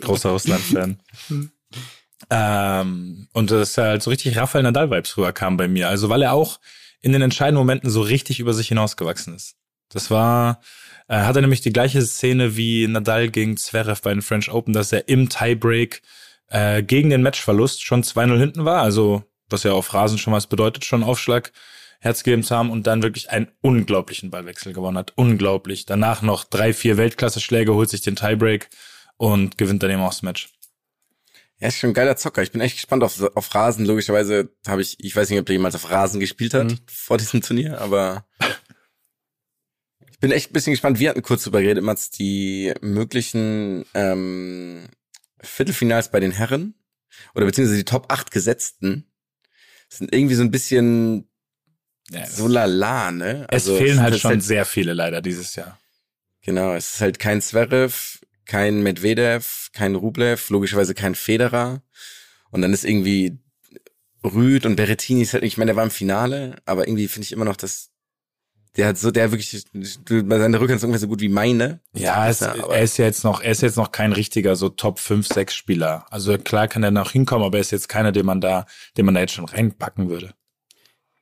Großer 0.00 0.30
Russland-Fan. 0.30 1.00
ähm, 2.30 3.28
und 3.32 3.50
das 3.50 3.70
ist 3.70 3.78
halt 3.78 4.02
so 4.02 4.10
richtig 4.10 4.36
Rafael 4.36 4.62
Nadal-Vibes 4.62 5.16
rüberkam 5.16 5.56
bei 5.56 5.68
mir. 5.68 5.88
Also 5.88 6.08
weil 6.08 6.22
er 6.22 6.32
auch 6.32 6.60
in 7.00 7.12
den 7.12 7.22
entscheidenden 7.22 7.58
Momenten 7.58 7.90
so 7.90 8.02
richtig 8.02 8.40
über 8.40 8.54
sich 8.54 8.68
hinausgewachsen 8.68 9.34
ist. 9.34 9.56
Das 9.88 10.10
war, 10.10 10.60
äh, 11.08 11.18
hatte 11.18 11.40
nämlich 11.40 11.60
die 11.60 11.72
gleiche 11.72 12.02
Szene 12.02 12.56
wie 12.56 12.86
Nadal 12.86 13.28
gegen 13.28 13.56
Zverev 13.56 14.00
bei 14.02 14.12
den 14.12 14.22
French 14.22 14.50
Open, 14.50 14.72
dass 14.72 14.92
er 14.92 15.08
im 15.08 15.28
Tiebreak 15.28 16.02
äh, 16.48 16.82
gegen 16.82 17.10
den 17.10 17.22
Matchverlust 17.22 17.84
schon 17.84 18.04
2-0 18.04 18.38
hinten 18.38 18.64
war. 18.64 18.82
Also 18.82 19.24
was 19.48 19.64
ja 19.64 19.72
auf 19.72 19.92
Rasen 19.92 20.18
schon 20.18 20.32
was 20.32 20.46
bedeutet, 20.46 20.84
schon 20.84 21.02
Aufschlag 21.02 21.52
Herz 21.98 22.22
gegeben 22.22 22.44
zu 22.44 22.56
haben 22.56 22.70
und 22.70 22.86
dann 22.86 23.02
wirklich 23.02 23.30
einen 23.30 23.48
unglaublichen 23.60 24.30
Ballwechsel 24.30 24.72
gewonnen 24.72 24.96
hat. 24.96 25.12
Unglaublich. 25.16 25.84
Danach 25.84 26.22
noch 26.22 26.44
drei, 26.44 26.72
vier 26.72 26.96
Weltklasse-Schläge, 26.96 27.74
holt 27.74 27.90
sich 27.90 28.00
den 28.00 28.16
Tiebreak 28.16 28.70
und 29.16 29.58
gewinnt 29.58 29.82
dann 29.82 29.90
eben 29.90 30.00
auch 30.00 30.10
das 30.10 30.22
Match. 30.22 30.48
Er 31.60 31.68
ist 31.68 31.76
schon 31.76 31.90
ein 31.90 31.94
geiler 31.94 32.16
Zocker. 32.16 32.42
Ich 32.42 32.52
bin 32.52 32.60
echt 32.62 32.76
gespannt 32.76 33.02
auf, 33.04 33.20
auf 33.36 33.54
Rasen. 33.54 33.84
Logischerweise 33.84 34.48
habe 34.66 34.80
ich, 34.82 34.96
ich 34.98 35.14
weiß 35.14 35.28
nicht, 35.28 35.38
ob 35.38 35.46
der 35.46 35.54
jemals 35.54 35.74
auf 35.74 35.90
Rasen 35.90 36.18
gespielt 36.18 36.54
hat 36.54 36.70
Mhm. 36.70 36.78
vor 36.90 37.18
diesem 37.18 37.42
Turnier, 37.42 37.80
aber 37.80 38.26
bin 40.20 40.32
echt 40.32 40.50
ein 40.50 40.52
bisschen 40.52 40.72
gespannt. 40.72 40.98
Wir 40.98 41.10
hatten 41.10 41.22
kurz 41.22 41.44
drüber 41.44 41.62
geredet, 41.62 41.82
Mats, 41.84 42.10
die 42.10 42.72
möglichen 42.82 43.84
ähm, 43.94 44.86
Viertelfinals 45.40 46.10
bei 46.10 46.20
den 46.20 46.32
Herren 46.32 46.74
oder 47.34 47.46
beziehungsweise 47.46 47.78
die 47.78 47.84
Top 47.84 48.12
8 48.12 48.30
Gesetzten 48.30 49.06
sind 49.88 50.14
irgendwie 50.14 50.34
so 50.34 50.42
ein 50.42 50.50
bisschen 50.50 51.28
Ja, 52.10 52.26
so 52.26 52.48
lala, 52.48 53.10
ne? 53.12 53.46
es 53.50 53.66
Also, 53.68 53.76
fehlen 53.78 54.00
halt 54.00 54.18
schon 54.18 54.40
sehr 54.40 54.64
viele 54.64 54.92
leider 54.94 55.20
dieses 55.22 55.54
Jahr. 55.56 55.78
Genau, 56.42 56.74
es 56.74 56.94
ist 56.94 57.00
halt 57.00 57.18
kein 57.18 57.40
Zverev, 57.42 58.18
kein 58.50 58.82
Medvedev, 58.82 59.70
kein 59.72 59.94
Rublev, 59.94 60.50
logischerweise 60.50 60.92
kein 60.92 61.14
Federer. 61.14 61.82
Und 62.50 62.62
dann 62.62 62.72
ist 62.72 62.84
irgendwie 62.84 63.38
Rüd 64.24 64.66
und 64.66 64.74
Berrettini 64.74 65.22
ist 65.22 65.34
halt, 65.34 65.44
ich 65.44 65.56
meine, 65.56 65.68
der 65.68 65.76
war 65.76 65.84
im 65.84 65.92
Finale, 65.92 66.56
aber 66.64 66.88
irgendwie 66.88 67.06
finde 67.06 67.26
ich 67.26 67.32
immer 67.32 67.44
noch, 67.44 67.54
dass 67.54 67.90
der 68.76 68.88
hat 68.88 68.98
so, 68.98 69.12
der 69.12 69.30
wirklich, 69.30 69.64
seine 70.08 70.60
Rückhand 70.60 70.78
ist 70.78 70.84
ungefähr 70.84 70.98
so 70.98 71.06
gut 71.06 71.20
wie 71.20 71.28
meine. 71.28 71.80
Ja, 71.92 72.28
es, 72.28 72.40
er 72.40 72.82
ist 72.82 72.98
ja 72.98 73.04
jetzt 73.04 73.22
noch, 73.22 73.40
er 73.40 73.52
ist 73.52 73.62
jetzt 73.62 73.76
noch 73.76 73.92
kein 73.92 74.12
richtiger 74.12 74.56
so 74.56 74.68
Top 74.68 74.98
5, 74.98 75.28
6 75.28 75.54
Spieler. 75.54 76.06
Also 76.10 76.36
klar 76.36 76.66
kann 76.66 76.82
er 76.82 76.90
noch 76.90 77.12
hinkommen, 77.12 77.46
aber 77.46 77.58
er 77.58 77.62
ist 77.62 77.70
jetzt 77.70 77.88
keiner, 77.88 78.10
den 78.10 78.26
man 78.26 78.40
da, 78.40 78.66
den 78.96 79.06
man 79.06 79.14
da 79.14 79.20
jetzt 79.20 79.32
schon 79.32 79.44
reinpacken 79.44 80.08
würde. 80.08 80.34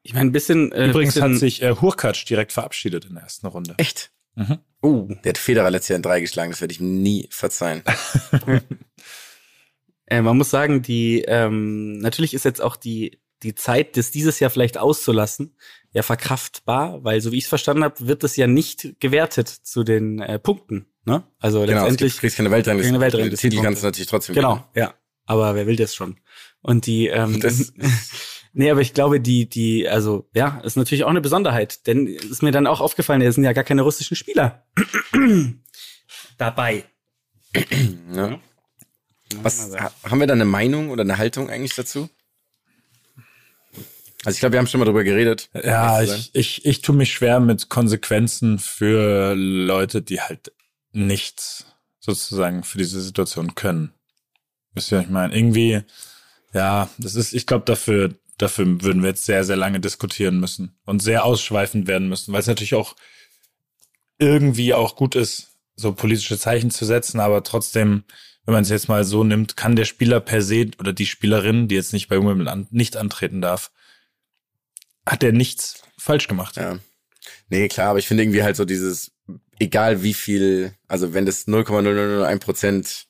Ich 0.02 0.14
meine, 0.14 0.30
ein 0.30 0.32
bisschen. 0.32 0.72
Äh, 0.72 0.88
Übrigens 0.88 1.14
bisschen, 1.14 1.34
hat 1.34 1.38
sich 1.38 1.62
äh, 1.62 1.74
Hurkacz 1.74 2.24
direkt 2.24 2.52
verabschiedet 2.52 3.04
in 3.04 3.14
der 3.14 3.24
ersten 3.24 3.46
Runde. 3.46 3.74
Echt? 3.76 4.12
Mhm. 4.38 4.58
Oh. 4.80 5.08
Der 5.24 5.30
hat 5.30 5.38
Federer 5.38 5.70
letztes 5.70 5.88
Jahr 5.88 5.96
in 5.96 6.02
drei 6.02 6.20
geschlagen, 6.20 6.50
das 6.52 6.60
werde 6.60 6.72
ich 6.72 6.80
nie 6.80 7.28
verzeihen. 7.30 7.82
Äh, 10.10 10.22
man 10.22 10.38
muss 10.38 10.48
sagen, 10.48 10.80
die 10.80 11.20
ähm, 11.28 11.98
natürlich 11.98 12.32
ist 12.32 12.46
jetzt 12.46 12.62
auch 12.62 12.76
die 12.76 13.20
die 13.42 13.54
Zeit, 13.54 13.96
das 13.96 14.10
dieses 14.10 14.40
Jahr 14.40 14.50
vielleicht 14.50 14.78
auszulassen, 14.78 15.54
ja 15.92 16.02
verkraftbar, 16.02 17.04
weil 17.04 17.20
so 17.20 17.30
wie 17.30 17.36
ich 17.36 17.44
es 17.44 17.48
verstanden 17.48 17.84
habe, 17.84 18.06
wird 18.06 18.24
das 18.24 18.34
ja 18.36 18.46
nicht 18.46 18.94
gewertet 19.00 19.48
zu 19.48 19.84
den 19.84 20.18
äh, 20.20 20.38
Punkten. 20.38 20.86
Ne? 21.04 21.22
Also 21.38 21.60
Genau, 21.60 21.72
es 21.72 21.74
letztendlich 21.82 22.12
gibt, 22.14 22.20
kriegst 22.20 22.36
keine 22.38 22.50
Weltrangliste. 22.50 22.92
keine 22.92 23.04
Weltrangliste- 23.04 23.36
Titel 23.50 23.62
kannst 23.62 23.82
du 23.82 23.86
natürlich 23.86 24.08
trotzdem 24.08 24.34
Genau, 24.34 24.64
ja. 24.74 24.94
Aber 25.26 25.54
wer 25.54 25.66
will 25.66 25.76
das 25.76 25.94
schon? 25.94 26.16
Und 26.62 26.86
die, 26.86 27.06
ähm, 27.08 27.38
Das- 27.38 27.72
nee, 28.58 28.70
aber 28.70 28.80
ich 28.80 28.92
glaube, 28.92 29.20
die, 29.20 29.48
die, 29.48 29.88
also 29.88 30.28
ja, 30.34 30.60
ist 30.64 30.76
natürlich 30.76 31.04
auch 31.04 31.10
eine 31.10 31.20
Besonderheit, 31.20 31.86
denn 31.86 32.06
ist 32.06 32.42
mir 32.42 32.50
dann 32.50 32.66
auch 32.66 32.80
aufgefallen, 32.80 33.22
es 33.22 33.36
sind 33.36 33.44
ja 33.44 33.52
gar 33.52 33.64
keine 33.64 33.82
russischen 33.82 34.16
Spieler 34.16 34.66
dabei. 36.38 36.84
Ja. 38.12 38.38
Was, 39.42 39.76
ha, 39.78 39.92
haben 40.04 40.20
wir 40.20 40.26
da 40.26 40.34
eine 40.34 40.44
Meinung 40.44 40.90
oder 40.90 41.02
eine 41.02 41.18
Haltung 41.18 41.50
eigentlich 41.50 41.74
dazu? 41.74 42.08
Also 44.24 44.36
ich 44.36 44.40
glaube, 44.40 44.54
wir 44.54 44.58
haben 44.58 44.66
schon 44.66 44.80
mal 44.80 44.86
drüber 44.86 45.04
geredet. 45.04 45.48
Ja, 45.54 46.02
ich, 46.02 46.30
ich, 46.34 46.66
ich 46.66 46.82
tue 46.82 46.94
mich 46.94 47.12
schwer 47.12 47.38
mit 47.38 47.68
Konsequenzen 47.68 48.58
für 48.58 49.34
Leute, 49.34 50.02
die 50.02 50.20
halt 50.20 50.52
nichts 50.92 51.66
sozusagen 52.00 52.64
für 52.64 52.78
diese 52.78 53.00
Situation 53.00 53.54
können. 53.54 53.92
Wisst 54.74 54.90
ihr, 54.92 54.98
was 54.98 55.04
ich 55.04 55.10
meine? 55.10 55.36
Irgendwie, 55.36 55.82
ja, 56.52 56.88
das 56.98 57.14
ist, 57.14 57.32
ich 57.32 57.46
glaube, 57.46 57.64
dafür, 57.64 58.14
dafür 58.38 58.82
würden 58.82 59.02
wir 59.02 59.10
jetzt 59.10 59.24
sehr, 59.24 59.44
sehr 59.44 59.56
lange 59.56 59.80
diskutieren 59.80 60.40
müssen 60.40 60.76
und 60.84 61.00
sehr 61.00 61.24
ausschweifend 61.24 61.86
werden 61.86 62.08
müssen, 62.08 62.32
weil 62.32 62.40
es 62.40 62.46
natürlich 62.46 62.74
auch 62.74 62.96
irgendwie 64.18 64.74
auch 64.74 64.96
gut 64.96 65.14
ist, 65.14 65.52
so 65.76 65.92
politische 65.92 66.38
Zeichen 66.38 66.70
zu 66.70 66.84
setzen, 66.84 67.20
aber 67.20 67.42
trotzdem, 67.42 68.04
wenn 68.44 68.54
man 68.54 68.62
es 68.62 68.70
jetzt 68.70 68.88
mal 68.88 69.04
so 69.04 69.22
nimmt, 69.22 69.56
kann 69.56 69.76
der 69.76 69.84
Spieler 69.84 70.20
per 70.20 70.42
se 70.42 70.70
oder 70.78 70.92
die 70.92 71.06
Spielerin, 71.06 71.68
die 71.68 71.74
jetzt 71.74 71.92
nicht 71.92 72.08
bei 72.08 72.16
Wimbledon 72.16 72.66
nicht 72.70 72.96
antreten 72.96 73.40
darf, 73.40 73.70
hat 75.06 75.22
er 75.22 75.32
nichts 75.32 75.82
falsch 75.96 76.28
gemacht. 76.28 76.56
Ja. 76.56 76.78
Nee, 77.48 77.68
klar, 77.68 77.90
aber 77.90 77.98
ich 77.98 78.08
finde 78.08 78.24
irgendwie 78.24 78.42
halt 78.42 78.56
so 78.56 78.64
dieses, 78.64 79.12
egal 79.58 80.02
wie 80.02 80.14
viel, 80.14 80.74
also 80.86 81.14
wenn 81.14 81.26
das 81.26 81.46
0,0001 81.46 82.38
Prozent 82.40 83.06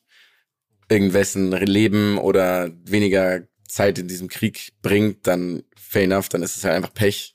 irgendwessen 0.90 1.52
Leben 1.52 2.18
oder 2.18 2.70
weniger 2.84 3.42
Zeit 3.68 3.98
in 3.98 4.08
diesem 4.08 4.28
Krieg 4.28 4.72
bringt, 4.82 5.26
dann 5.26 5.62
fair 5.76 6.04
enough, 6.04 6.28
dann 6.28 6.42
ist 6.42 6.56
es 6.56 6.64
halt 6.64 6.74
einfach 6.74 6.92
Pech. 6.92 7.34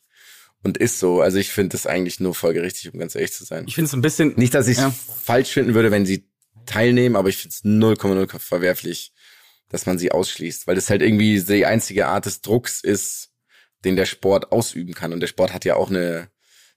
Und 0.66 0.78
ist 0.78 0.98
so. 1.00 1.20
Also 1.22 1.40
ich 1.40 1.50
finde 1.50 1.74
das 1.74 1.86
eigentlich 1.88 2.22
nur 2.22 2.34
folgerichtig, 2.34 2.94
um 2.94 2.98
ganz 3.00 3.16
ehrlich 3.16 3.34
zu 3.34 3.44
sein. 3.44 3.66
Ich 3.68 3.76
finde 3.76 3.88
es 3.90 3.94
ein 3.94 4.02
bisschen. 4.02 4.34
Nicht, 4.38 4.54
dass 4.54 4.70
ich 4.70 4.78
es 4.78 4.84
Ja. 4.84 4.92
falsch 4.92 5.50
finden 5.50 5.74
würde, 5.74 5.92
wenn 5.92 6.06
sie 6.06 6.26
teilnehmen, 6.66 7.18
aber 7.18 7.28
ich 7.28 7.36
finde 7.36 7.54
es 7.54 7.66
0,0 7.66 8.40
verwerflich, 8.40 9.12
dass 9.68 9.86
man 9.86 10.00
sie 10.00 10.14
ausschließt, 10.14 10.66
weil 10.66 10.76
das 10.76 10.90
halt 10.90 11.02
irgendwie 11.02 11.42
die 11.42 11.66
einzige 11.66 12.08
Art 12.08 12.26
des 12.28 12.40
Drucks 12.40 12.80
ist, 12.80 13.32
den 13.84 13.98
der 13.98 14.06
Sport 14.06 14.54
ausüben 14.54 14.94
kann. 14.94 15.12
Und 15.12 15.20
der 15.20 15.28
Sport 15.28 15.54
hat 15.54 15.66
ja 15.66 15.76
auch 15.76 15.90
eine, 15.90 16.30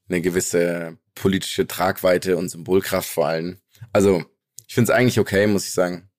eine 0.08 0.20
gewisse 0.20 0.98
politische 1.14 1.68
Tragweite 1.68 2.36
und 2.36 2.48
Symbolkraft 2.48 3.08
vor 3.08 3.28
allem. 3.28 3.60
Also, 3.92 4.24
ich 4.66 4.74
finde 4.74 4.90
es 4.90 4.98
eigentlich 4.98 5.20
okay, 5.20 5.46
muss 5.46 5.64
ich 5.64 5.72
sagen. 5.72 6.10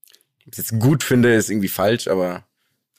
Ob 0.45 0.53
ich 0.53 0.59
es 0.59 0.69
jetzt 0.71 0.79
gut 0.79 1.03
finde, 1.03 1.33
ist 1.35 1.49
irgendwie 1.49 1.67
falsch, 1.67 2.07
aber 2.07 2.46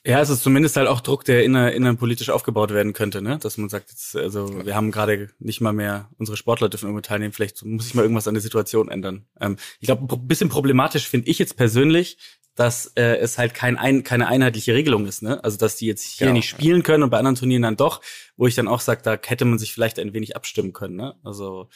Ja, 0.05 0.21
es 0.21 0.29
ist 0.29 0.43
zumindest 0.43 0.77
halt 0.77 0.87
auch 0.87 1.01
Druck, 1.01 1.25
der 1.25 1.43
inner, 1.43 1.73
innenpolitisch 1.73 2.29
aufgebaut 2.29 2.71
werden 2.71 2.93
könnte, 2.93 3.21
ne? 3.21 3.37
Dass 3.37 3.57
man 3.57 3.67
sagt, 3.67 3.89
jetzt, 3.89 4.15
also 4.15 4.65
wir 4.65 4.73
haben 4.73 4.91
gerade 4.91 5.29
nicht 5.39 5.59
mal 5.59 5.73
mehr, 5.73 6.09
unsere 6.17 6.37
Sportler 6.37 6.69
dürfen 6.69 6.85
irgendwo 6.85 7.01
teilnehmen, 7.01 7.33
vielleicht 7.33 7.65
muss 7.65 7.87
ich 7.87 7.95
mal 7.95 8.03
irgendwas 8.03 8.27
an 8.27 8.33
der 8.33 8.41
Situation 8.41 8.89
ändern. 8.89 9.25
Ähm, 9.41 9.57
ich 9.81 9.87
glaube, 9.87 10.15
ein 10.15 10.27
bisschen 10.27 10.47
problematisch 10.47 11.07
finde 11.07 11.27
ich 11.29 11.37
jetzt 11.37 11.57
persönlich, 11.57 12.17
dass 12.55 12.87
äh, 12.95 13.17
es 13.17 13.37
halt 13.37 13.53
kein 13.53 13.77
ein, 13.77 14.03
keine 14.03 14.27
einheitliche 14.27 14.73
Regelung 14.73 15.05
ist, 15.05 15.21
ne? 15.21 15.43
Also 15.43 15.57
dass 15.57 15.75
die 15.75 15.85
jetzt 15.85 16.03
hier 16.03 16.27
Genau, 16.27 16.37
nicht 16.37 16.49
spielen 16.49 16.83
können 16.83 17.03
und 17.03 17.09
bei 17.09 17.17
anderen 17.17 17.35
Turnieren 17.35 17.61
dann 17.61 17.77
doch, 17.77 18.01
wo 18.37 18.47
ich 18.47 18.55
dann 18.55 18.67
auch 18.67 18.81
sage, 18.81 19.01
da 19.01 19.17
hätte 19.21 19.45
man 19.45 19.59
sich 19.59 19.73
vielleicht 19.73 19.99
ein 19.99 20.13
wenig 20.13 20.35
abstimmen 20.35 20.73
können, 20.73 20.95
ne? 20.95 21.15
Also 21.23 21.69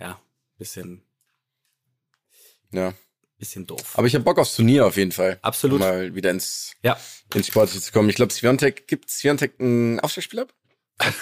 ja, 0.00 0.20
bisschen, 0.58 1.02
ja. 2.72 2.94
Bisschen 3.44 3.66
doof. 3.66 3.92
Aber 3.94 4.06
ich 4.06 4.14
habe 4.14 4.24
Bock 4.24 4.38
aufs 4.38 4.56
Turnier 4.56 4.86
auf 4.86 4.96
jeden 4.96 5.12
Fall. 5.12 5.38
Absolut. 5.42 5.80
Um 5.80 5.86
mal 5.86 6.14
wieder 6.14 6.30
ins, 6.30 6.72
ja. 6.82 6.96
ins 7.34 7.46
Sportliche 7.46 7.80
zu 7.80 7.92
kommen. 7.92 8.08
Ich 8.08 8.16
glaube, 8.16 8.32
Sviontek, 8.32 8.86
gibt 8.88 9.10
Sviontek 9.10 9.60
ein 9.60 10.00
Aufschlagspiel 10.00 10.40
ab? 10.40 10.52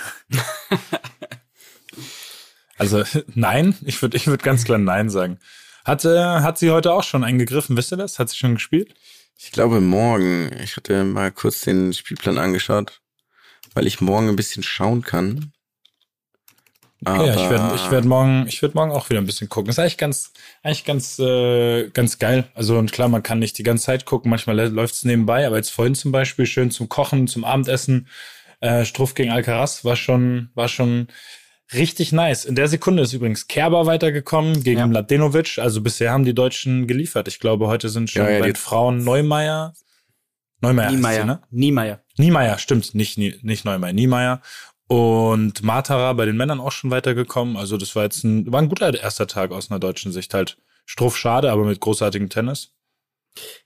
Also 2.82 3.04
nein, 3.34 3.76
ich 3.84 4.02
würde 4.02 4.16
ich 4.16 4.26
würd 4.26 4.42
ganz 4.42 4.64
klar 4.64 4.78
nein 4.78 5.08
sagen. 5.08 5.38
Hat, 5.84 6.04
äh, 6.04 6.18
hat 6.18 6.58
sie 6.58 6.72
heute 6.72 6.92
auch 6.92 7.04
schon 7.04 7.22
eingegriffen, 7.22 7.76
wisst 7.76 7.92
ihr 7.92 7.96
das? 7.96 8.18
Hat 8.18 8.28
sie 8.28 8.36
schon 8.36 8.54
gespielt? 8.54 8.94
Ich 9.38 9.52
glaube 9.52 9.80
morgen. 9.80 10.50
Ich 10.60 10.76
hatte 10.76 11.04
mal 11.04 11.30
kurz 11.30 11.60
den 11.60 11.92
Spielplan 11.92 12.38
angeschaut, 12.38 13.00
weil 13.74 13.86
ich 13.86 14.00
morgen 14.00 14.28
ein 14.28 14.36
bisschen 14.36 14.64
schauen 14.64 15.02
kann. 15.02 15.52
Aber 17.04 17.26
ja, 17.26 17.34
ich 17.34 17.50
werde 17.50 17.74
ich 17.74 17.90
werd 17.90 18.04
morgen, 18.04 18.46
ich 18.46 18.62
werd 18.62 18.74
morgen 18.74 18.92
auch 18.92 19.10
wieder 19.10 19.20
ein 19.20 19.26
bisschen 19.26 19.48
gucken. 19.48 19.70
ist 19.70 19.78
eigentlich 19.78 19.98
ganz, 19.98 20.32
eigentlich 20.62 20.84
ganz, 20.84 21.18
äh, 21.18 21.88
ganz 21.90 22.18
geil. 22.18 22.44
Also 22.54 22.78
und 22.78 22.92
klar, 22.92 23.08
man 23.08 23.22
kann 23.22 23.38
nicht 23.40 23.58
die 23.58 23.62
ganze 23.64 23.86
Zeit 23.86 24.04
gucken, 24.04 24.30
manchmal 24.30 24.68
läuft 24.68 24.94
es 24.94 25.04
nebenbei, 25.04 25.46
aber 25.46 25.56
jetzt 25.56 25.70
vorhin 25.70 25.94
zum 25.94 26.12
Beispiel 26.12 26.46
schön 26.46 26.70
zum 26.70 26.88
Kochen, 26.88 27.26
zum 27.26 27.44
Abendessen, 27.44 28.06
äh, 28.60 28.84
Struff 28.84 29.14
gegen 29.14 29.30
Alcaraz 29.32 29.84
war 29.84 29.96
schon, 29.96 30.50
war 30.54 30.68
schon 30.68 31.08
richtig 31.72 32.12
nice. 32.12 32.44
In 32.44 32.54
der 32.54 32.68
Sekunde 32.68 33.02
ist 33.02 33.12
übrigens 33.12 33.48
Kerber 33.48 33.86
weitergekommen 33.86 34.62
gegen 34.62 34.78
Ja. 34.80 34.86
Mladenovic. 34.86 35.58
Also 35.58 35.80
bisher 35.80 36.12
haben 36.12 36.24
die 36.24 36.34
Deutschen 36.34 36.86
geliefert. 36.86 37.26
Ich 37.28 37.40
glaube, 37.40 37.66
heute 37.66 37.88
sind 37.88 38.10
schon 38.10 38.24
Ja, 38.24 38.30
ja, 38.30 38.38
bei 38.40 38.52
die- 38.52 38.58
Frauen 38.60 39.02
Neumeier. 39.02 39.74
Neumeier. 40.60 40.90
Niemeyer. 40.92 41.20
sie, 41.22 41.26
ne? 41.26 41.42
Niemeyer. 41.50 42.00
Niemeyer, 42.18 42.58
stimmt, 42.58 42.94
nicht, 42.94 43.18
Nie- 43.18 43.34
nicht 43.42 43.64
Neumeier, 43.64 43.92
Niemeyer. 43.92 44.42
Und 44.92 45.62
Matara 45.62 46.12
bei 46.12 46.26
den 46.26 46.36
Männern 46.36 46.60
auch 46.60 46.70
schon 46.70 46.90
weitergekommen. 46.90 47.56
Also 47.56 47.78
das 47.78 47.96
war 47.96 48.02
jetzt 48.02 48.24
ein, 48.24 48.52
war 48.52 48.60
ein 48.60 48.68
guter 48.68 48.92
erster 48.92 49.26
Tag 49.26 49.50
aus 49.50 49.70
einer 49.70 49.80
deutschen 49.80 50.12
Sicht. 50.12 50.34
Halt 50.34 50.58
Struff 50.84 51.16
schade, 51.16 51.50
aber 51.50 51.64
mit 51.64 51.80
großartigem 51.80 52.28
Tennis. 52.28 52.74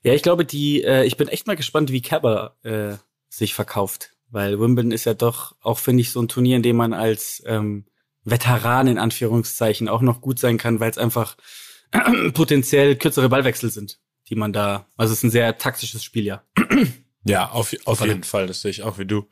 Ja, 0.03 0.13
ich 0.13 0.23
glaube, 0.23 0.45
die, 0.45 0.85
äh, 0.85 1.03
ich 1.03 1.17
bin 1.17 1.27
echt 1.27 1.45
mal 1.45 1.57
gespannt, 1.57 1.91
wie 1.91 1.99
Kerber 1.99 2.55
äh, 2.63 2.95
sich 3.27 3.53
verkauft. 3.53 4.11
Weil 4.29 4.57
Wimbledon 4.57 4.93
ist 4.93 5.03
ja 5.03 5.15
doch 5.15 5.53
auch, 5.59 5.79
finde 5.79 5.99
ich, 5.99 6.13
so 6.13 6.21
ein 6.21 6.29
Turnier, 6.29 6.55
in 6.55 6.63
dem 6.63 6.77
man 6.77 6.93
als 6.93 7.43
ähm, 7.45 7.87
Veteran 8.23 8.87
in 8.87 8.97
Anführungszeichen 8.97 9.89
auch 9.89 10.01
noch 10.01 10.21
gut 10.21 10.39
sein 10.39 10.57
kann, 10.57 10.79
weil 10.79 10.91
es 10.91 10.97
einfach 10.97 11.35
potenziell 12.35 12.95
kürzere 12.95 13.27
Ballwechsel 13.27 13.69
sind, 13.69 13.99
die 14.29 14.35
man 14.35 14.53
da. 14.53 14.87
Also 14.95 15.11
es 15.11 15.19
ist 15.19 15.23
ein 15.23 15.31
sehr 15.31 15.57
taktisches 15.57 16.05
Spiel, 16.05 16.23
ja. 16.23 16.43
Ja, 17.25 17.49
auf, 17.49 17.75
auf 17.83 18.05
jeden 18.05 18.23
Fall, 18.23 18.47
das 18.47 18.61
sehe 18.61 18.71
ich 18.71 18.83
auch 18.83 18.97
wie 18.97 19.05
du. 19.05 19.27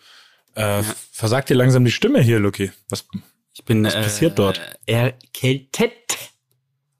Äh, 0.55 0.83
Versagt 1.11 1.49
dir 1.49 1.55
langsam 1.55 1.85
die 1.85 1.91
Stimme 1.91 2.21
hier, 2.21 2.39
Lucky. 2.39 2.71
Was, 2.89 3.05
Ich 3.53 3.63
bin 3.65 3.83
Was 3.83 3.93
passiert 3.93 4.37
dort? 4.39 4.59
erkältet, 4.85 6.17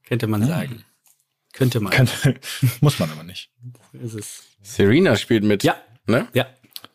könnte 0.04 0.28
man 0.28 0.46
sagen. 0.46 0.84
Könnte 1.54 1.80
man. 1.80 1.92
kann, 1.94 2.08
muss 2.82 3.00
man 3.00 3.10
aber 3.12 3.24
nicht. 3.24 3.50
ist 3.94 4.14
es. 4.14 4.44
Serena 4.62 5.16
spielt 5.16 5.44
mit. 5.44 5.64
Ja, 5.64 5.76
Ne? 6.08 6.28
ja, 6.34 6.46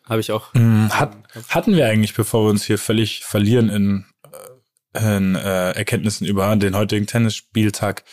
habe 0.05 0.21
ich 0.21 0.31
auch. 0.31 0.53
Hm, 0.53 0.89
Hat, 0.93 1.17
hatten 1.49 1.75
wir 1.75 1.87
eigentlich, 1.87 2.13
bevor 2.13 2.45
wir 2.45 2.49
uns 2.51 2.63
hier 2.63 2.77
völlig 2.77 3.25
verlieren 3.25 3.69
in, 3.69 4.05
äh, 4.93 5.17
in 5.17 5.35
äh, 5.35 5.71
Erkenntnissen 5.71 6.25
über 6.25 6.55
den 6.55 6.75
heutigen 6.75 7.07
Tennisspieltag, 7.07 8.03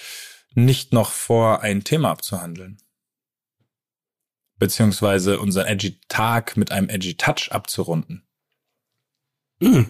nicht 0.55 0.93
noch 0.93 1.13
vor, 1.13 1.61
ein 1.63 1.85
Thema 1.85 2.11
abzuhandeln? 2.11 2.79
Beziehungsweise 4.59 5.39
unseren 5.39 5.67
Edgy 5.67 6.01
Tag 6.09 6.57
mit 6.57 6.73
einem 6.73 6.89
Edgy 6.89 7.15
Touch 7.17 7.53
abzurunden? 7.53 8.27
Hm. 9.63 9.87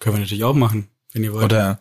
Können 0.00 0.16
wir 0.16 0.20
natürlich 0.20 0.44
auch 0.44 0.54
machen, 0.54 0.88
wenn 1.12 1.24
ihr 1.24 1.32
wollt. 1.32 1.44
Oder 1.44 1.80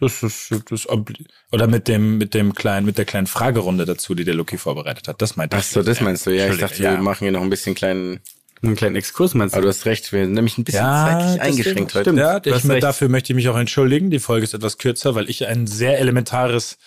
Das 0.00 0.22
ist, 0.22 0.52
das 0.70 0.88
oder 0.88 1.66
mit 1.68 1.86
dem, 1.86 2.18
mit 2.18 2.34
dem 2.34 2.54
kleinen, 2.54 2.86
mit 2.86 2.98
der 2.98 3.04
kleinen 3.04 3.26
Fragerunde 3.26 3.84
dazu, 3.84 4.14
die 4.14 4.24
der 4.24 4.34
Luki 4.34 4.58
vorbereitet 4.58 5.06
hat. 5.08 5.22
Das 5.22 5.36
meinte 5.36 5.56
Ach 5.56 5.62
so, 5.62 5.82
das 5.82 6.00
meinst 6.00 6.26
du. 6.26 6.30
Ja, 6.30 6.46
ich 6.46 6.52
dachte, 6.52 6.64
Entschuldige, 6.74 6.96
wir 6.96 7.02
machen 7.02 7.24
hier 7.24 7.32
noch 7.32 7.42
ein 7.42 7.50
bisschen 7.50 7.74
kleinen. 7.74 8.20
Einen 8.64 8.76
kleinen 8.76 8.94
Exkurs 8.96 9.34
meinst 9.34 9.54
du? 9.54 9.58
Aber 9.58 9.64
du 9.64 9.68
hast 9.70 9.86
recht, 9.86 10.12
wir 10.12 10.24
sind 10.24 10.34
nämlich 10.34 10.56
ein 10.56 10.62
bisschen 10.64 10.82
Ja, 10.84 11.18
zeitlich 11.20 11.40
eingeschränkt 11.42 11.94
heute. 11.94 12.04
stimmt. 12.04 12.18
Ja, 12.20 12.40
ich, 12.44 12.68
recht. 12.68 12.82
dafür 12.82 13.08
möchte 13.08 13.32
ich 13.32 13.36
mich 13.36 13.48
auch 13.48 13.56
entschuldigen. 13.58 14.10
Die 14.10 14.20
Folge 14.20 14.44
ist 14.44 14.54
etwas 14.54 14.78
kürzer, 14.78 15.14
weil 15.16 15.28
ich 15.28 15.46
ein 15.48 15.66
sehr 15.66 15.98
elementares 15.98 16.78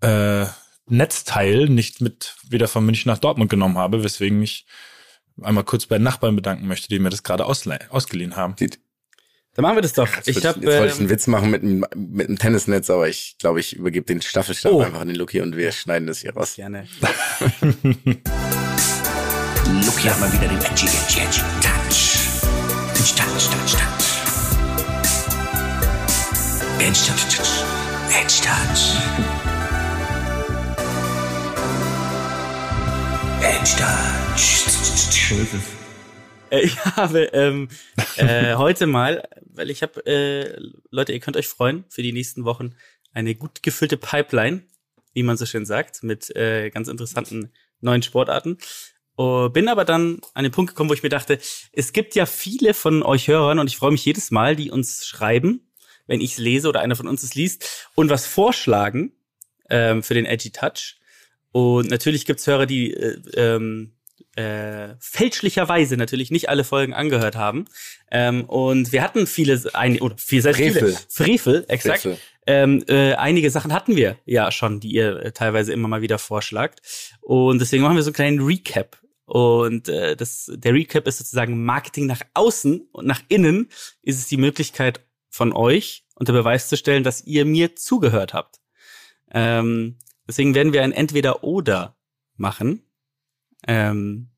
äh, 0.00 0.46
Netzteil 0.88 1.68
nicht 1.68 2.00
mit 2.00 2.34
wieder 2.48 2.66
von 2.66 2.84
München 2.84 3.08
nach 3.08 3.18
Dortmund 3.18 3.50
genommen 3.50 3.78
habe, 3.78 4.02
weswegen 4.02 4.40
mich 4.40 4.66
einmal 5.40 5.62
kurz 5.64 5.86
bei 5.86 5.96
den 5.98 6.02
Nachbarn 6.04 6.34
bedanken 6.36 6.66
möchte, 6.66 6.88
die 6.88 6.98
mir 6.98 7.10
das 7.10 7.22
gerade 7.22 7.46
ausgeliehen 7.46 8.36
haben. 8.36 8.54
Sieht- 8.58 8.80
Dann 9.54 9.64
machen 9.64 9.76
wir 9.76 9.82
das 9.82 9.92
doch. 9.92 10.08
Jetzt, 10.08 10.28
Ich 10.28 10.38
ich, 10.38 10.42
jetzt 10.44 10.56
wollte 10.62 10.86
ich 10.86 10.92
einen 10.94 11.02
ähm, 11.02 11.10
Witz 11.10 11.26
machen 11.26 11.50
mit, 11.50 11.62
einem- 11.62 11.84
mit 11.94 12.26
einem 12.28 12.38
Tennisnetz, 12.38 12.88
aber 12.88 13.06
ich 13.08 13.36
glaube, 13.38 13.60
ich 13.60 13.76
übergebe 13.76 14.06
den 14.06 14.22
Staffelstab 14.22 14.72
Oh. 14.72 14.80
einfach 14.80 15.00
an 15.00 15.08
den 15.08 15.16
Luki 15.16 15.42
und 15.42 15.54
wir 15.56 15.72
schneiden 15.72 16.06
das 16.06 16.20
hier 16.20 16.32
raus. 16.34 16.54
gerne. 16.56 16.86
Luki 17.60 18.22
hat 20.08 20.18
mal 20.20 20.32
wieder 20.32 20.48
den 20.48 20.56
edgy, 20.58 20.86
edgy, 20.86 21.20
edgy 21.20 21.40
Touch. 21.60 22.16
Touch, 22.94 23.14
touch, 23.14 23.50
touch, 23.50 23.72
touch. 23.72 24.08
Edge, 26.80 27.00
touch, 27.06 27.24
touch. 27.36 27.62
Edge, 28.10 28.40
touch. 28.42 28.96
Edge, 33.42 33.76
touch. 33.76 34.62
Äh, 35.32 35.81
Ich 36.60 36.84
habe 36.84 37.24
ähm, 37.32 37.68
äh, 38.16 38.56
heute 38.56 38.86
mal, 38.86 39.26
weil 39.40 39.70
ich 39.70 39.82
habe, 39.82 40.04
äh, 40.04 40.60
Leute, 40.90 41.12
ihr 41.12 41.20
könnt 41.20 41.38
euch 41.38 41.48
freuen 41.48 41.84
für 41.88 42.02
die 42.02 42.12
nächsten 42.12 42.44
Wochen 42.44 42.74
eine 43.14 43.34
gut 43.34 43.62
gefüllte 43.62 43.96
Pipeline, 43.96 44.62
wie 45.14 45.22
man 45.22 45.38
so 45.38 45.46
schön 45.46 45.64
sagt, 45.64 46.02
mit 46.02 46.34
äh, 46.36 46.68
ganz 46.68 46.88
interessanten 46.88 47.52
neuen 47.80 48.02
Sportarten. 48.02 48.58
Oh, 49.16 49.48
bin 49.48 49.68
aber 49.68 49.86
dann 49.86 50.20
an 50.34 50.42
den 50.42 50.52
Punkt 50.52 50.70
gekommen, 50.72 50.90
wo 50.90 50.94
ich 50.94 51.02
mir 51.02 51.08
dachte, 51.08 51.38
es 51.72 51.94
gibt 51.94 52.14
ja 52.14 52.26
viele 52.26 52.74
von 52.74 53.02
euch 53.02 53.28
Hörern 53.28 53.58
und 53.58 53.68
ich 53.68 53.78
freue 53.78 53.92
mich 53.92 54.04
jedes 54.04 54.30
Mal, 54.30 54.54
die 54.54 54.70
uns 54.70 55.06
schreiben, 55.06 55.70
wenn 56.06 56.20
ich 56.20 56.32
es 56.32 56.38
lese 56.38 56.68
oder 56.68 56.80
einer 56.80 56.96
von 56.96 57.08
uns 57.08 57.22
es 57.22 57.34
liest 57.34 57.88
und 57.94 58.10
was 58.10 58.26
vorschlagen 58.26 59.12
ähm, 59.70 60.02
für 60.02 60.14
den 60.14 60.26
Edgy 60.26 60.50
Touch. 60.50 60.98
Und 61.50 61.90
natürlich 61.90 62.26
gibt's 62.26 62.46
Hörer, 62.46 62.66
die 62.66 62.92
äh, 62.92 63.18
ähm, 63.36 63.92
äh, 64.36 64.94
fälschlicherweise 64.98 65.96
natürlich 65.96 66.30
nicht 66.30 66.48
alle 66.48 66.64
Folgen 66.64 66.94
angehört 66.94 67.36
haben. 67.36 67.66
Ähm, 68.10 68.44
und 68.44 68.92
wir 68.92 69.02
hatten 69.02 69.26
viele, 69.26 69.60
ein, 69.74 70.00
oder 70.00 70.16
viel, 70.16 70.42
sehr 70.42 70.54
viele 70.54 70.72
Frevel. 70.72 70.96
Frevel, 71.08 71.64
exakt. 71.68 72.02
Frevel. 72.02 72.18
Ähm, 72.46 72.84
äh, 72.88 73.14
einige 73.14 73.50
Sachen 73.50 73.72
hatten 73.72 73.94
wir 73.94 74.16
ja 74.24 74.50
schon, 74.50 74.80
die 74.80 74.92
ihr 74.92 75.16
äh, 75.16 75.32
teilweise 75.32 75.72
immer 75.72 75.88
mal 75.88 76.02
wieder 76.02 76.18
vorschlagt. 76.18 76.80
Und 77.20 77.60
deswegen 77.60 77.82
machen 77.82 77.96
wir 77.96 78.02
so 78.02 78.08
einen 78.08 78.14
kleinen 78.14 78.40
Recap. 78.40 78.98
Und 79.26 79.88
äh, 79.88 80.16
das, 80.16 80.50
der 80.52 80.74
Recap 80.74 81.06
ist 81.06 81.18
sozusagen 81.18 81.64
Marketing 81.64 82.06
nach 82.06 82.22
außen 82.34 82.88
und 82.92 83.06
nach 83.06 83.22
innen 83.28 83.68
ist 84.02 84.18
es 84.18 84.26
die 84.26 84.36
Möglichkeit 84.36 85.00
von 85.30 85.52
euch 85.52 86.04
unter 86.14 86.32
Beweis 86.32 86.68
zu 86.68 86.76
stellen, 86.76 87.04
dass 87.04 87.24
ihr 87.24 87.44
mir 87.44 87.76
zugehört 87.76 88.34
habt. 88.34 88.60
Ähm, 89.30 89.96
deswegen 90.28 90.54
werden 90.54 90.72
wir 90.72 90.82
ein 90.82 90.92
Entweder-Oder 90.92 91.96
machen. 92.36 92.82
Ähm, 93.66 94.28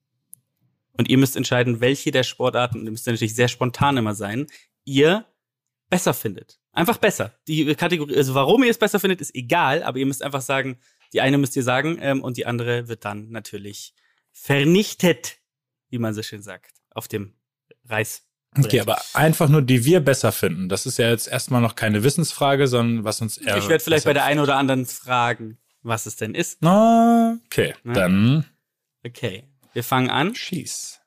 und 0.97 1.09
ihr 1.09 1.19
müsst 1.19 1.37
entscheiden, 1.37 1.81
welche 1.81 2.11
der 2.11 2.23
Sportarten, 2.23 2.79
und 2.81 2.85
ihr 2.87 2.93
müsst 2.93 3.07
natürlich 3.07 3.35
sehr 3.35 3.49
spontan 3.49 3.97
immer 3.97 4.15
sein, 4.15 4.47
ihr 4.85 5.27
besser 5.91 6.15
findet. 6.15 6.61
Einfach 6.73 6.99
besser. 6.99 7.33
Die 7.47 7.75
Kategorie, 7.75 8.17
also 8.17 8.35
warum 8.35 8.63
ihr 8.65 8.71
es 8.71 8.79
besser 8.79 9.01
findet, 9.01 9.21
ist 9.21 9.35
egal, 9.35 9.83
aber 9.83 9.99
ihr 9.99 10.07
müsst 10.07 10.23
einfach 10.23 10.41
sagen, 10.41 10.79
die 11.13 11.21
eine 11.21 11.39
müsst 11.39 11.55
ihr 11.57 11.63
sagen 11.63 11.99
ähm, 12.01 12.23
und 12.23 12.37
die 12.37 12.47
andere 12.47 12.89
wird 12.89 13.05
dann 13.05 13.31
natürlich 13.31 13.95
vernichtet, 14.33 15.37
wie 15.91 15.99
man 15.99 16.15
so 16.15 16.23
schön 16.23 16.43
sagt, 16.43 16.73
auf 16.91 17.07
dem 17.09 17.35
Reis. 17.89 18.23
Okay, 18.57 18.81
aber 18.81 19.01
einfach 19.15 19.49
nur 19.49 19.63
die 19.63 19.85
wir 19.85 20.01
besser 20.01 20.31
finden. 20.33 20.69
Das 20.69 20.87
ist 20.87 20.99
ja 20.99 21.11
jetzt 21.11 21.27
erstmal 21.27 21.61
noch 21.61 21.75
keine 21.75 22.05
Wissensfrage, 22.05 22.69
sondern 22.69 23.05
was 23.05 23.21
uns 23.21 23.37
eher. 23.37 23.57
ich 23.57 23.69
werde 23.69 23.83
vielleicht 23.83 24.05
bei 24.05 24.13
der 24.13 24.25
einen 24.25 24.41
oder 24.41 24.57
anderen 24.57 24.87
fragen, 24.87 25.59
was 25.83 26.07
es 26.07 26.17
denn 26.17 26.35
ist. 26.35 26.63
Okay, 26.63 27.75
Ne? 27.83 27.93
dann 27.93 28.47
Okay, 29.07 29.49
wir 29.73 29.85
fangen 29.85 30.11
an. 30.11 30.35
schieß. 30.35 31.01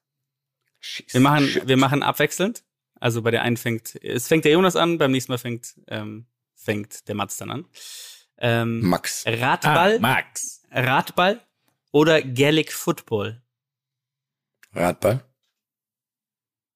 Wir 1.12 1.20
machen, 1.22 1.48
wir 1.68 1.78
machen 1.78 2.04
abwechselnd. 2.04 2.64
Also 3.00 3.22
bei 3.22 3.32
der 3.32 3.42
einen 3.44 3.58
fängt, 3.58 3.96
es 4.04 4.28
fängt 4.28 4.46
der 4.46 4.54
Jonas 4.54 4.76
an, 4.76 4.98
beim 4.98 5.12
nächsten 5.12 5.32
Mal 5.32 5.38
fängt, 5.38 5.76
ähm, 5.88 6.28
fängt 6.56 7.08
der 7.08 7.16
Mats 7.16 7.38
dann 7.38 7.52
an. 7.52 7.66
Ähm, 8.38 8.82
Max. 8.88 9.24
Radball, 9.26 9.96
Ah, 9.98 10.00
Max. 10.00 10.64
Radball 10.72 11.42
oder 11.92 12.22
Gaelic 12.22 12.72
Football? 12.72 13.42
Radball. 14.74 15.24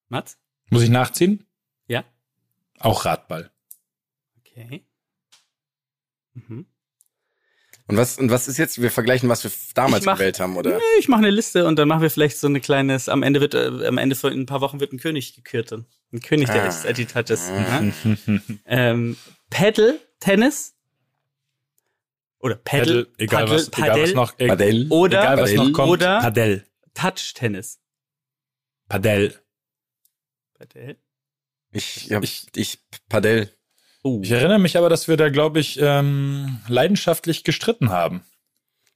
Mats? 0.08 0.38
Muss 0.70 0.82
ich 0.82 0.90
nachziehen? 0.90 1.46
Ja? 1.86 2.04
Auch 2.80 3.04
Radball. 3.04 3.50
Okay. 4.38 4.84
Mhm. 6.34 6.66
Und 7.92 7.98
was, 7.98 8.16
und 8.16 8.30
was 8.30 8.48
ist 8.48 8.56
jetzt? 8.56 8.80
Wir 8.80 8.90
vergleichen, 8.90 9.28
was 9.28 9.44
wir 9.44 9.50
damals 9.74 10.06
mach- 10.06 10.14
gewählt 10.14 10.40
haben, 10.40 10.56
oder? 10.56 10.76
Nee, 10.78 10.82
ich 10.98 11.08
mache 11.08 11.18
eine 11.18 11.28
Liste 11.30 11.66
und 11.66 11.78
dann 11.78 11.88
machen 11.88 12.00
wir 12.00 12.08
vielleicht 12.08 12.38
so 12.38 12.46
eine 12.46 12.58
kleines, 12.60 13.10
am 13.10 13.22
Ende 13.22 13.42
wird, 13.42 13.52
äh, 13.52 13.86
am 13.86 13.98
Ende 13.98 14.16
von 14.16 14.32
in 14.32 14.40
ein 14.40 14.46
paar 14.46 14.62
Wochen 14.62 14.80
wird 14.80 14.94
ein 14.94 14.98
König 14.98 15.34
gekürt 15.36 15.72
dann. 15.72 15.84
Ein 16.10 16.20
König 16.20 16.48
der 16.48 16.64
Ah. 16.70 16.84
Edgy 16.86 17.04
Touches. 17.04 17.50
ne? 17.50 17.92
ähm, 18.66 19.16
Paddle, 19.50 20.00
Tennis. 20.20 20.74
Oder 22.38 22.54
Paddle, 22.56 23.04
Paddle, 23.04 23.14
egal 23.18 23.40
Paddle, 23.44 23.54
was, 23.56 23.68
egal 23.68 23.88
was 23.90 23.96
Paddle 23.98 24.14
noch, 24.14 24.34
e- 24.38 24.46
Padel. 24.48 24.86
oder, 24.88 25.20
egal 25.20 25.36
was 25.36 25.50
Padel 25.50 25.56
noch 25.68 25.72
kommt. 25.74 25.90
oder- 25.90 26.20
Padel. 26.22 26.66
Touch-Tennis. 26.94 27.78
Padel. 28.88 29.38
Paddle. 30.54 30.96
Ich, 31.72 32.10
hab, 32.12 32.22
ich, 32.24 32.46
ich, 32.56 32.78
Padel. 33.08 33.50
Oh. 34.02 34.20
Ich 34.22 34.30
erinnere 34.32 34.58
mich 34.58 34.76
aber, 34.76 34.88
dass 34.88 35.06
wir 35.08 35.16
da, 35.16 35.28
glaube 35.28 35.60
ich, 35.60 35.78
ähm, 35.80 36.58
leidenschaftlich 36.68 37.44
gestritten 37.44 37.90
haben. 37.90 38.22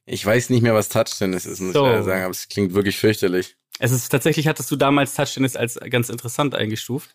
Ich 0.04 0.24
weiß 0.24 0.50
nicht 0.50 0.62
mehr, 0.62 0.74
was 0.74 0.88
Touchtennis 0.88 1.46
ist, 1.46 1.61
muss 1.61 1.72
So. 1.74 1.84
ich 1.84 1.90
leider 1.92 2.02
sagen, 2.04 2.22
aber 2.22 2.30
es 2.30 2.48
klingt 2.48 2.74
wirklich 2.74 2.96
fürchterlich. 2.98 3.57
Es 3.78 3.92
ist 3.92 4.09
tatsächlich, 4.09 4.46
hattest 4.48 4.70
du 4.70 4.76
damals 4.76 5.14
Touch-Tennis 5.14 5.54
als 5.57 5.78
ganz 5.90 6.09
interessant 6.09 6.54
eingestuft. 6.54 7.14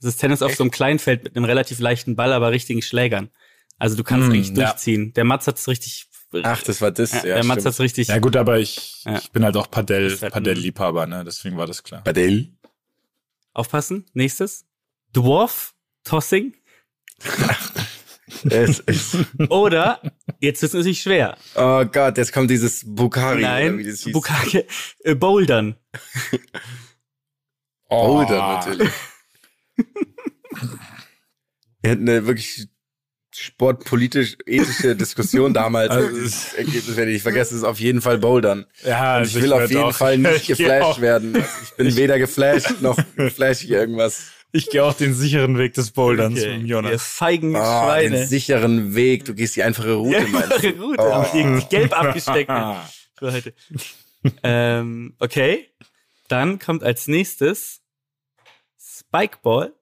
Es 0.00 0.06
ist 0.06 0.16
Tennis 0.18 0.42
auf 0.42 0.54
so 0.54 0.62
einem 0.64 0.70
Kleinfeld 0.70 1.24
mit 1.24 1.36
einem 1.36 1.44
relativ 1.44 1.78
leichten 1.78 2.16
Ball, 2.16 2.32
aber 2.32 2.50
richtigen 2.50 2.82
Schlägern. 2.82 3.30
Also 3.78 3.96
du 3.96 4.04
kannst 4.04 4.28
Mm, 4.28 4.32
eigentlich 4.32 4.48
ja. 4.48 4.54
durchziehen. 4.66 5.12
Der 5.14 5.24
Mats 5.24 5.46
hat's 5.46 5.68
richtig. 5.68 6.06
Ach, 6.42 6.62
das 6.62 6.80
war 6.80 6.90
das, 6.90 7.12
ja, 7.12 7.18
ja, 7.26 7.34
der 7.36 7.44
Mats 7.44 7.62
stimmt. 7.62 7.66
hat's 7.66 7.80
richtig. 7.80 8.08
Ja 8.08 8.18
gut, 8.18 8.36
aber 8.36 8.58
ich, 8.58 9.02
Ja. 9.04 9.18
ich 9.18 9.30
bin 9.30 9.44
halt 9.44 9.56
auch 9.56 9.70
Padel, 9.70 10.16
Padel-Liebhaber, 10.16 11.06
ne? 11.06 11.24
Deswegen 11.24 11.56
war 11.56 11.66
das 11.66 11.82
klar. 11.82 12.02
Padel. 12.02 12.50
Aufpassen. 13.52 14.06
Nächstes. 14.14 14.64
Dwarf 15.12 15.74
Tossing. 16.04 16.54
es 18.50 18.78
ist, 18.80 19.16
Oder, 19.48 20.00
jetzt 20.40 20.62
ist 20.62 20.70
es 20.70 20.74
natürlich 20.74 21.02
schwer. 21.02 21.36
oh 21.56 21.84
Gott, 21.84 22.16
jetzt 22.18 22.32
kommt 22.32 22.50
dieses 22.50 22.82
Bukari, 22.86 23.38
oder 23.40 23.48
Nein, 23.48 23.78
wie 23.78 23.84
das 23.90 24.00
hieß. 24.00 24.12
Bukake, 24.12 24.66
äh, 25.04 25.14
Bouldern. 25.14 25.76
Boulder 27.88 28.60
natürlich. 28.64 28.90
Wir 31.82 31.90
hatten 31.92 32.08
eine 32.08 32.26
wirklich 32.26 32.68
sportpolitisch-ethische 33.34 34.94
Diskussion 34.96 35.54
damals. 35.54 35.90
Also, 35.90 36.20
das 36.22 36.54
Ergebnis 36.54 36.96
werde 36.96 37.10
ich 37.10 37.16
nicht 37.16 37.22
vergessen, 37.22 37.56
ist 37.56 37.64
auf 37.64 37.80
jeden 37.80 38.00
Fall 38.02 38.18
Bouldern. 38.18 38.66
Ja, 38.84 39.14
Und 39.16 39.20
also 39.20 39.38
ich 39.38 39.44
will 39.44 39.52
auf 39.52 39.60
werd 39.60 39.70
jeden 39.70 39.82
auch- 39.82 39.94
Fall 39.94 40.18
nicht 40.18 40.50
ich 40.50 40.58
geflasht 40.58 41.00
werden. 41.00 41.36
Also 41.36 41.48
ich 41.64 41.70
bin 41.76 41.96
weder 41.96 42.18
geflasht 42.18 42.80
noch 42.80 42.98
flash 43.34 43.64
ich 43.64 43.70
irgendwas. 43.70 44.30
Ich 44.52 44.68
gehe 44.70 44.84
auch 44.84 44.94
den 44.94 45.14
sicheren 45.14 45.58
Weg 45.58 45.74
des 45.74 45.92
Boulderns 45.92 46.34
mit 46.34 46.44
dem 46.44 46.60
Ihr 46.62 46.66
Jonas. 46.66 47.02
feigen 47.02 47.54
Oh, 47.54 47.58
Schweine. 47.58 48.16
den 48.18 48.26
sicheren 48.26 48.94
Weg. 48.94 49.24
Du 49.24 49.34
gehst 49.34 49.54
die 49.56 49.62
einfache 49.62 49.92
Route, 49.94 50.26
meinst 50.28 50.62
du? 50.64 50.68
Route, 50.80 51.02
Oh. 51.02 51.24
die 51.32 51.64
gelb 51.68 51.92
abgesteckt. 51.98 52.50
für 52.50 53.32
heute. 53.32 53.54
ähm, 54.42 55.14
okay. 55.18 55.68
Dann 56.28 56.58
kommt 56.58 56.82
als 56.82 57.06
nächstes 57.08 57.80
Spikeball. 58.78 59.72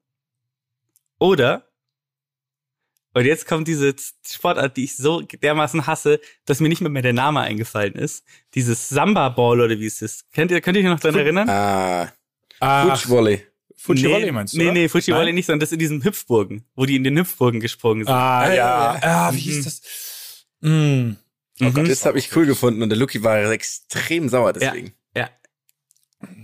Oder, 1.18 1.66
und 3.14 3.24
jetzt 3.24 3.46
kommt 3.48 3.66
diese 3.66 3.94
Sportart, 4.24 4.76
die 4.76 4.84
ich 4.84 4.96
so 4.96 5.20
dermaßen 5.22 5.86
hasse, 5.86 6.20
dass 6.44 6.60
mir 6.60 6.68
nicht 6.68 6.80
mehr, 6.80 6.90
mehr 6.90 7.02
der 7.02 7.12
Name 7.12 7.40
eingefallen 7.40 7.94
ist. 7.94 8.24
Dieses 8.54 8.88
Samba-Ball 8.88 9.60
oder 9.60 9.78
wie 9.80 9.86
es 9.86 10.00
ist. 10.02 10.30
Kennt 10.32 10.50
ihr, 10.52 10.60
könnt 10.60 10.76
ihr 10.76 10.84
euch 10.84 10.90
noch 10.90 11.00
daran 11.00 11.18
erinnern? 11.18 11.48
Ah, 11.48 12.12
Ach, 12.60 13.08
Fuji-Volley 13.80 14.26
nee, 14.26 14.32
meinst 14.32 14.54
du? 14.54 14.58
Nee, 14.58 14.64
oder? 14.64 14.72
nee, 14.72 14.88
Fuji-Volley 14.88 15.26
Nein? 15.26 15.34
nicht, 15.36 15.46
sondern 15.46 15.60
das 15.60 15.72
in 15.72 15.78
diesen 15.78 16.02
Hüpfburgen, 16.04 16.64
wo 16.74 16.84
die 16.84 16.96
in 16.96 17.04
den 17.04 17.16
Hüpfburgen 17.16 17.60
gesprungen 17.60 18.04
sind. 18.04 18.12
Ah, 18.12 18.52
ja. 18.52 18.98
Ah, 19.00 19.30
wie 19.32 19.36
Mhm. 19.36 19.40
hieß 19.40 19.64
das? 19.64 19.82
Mm. 20.60 21.10
Oh 21.60 21.70
Gott, 21.70 21.84
Mhm. 21.84 21.88
das 21.88 22.04
habe 22.04 22.18
ich 22.18 22.34
cool 22.36 22.46
gefunden 22.46 22.82
und 22.82 22.88
der 22.88 22.98
Lucky 22.98 23.22
war 23.22 23.50
extrem 23.50 24.28
sauer 24.28 24.48
Ja. 24.48 24.52
deswegen. 24.72 24.92
Ja, 25.16 25.30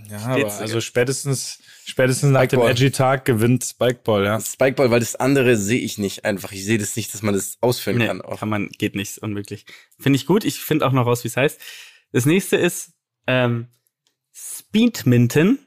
Ja, 0.09 0.19
Steht's 0.33 0.53
aber 0.53 0.61
also 0.61 0.79
spätestens, 0.81 1.59
Spätestens 1.87 2.31
nach 2.31 2.45
dem 2.47 2.61
edgy 2.61 2.89
Tag 2.91 3.25
gewinnt 3.25 3.63
Spikeball, 3.65 4.23
ja. 4.23 4.39
Spikeball, 4.39 4.89
weil 4.89 5.01
das 5.01 5.15
andere 5.17 5.57
sehe 5.57 5.79
ich 5.81 5.97
nicht 5.97 6.23
einfach. 6.25 6.51
Ich 6.53 6.63
sehe 6.65 6.77
das 6.77 6.95
nicht, 6.95 7.13
dass 7.13 7.21
man 7.21 7.33
das 7.35 7.57
ausführen 7.61 7.97
Nee, 7.97 8.07
kann. 8.07 8.21
Auch. 8.21 8.39
kann 8.39 8.49
man, 8.49 8.69
geht 8.69 8.95
nicht, 8.95 9.09
ist 9.11 9.17
unmöglich. 9.19 9.65
Finde 9.99 10.15
ich 10.17 10.25
gut. 10.25 10.45
Ich 10.45 10.59
finde 10.61 10.87
auch 10.87 10.93
noch 10.93 11.05
raus, 11.05 11.23
wie 11.23 11.27
es 11.27 11.35
heißt. 11.37 11.59
Das 12.13 12.25
nächste 12.25 12.55
ist 12.55 12.93
ähm, 13.27 13.67
Speedminton 14.33 15.59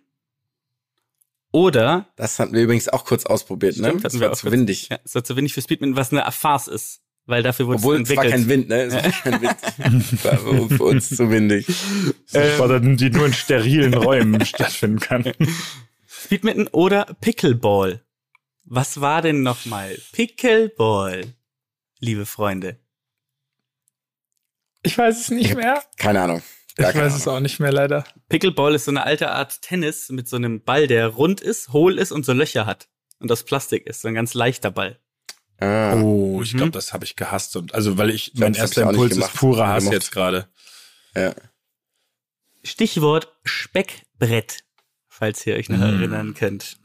oder 1.52 2.06
Das 2.16 2.38
hatten 2.38 2.52
wir 2.52 2.62
übrigens 2.62 2.88
auch 2.88 3.04
kurz 3.04 3.24
ausprobiert, 3.26 3.76
ne? 3.78 3.88
Stimmt, 3.88 4.04
Das 4.04 4.12
hatten 4.12 4.20
wir 4.20 4.28
war 4.28 4.36
zu 4.36 4.42
kurz. 4.42 4.52
windig. 4.52 4.88
ja, 4.90 4.98
es 5.04 5.14
war 5.14 5.24
zu 5.24 5.36
wenig 5.36 5.54
für 5.54 5.62
Speedminton, 5.62 5.96
was 5.96 6.12
eine 6.12 6.30
Farce 6.32 6.68
ist, 6.68 7.00
weil 7.26 7.42
dafür 7.42 7.66
wurde 7.66 7.78
Obwohl, 7.78 8.02
es 8.02 8.10
es 8.10 8.16
war 8.16 8.24
entwickelt. 8.24 8.42
kein 8.42 8.48
Wind, 8.48 8.68
ne? 8.68 8.82
Es 8.82 8.94
war 8.94 9.02
kein 9.02 9.40
Wind. 9.42 10.24
war 10.24 10.68
für 10.68 10.84
uns 10.84 11.08
zu 11.10 11.30
windig. 11.30 11.66
Oder 12.60 12.80
die 12.80 13.10
nur 13.10 13.26
in 13.26 13.32
sterilen 13.34 13.94
Räumen 13.94 14.44
stattfinden 14.46 15.00
kann. 15.00 15.24
Speedminton 16.06 16.68
oder 16.68 17.04
Pickleball. 17.20 18.02
Was 18.64 19.00
war 19.00 19.22
denn 19.22 19.42
nochmal 19.42 19.96
Pickleball, 20.12 21.24
liebe 22.00 22.26
Freunde? 22.26 22.78
Ich 24.82 24.96
weiß 24.96 25.18
es 25.20 25.30
nicht 25.30 25.54
mehr. 25.56 25.82
Keine 25.96 26.20
Ahnung. 26.20 26.42
Ich 26.78 26.84
Gar 26.84 26.92
keine 26.92 27.06
weiß 27.06 27.16
es 27.16 27.22
Ahnung. 27.26 27.36
auch 27.36 27.40
nicht 27.40 27.58
mehr, 27.58 27.72
leider. 27.72 28.04
Pickleball 28.28 28.74
ist 28.74 28.84
so 28.84 28.92
eine 28.92 29.02
alte 29.04 29.30
Art 29.32 29.60
Tennis 29.62 30.10
mit 30.10 30.28
so 30.28 30.36
einem 30.36 30.62
Ball, 30.62 30.86
der 30.86 31.08
rund 31.08 31.40
ist, 31.40 31.72
hohl 31.72 31.98
ist 31.98 32.12
und 32.12 32.24
so 32.24 32.32
Löcher 32.32 32.66
hat 32.66 32.88
und 33.18 33.30
aus 33.32 33.42
Plastik 33.42 33.86
ist, 33.86 34.02
so 34.02 34.08
ein 34.08 34.14
ganz 34.14 34.32
leichter 34.34 34.70
Ball. 34.70 34.98
Ah, 35.60 35.94
Oh, 36.00 36.40
ich 36.40 36.54
Mhm. 36.54 36.58
glaube, 36.58 36.72
das 36.72 36.92
habe 36.92 37.04
ich 37.04 37.16
gehasst. 37.16 37.56
Und, 37.56 37.74
also, 37.74 37.98
weil 37.98 38.10
ich, 38.10 38.32
glaub, 38.32 38.50
mein 38.50 38.54
erster 38.54 38.82
ich 38.82 38.88
Impuls 38.90 39.10
ist 39.10 39.16
gemacht. 39.18 39.34
purer 39.36 39.66
Hass 39.68 39.78
Gemocht. 39.84 39.94
jetzt 39.94 40.12
gerade. 40.12 40.48
ja. 41.16 41.34
Stichwort 42.64 43.32
Speckbrett, 43.44 44.58
falls 45.08 45.46
ihr 45.46 45.56
euch 45.56 45.68
noch 45.68 45.78
Mm. 45.78 45.82
erinnern 45.82 46.34
könnt. 46.34 46.76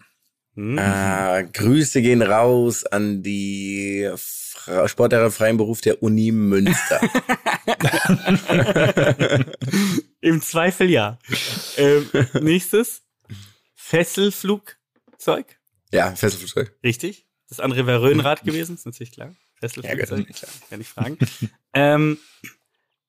Hm? 0.55 0.77
Ah, 0.79 1.41
Grüße 1.41 2.01
gehen 2.01 2.21
raus 2.21 2.85
an 2.85 3.21
die 3.23 4.09
Fra 4.55 4.87
Sportlehrer 4.87 5.31
freien 5.31 5.57
Beruf 5.57 5.81
der 5.81 6.01
Uni 6.03 6.31
Münster. 6.31 7.01
Im 10.21 10.41
Zweifel 10.41 10.89
ja. 10.89 11.19
ähm, 11.77 12.09
nächstes 12.41 13.03
Fesselflugzeug, 13.75 15.59
ja, 15.91 16.15
Fesselflugzeug. 16.15 16.75
richtig. 16.83 17.27
Das 17.49 17.59
andere 17.59 17.85
wäre 17.85 18.01
Röhnrad 18.01 18.43
gewesen, 18.43 18.75
ist 18.75 18.85
natürlich 18.85 19.11
klar. 19.11 19.35
Fesselflugzeug, 19.59 20.27
Ja, 20.27 20.33
klar. 20.33 20.51
kann 20.69 20.81
ich 20.81 20.87
fragen. 20.87 21.17
ähm, 21.73 22.17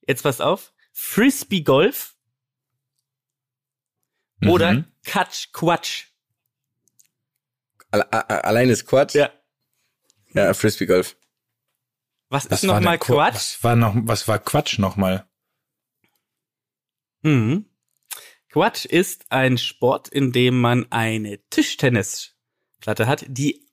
jetzt 0.06 0.22
passt 0.22 0.42
auf. 0.42 0.72
Frisbee 0.92 1.62
Golf 1.62 2.14
oder 4.46 4.72
Mhm. 4.72 4.84
Katsch 5.04 5.48
Quatsch. 5.52 6.04
Alle- 7.90 8.12
a- 8.12 8.18
a- 8.20 8.40
Allein 8.40 8.68
ist 8.70 8.86
Quatsch. 8.86 9.14
Ja. 9.14 9.30
Ja, 10.34 10.52
Frisbee 10.54 10.86
Golf. 10.86 11.16
Was 12.34 12.50
Was 12.50 12.62
ist 12.64 12.68
war 12.68 12.80
nochmal 12.80 12.98
Quatsch? 12.98 13.34
Was 13.34 13.62
war 13.64 13.76
noch, 13.76 13.94
was 13.96 14.26
war 14.26 14.38
Quatsch 14.40 14.78
nochmal? 14.78 15.24
Mhm. 17.22 17.66
Quatsch 18.50 18.84
ist 18.84 19.26
ein 19.30 19.56
Sport, 19.58 20.08
in 20.08 20.32
dem 20.32 20.60
man 20.60 20.90
eine 20.90 21.38
Tischtennisplatte 21.50 23.06
hat, 23.06 23.24
die 23.28 23.64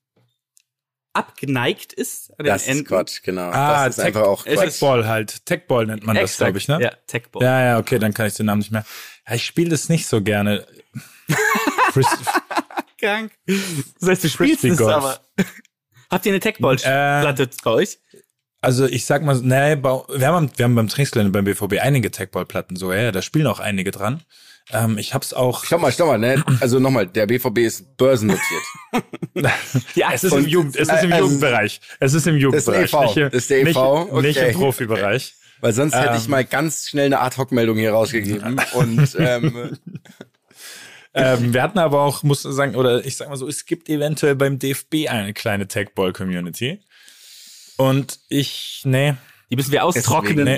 abgeneigt 1.13 1.91
ist 1.91 2.29
an 2.31 2.45
den 2.45 2.53
Das 2.53 2.67
Enden. 2.67 2.83
ist 2.83 2.87
Quatsch, 2.87 3.21
genau. 3.23 3.49
Ah, 3.49 3.85
das 3.85 3.97
ist 3.97 4.03
Tech- 4.03 4.05
einfach 4.07 4.21
auch 4.27 4.45
Quatsch. 4.45 4.59
Techball 4.59 5.07
halt. 5.07 5.45
Techball 5.45 5.85
nennt 5.87 6.05
man 6.05 6.15
das, 6.15 6.23
Exakt. 6.31 6.47
glaube 6.47 6.57
ich, 6.59 6.67
ne? 6.67 6.79
Ja, 6.81 6.91
Techball. 7.07 7.43
Ja, 7.43 7.61
ja, 7.65 7.77
okay, 7.79 7.99
dann 7.99 8.13
kann 8.13 8.27
ich 8.27 8.35
den 8.35 8.45
Namen 8.45 8.59
nicht 8.59 8.71
mehr. 8.71 8.85
Ja, 9.27 9.35
ich 9.35 9.45
spiele 9.45 9.69
das 9.69 9.89
nicht 9.89 10.07
so 10.07 10.21
gerne. 10.21 10.65
Krank. 12.99 13.31
Das 13.99 14.09
heißt, 14.09 14.23
du 14.23 14.29
spielst 14.29 14.63
es 14.63 14.79
aber. 14.81 15.19
Habt 16.09 16.25
ihr 16.25 16.31
eine 16.31 16.39
Techball-Platte 16.39 17.49
bei 17.63 17.71
euch? 17.71 17.99
Also 18.61 18.85
ich 18.85 19.05
sag 19.05 19.23
mal, 19.23 19.35
nee, 19.41 19.75
wir 19.81 20.27
haben, 20.27 20.51
wir 20.55 20.63
haben 20.65 20.75
beim 20.75 20.87
Trainingsgelände 20.87 21.31
beim 21.31 21.45
BVB 21.45 21.79
einige 21.81 22.11
Techballplatten, 22.11 22.75
so, 22.77 22.93
ja, 22.93 23.11
da 23.11 23.21
spielen 23.23 23.47
auch 23.47 23.59
einige 23.59 23.89
dran. 23.91 24.21
Ähm, 24.71 24.99
ich 24.99 25.13
hab's 25.15 25.33
auch. 25.33 25.65
Stopp 25.65 25.81
mal, 25.81 25.91
stopp 25.91 26.07
mal, 26.07 26.19
ne? 26.19 26.43
Also 26.61 26.79
nochmal, 26.79 27.07
der 27.07 27.25
BVB 27.25 27.57
ist 27.59 27.97
börsennotiert. 27.97 28.43
Ja, 29.95 30.11
Es 30.13 30.23
ist 30.23 30.31
im 30.33 30.39
Und- 30.39 30.47
Jugend, 30.47 30.75
es 30.75 30.87
ist 30.89 31.03
im 31.03 31.11
äh, 31.11 31.13
also- 31.15 31.25
Jugendbereich. 31.25 31.81
Es 31.99 32.13
ist 32.13 32.27
im 32.27 32.37
Jugendbereich. 32.37 32.93
EV. 32.93 33.01
Nicht, 33.05 33.17
im- 33.17 33.23
Das 33.31 33.33
ist 33.41 33.49
der 33.49 33.63
nicht, 33.63 33.75
EV, 33.77 34.21
nicht 34.21 34.37
okay. 34.37 34.51
im 34.51 34.55
Profibereich. 34.55 35.33
Weil 35.61 35.73
sonst 35.73 35.95
hätte 35.95 36.15
ich 36.17 36.25
Ähm. 36.25 36.31
mal 36.31 36.45
ganz 36.45 36.87
schnell 36.87 37.05
eine 37.07 37.19
Ad-Hoc-Meldung 37.19 37.77
hier 37.77 37.91
rausgegeben. 37.93 38.59
Und 38.73 39.15
ähm, 39.19 39.77
ähm, 41.13 41.53
wir 41.53 41.61
hatten 41.63 41.79
aber 41.79 42.01
auch, 42.01 42.23
muss 42.23 42.45
ich 42.45 42.51
sagen, 42.53 42.75
oder 42.75 43.03
ich 43.05 43.17
sag 43.17 43.29
mal 43.29 43.35
so, 43.37 43.47
es 43.47 43.65
gibt 43.65 43.89
eventuell 43.89 44.35
beim 44.35 44.59
DFB 44.59 45.07
eine 45.09 45.33
kleine 45.33 45.67
Techball-Community. 45.67 46.79
Und 47.89 48.19
ich, 48.29 48.81
nee, 48.85 49.15
die 49.49 49.55
müssen 49.55 49.71
wir 49.71 49.83
austrocknen. 49.83 50.43
nee, 50.45 50.57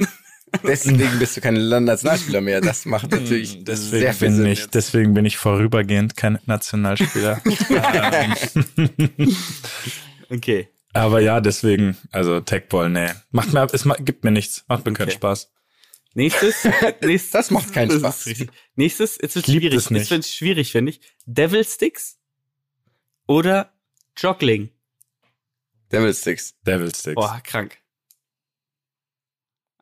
deswegen 0.67 1.19
bist 1.19 1.37
du 1.37 1.41
kein 1.41 1.55
Landnationalspieler 1.55 2.41
mehr. 2.41 2.59
Das 2.61 2.85
macht 2.85 3.09
natürlich 3.11 3.55
Hm, 3.55 3.65
deswegen 3.65 4.01
sehr 4.01 4.13
viel 4.13 4.27
bin 4.27 4.35
Sinn. 4.37 4.45
ich, 4.47 4.59
jetzt. 4.59 4.75
deswegen 4.75 5.13
bin 5.13 5.25
ich 5.25 5.37
vorübergehend 5.37 6.17
kein 6.17 6.39
Nationalspieler. 6.45 7.41
Okay. 10.29 10.67
aber 10.93 11.19
ja, 11.21 11.41
deswegen, 11.41 11.97
also 12.11 12.39
Techball, 12.39 12.89
nee. 12.89 13.09
Macht 13.31 13.53
mir, 13.53 13.67
es 13.71 13.87
gibt 13.99 14.23
mir 14.23 14.31
nichts, 14.31 14.63
macht 14.67 14.85
mir 14.85 14.93
keinen 14.93 15.07
Okay. 15.09 15.15
Spaß. 15.17 15.51
Nächstes. 16.15 16.67
nächstes 17.01 17.31
Das 17.31 17.51
macht 17.51 17.73
keinen 17.73 17.89
das 17.89 17.99
Spaß. 17.99 18.45
Nächstes, 18.75 19.17
jetzt 19.21 19.35
wird 19.35 19.45
schwierig. 19.45 19.73
das 19.75 19.89
nicht. 19.91 20.01
Jetzt 20.01 20.11
wird 20.11 20.25
schwierig, 20.25 20.71
finde 20.71 20.91
ich. 20.91 21.01
Devil 21.25 21.63
Sticks 21.65 22.17
oder 23.27 23.73
Joggling. 24.17 24.69
Devil 25.93 26.13
Sticks. 26.13 26.55
Devil 26.65 26.93
Sticks. 26.93 27.15
Boah, 27.15 27.39
krank. 27.43 27.77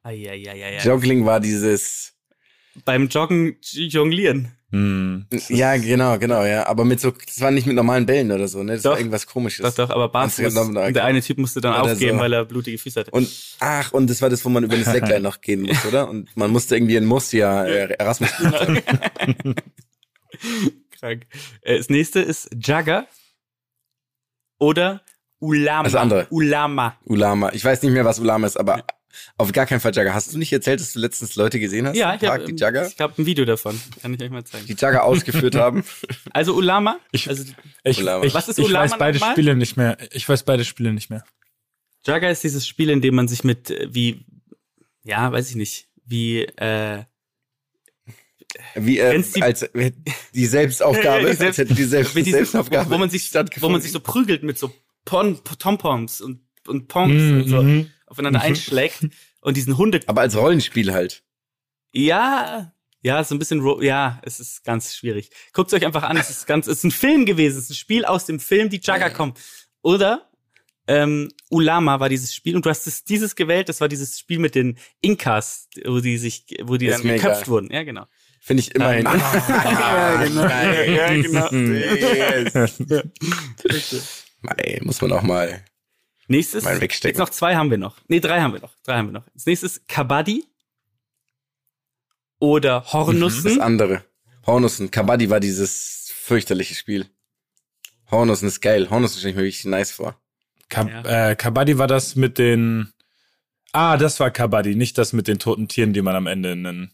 Eieieiei. 0.04 0.80
Joggling 0.84 1.26
war 1.26 1.40
dieses. 1.40 2.14
Beim 2.86 3.08
Joggen 3.08 3.58
jonglieren. 3.62 4.52
Hm. 4.72 5.28
Ja, 5.50 5.76
genau, 5.76 6.18
genau, 6.18 6.46
ja. 6.46 6.66
Aber 6.68 6.86
mit 6.86 7.02
so, 7.02 7.12
das 7.12 7.42
war 7.42 7.52
nicht 7.52 7.68
mit 7.68 7.76
normalen 7.76 8.06
Bällen 8.06 8.32
oder 8.32 8.48
so, 8.48 8.64
ne? 8.64 8.74
Das 8.74 8.84
Doch. 8.84 8.92
war 8.92 8.98
irgendwas 9.00 9.28
komisches. 9.28 9.66
Doch, 9.76 9.88
doch, 9.88 9.90
aber 9.94 10.28
genommen, 10.38 10.78
und 10.78 10.94
der 10.96 11.04
eine 11.04 11.22
Typ 11.22 11.40
musste 11.40 11.60
dann 11.60 11.74
Oder 11.74 11.92
aufgeben, 11.92 12.18
so. 12.18 12.24
weil 12.24 12.32
er 12.32 12.46
blutige 12.46 12.78
Füße 12.78 13.02
hatte. 13.02 13.12
Und 13.12 13.30
ach, 13.60 13.92
und 13.92 14.10
das 14.10 14.22
war 14.22 14.30
das, 14.30 14.46
wo 14.46 14.50
man 14.50 14.64
über 14.64 14.76
eine 14.76 14.86
Slackline 14.86 15.20
noch 15.24 15.42
gehen 15.42 15.64
muss, 15.64 15.86
oder? 15.86 16.10
Und 16.10 16.36
man 16.38 16.52
musste 16.52 16.78
irgendwie 16.78 16.96
in 16.96 17.04
Murcia 17.06 17.66
äh, 17.66 17.94
Erasmus. 18.00 18.32
Krank. 21.00 21.28
Äh, 21.64 21.78
Das 21.78 21.90
nächste 21.90 22.22
ist 22.22 22.50
Jagger 22.58 23.08
oder 24.58 25.02
Ulama. 25.42 25.84
Das 25.84 25.96
andere. 25.96 26.28
Ulama. 26.30 26.96
Ulama. 27.04 27.52
Ich 27.54 27.66
weiß 27.66 27.82
nicht 27.84 27.92
mehr, 27.92 28.06
was 28.06 28.20
Ulama 28.20 28.48
ist, 28.48 28.58
aber 28.58 28.86
auf 29.38 29.52
gar 29.52 29.66
keinen 29.66 29.80
Fall 29.82 29.94
Jagger. 29.94 30.14
Hast 30.14 30.34
du 30.34 30.38
nicht 30.38 30.54
erzählt, 30.54 30.80
dass 30.80 30.94
du 30.94 31.00
letztens 31.00 31.36
Leute 31.36 31.60
gesehen 31.60 31.86
hast? 31.88 31.98
Ja, 31.98 32.16
ich 32.16 32.24
habe 32.24 32.46
die 32.46 32.56
Jagger, 32.56 32.88
ich 32.88 33.00
hab 33.00 33.20
ein 33.20 33.26
Video 33.26 33.44
davon. 33.44 33.78
Kann 34.02 34.14
ich 34.14 34.22
euch 34.22 34.30
mal 34.30 34.44
zeigen. 34.46 34.66
die 34.68 34.76
Jagger 34.78 35.04
ausgeführt 35.04 35.56
haben. 35.56 35.84
Also 36.32 36.54
Ulama. 36.56 36.98
Ich- 37.12 37.28
also 37.28 37.44
Ich, 37.84 38.00
Ulama. 38.00 38.24
ich, 38.24 38.34
Was 38.34 38.48
ist 38.48 38.58
ich 38.60 38.66
Ulama 38.66 38.86
weiß 38.86 38.98
beide 38.98 39.18
nochmal? 39.20 39.36
Spiele 39.36 39.56
nicht 39.56 39.76
mehr. 39.76 39.98
Ich 40.14 40.30
weiß 40.30 40.44
beide 40.44 40.64
Spiele 40.64 40.94
nicht 40.94 41.10
mehr. 41.10 41.24
Jagger 42.06 42.32
ist 42.32 42.44
dieses 42.44 42.66
Spiel, 42.66 42.90
in 42.90 43.02
dem 43.02 43.16
man 43.16 43.28
sich 43.28 43.44
mit 43.44 43.70
äh, 43.70 43.88
wie 43.92 44.24
ja, 45.04 45.32
weiß 45.32 45.50
ich 45.50 45.56
nicht, 45.56 45.88
wie 46.06 46.44
äh, 46.44 47.04
Wie 48.76 49.00
äh, 49.00 49.22
die- 49.22 49.42
als 49.44 49.70
die 50.34 50.46
Selbstaufgabe, 50.46 51.30
Die 51.32 51.36
Selbst- 51.36 51.60
als 51.60 51.70
die 51.74 51.84
Selbst 51.84 52.14
Selbstaufgabe, 52.14 52.90
wo 52.92 52.98
man 52.98 53.10
sich 53.10 53.30
wo 53.60 53.70
man 53.70 53.82
sich 53.82 53.92
so 53.92 54.00
prügelt 54.00 54.44
mit 54.44 54.58
so 54.58 54.72
Pon 55.06 55.40
Tompoms 55.60 56.22
und 56.22 56.42
und 56.68 56.88
Pongs 56.88 57.14
Mhm, 57.22 57.42
und 57.42 57.48
so 57.48 57.64
mhm. 57.64 57.90
aufeinander 58.06 58.40
Mhm. 58.40 58.46
einschlägt 58.46 59.08
und 59.42 59.58
diesen 59.58 59.78
Hunde 59.78 60.00
aber 60.06 60.22
als 60.22 60.36
Rollenspiel 60.38 60.94
halt. 60.94 61.24
Ja, 61.94 62.72
ja, 63.02 63.24
so 63.24 63.34
ein 63.34 63.40
bisschen, 63.40 63.62
ro- 63.62 63.82
ja, 63.82 64.22
es 64.24 64.40
ist 64.40 64.64
ganz 64.64 64.96
schwierig. 64.96 65.32
Guckt 65.54 65.74
euch 65.74 65.84
einfach 65.86 66.04
an, 66.04 66.18
es 66.18 66.30
ist 66.30 66.46
ganz, 66.46 66.68
es 66.68 66.78
ist 66.80 66.84
ein 66.84 66.92
Film 66.92 67.26
gewesen, 67.26 67.58
es 67.58 67.64
ist 67.66 67.72
ein 67.72 67.76
Spiel 67.76 68.06
aus 68.06 68.26
dem 68.26 68.40
Film, 68.40 68.70
die 68.70 68.80
Jagger 68.82 69.10
kommen. 69.10 69.34
Oder 69.82 70.30
ähm, 70.88 71.30
Ulama 71.50 72.00
war 72.00 72.10
dieses 72.10 72.34
Spiel 72.36 72.56
und 72.56 72.64
du 72.66 72.70
hast 72.70 72.86
es, 72.86 73.04
dieses 73.04 73.36
gewählt, 73.36 73.70
das 73.70 73.82
war 73.82 73.88
dieses 73.88 74.20
Spiel 74.20 74.38
mit 74.38 74.54
den 74.54 74.78
Inkas, 75.02 75.68
wo 75.86 76.00
die 76.00 76.18
sich, 76.20 76.46
wo 76.64 76.78
die 76.78 76.86
Ist 76.88 77.04
dann 77.04 77.08
geköpft 77.12 77.48
wurden. 77.48 77.72
Ja, 77.74 77.82
genau. 77.84 78.06
Finde 78.40 78.62
ich 78.62 78.74
immerhin. 78.76 79.06
ja, 79.50 80.24
genau. 80.24 80.44
Ja, 80.44 81.14
genau. 81.14 81.52
Yes. 81.52 82.78
Mei, 84.42 84.80
muss 84.84 85.02
man 85.02 85.12
auch 85.12 85.22
mal. 85.22 85.64
Nächstes, 86.28 86.64
Mal 86.64 86.80
wegstecken. 86.80 87.14
jetzt 87.18 87.20
noch 87.20 87.30
zwei 87.30 87.56
haben 87.56 87.70
wir 87.72 87.78
noch. 87.78 87.98
Nee, 88.08 88.20
drei 88.20 88.42
haben 88.42 88.54
wir 88.54 88.62
noch. 88.62 88.74
Drei 88.84 88.98
haben 88.98 89.08
wir 89.10 89.14
noch. 89.14 89.26
Das 89.34 89.46
nächste 89.46 89.66
ist 89.66 89.88
Kabaddi 89.88 90.46
oder 92.40 92.82
Das 92.82 92.94
Hornussen. 92.94 93.62
andere. 93.62 94.04
Hornussen. 94.46 94.90
Kabaddi 94.92 95.30
war 95.30 95.40
dieses 95.40 96.12
fürchterliche 96.16 96.76
Spiel. 96.76 97.08
Hornussen 98.10 98.48
ist 98.48 98.62
geil. 98.62 98.90
Hornussen 98.90 99.20
stelle 99.20 99.32
ich 99.32 99.36
mir 99.36 99.44
wirklich 99.44 99.66
nice 99.66 99.92
vor. 99.92 100.20
Kab 100.70 100.90
Ja. 100.90 101.30
äh, 101.32 101.36
Kabaddi 101.36 101.78
war 101.78 101.88
das 101.88 102.16
mit 102.16 102.38
den. 102.38 102.92
Ah, 103.74 103.98
das 103.98 104.20
war 104.20 104.32
Kabaddi, 104.32 104.76
nicht 104.76 104.98
das 104.98 105.14
mit 105.14 105.28
den 105.28 105.40
toten 105.40 105.68
Tieren, 105.68 105.94
die 105.94 106.02
man 106.02 106.16
am 106.16 106.28
Ende 106.28 106.52
in 106.52 106.66
einen, 106.66 106.92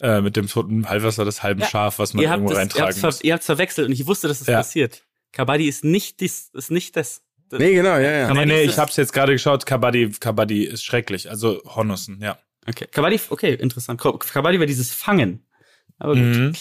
äh, 0.00 0.20
mit 0.20 0.36
dem 0.36 0.48
toten 0.48 0.88
Halbwasser 0.88 1.24
des 1.24 1.42
halben 1.44 1.60
Ja. 1.60 1.68
Schaf, 1.68 1.98
was 2.00 2.12
man 2.14 2.22
Ihr 2.22 2.30
habt 2.30 2.38
irgendwo 2.38 2.52
es 2.52 2.56
ihr 2.56 2.60
reintragen 2.60 2.84
habt's 2.86 2.98
ver 3.00 3.06
muss. 3.08 3.22
ihr 3.22 3.32
habt's 3.34 3.46
verwechselt 3.46 3.86
und 3.88 3.92
ich 3.92 4.06
wusste, 4.06 4.26
dass 4.28 4.38
das 4.40 4.48
Ja. 4.48 4.56
passiert. 4.58 5.02
Kabaddi 5.32 5.66
ist 5.66 5.84
nicht 5.84 6.20
dies, 6.20 6.50
ist 6.52 6.70
nicht 6.70 6.96
das. 6.96 7.22
das 7.48 7.58
Nee, 7.58 7.74
genau, 7.74 7.96
ja, 7.96 8.10
ja. 8.12 8.34
Nee, 8.34 8.46
nee, 8.46 8.62
ich 8.62 8.78
hab's 8.78 8.96
jetzt 8.96 9.12
gerade 9.12 9.32
geschaut. 9.32 9.66
Kabaddi, 9.66 10.10
Kabaddi 10.20 10.64
ist 10.64 10.84
schrecklich. 10.84 11.30
Also 11.30 11.62
Hornussen, 11.64 12.20
ja. 12.20 12.38
Okay. 12.68 12.86
Kabaddi, 12.90 13.20
okay, 13.30 13.54
interessant. 13.54 14.00
Kabaddi 14.00 14.60
war 14.60 14.66
dieses 14.66 14.92
Fangen. 14.92 15.44
Aber 15.98 16.14
gut. 16.14 16.22
Mhm. 16.22 16.52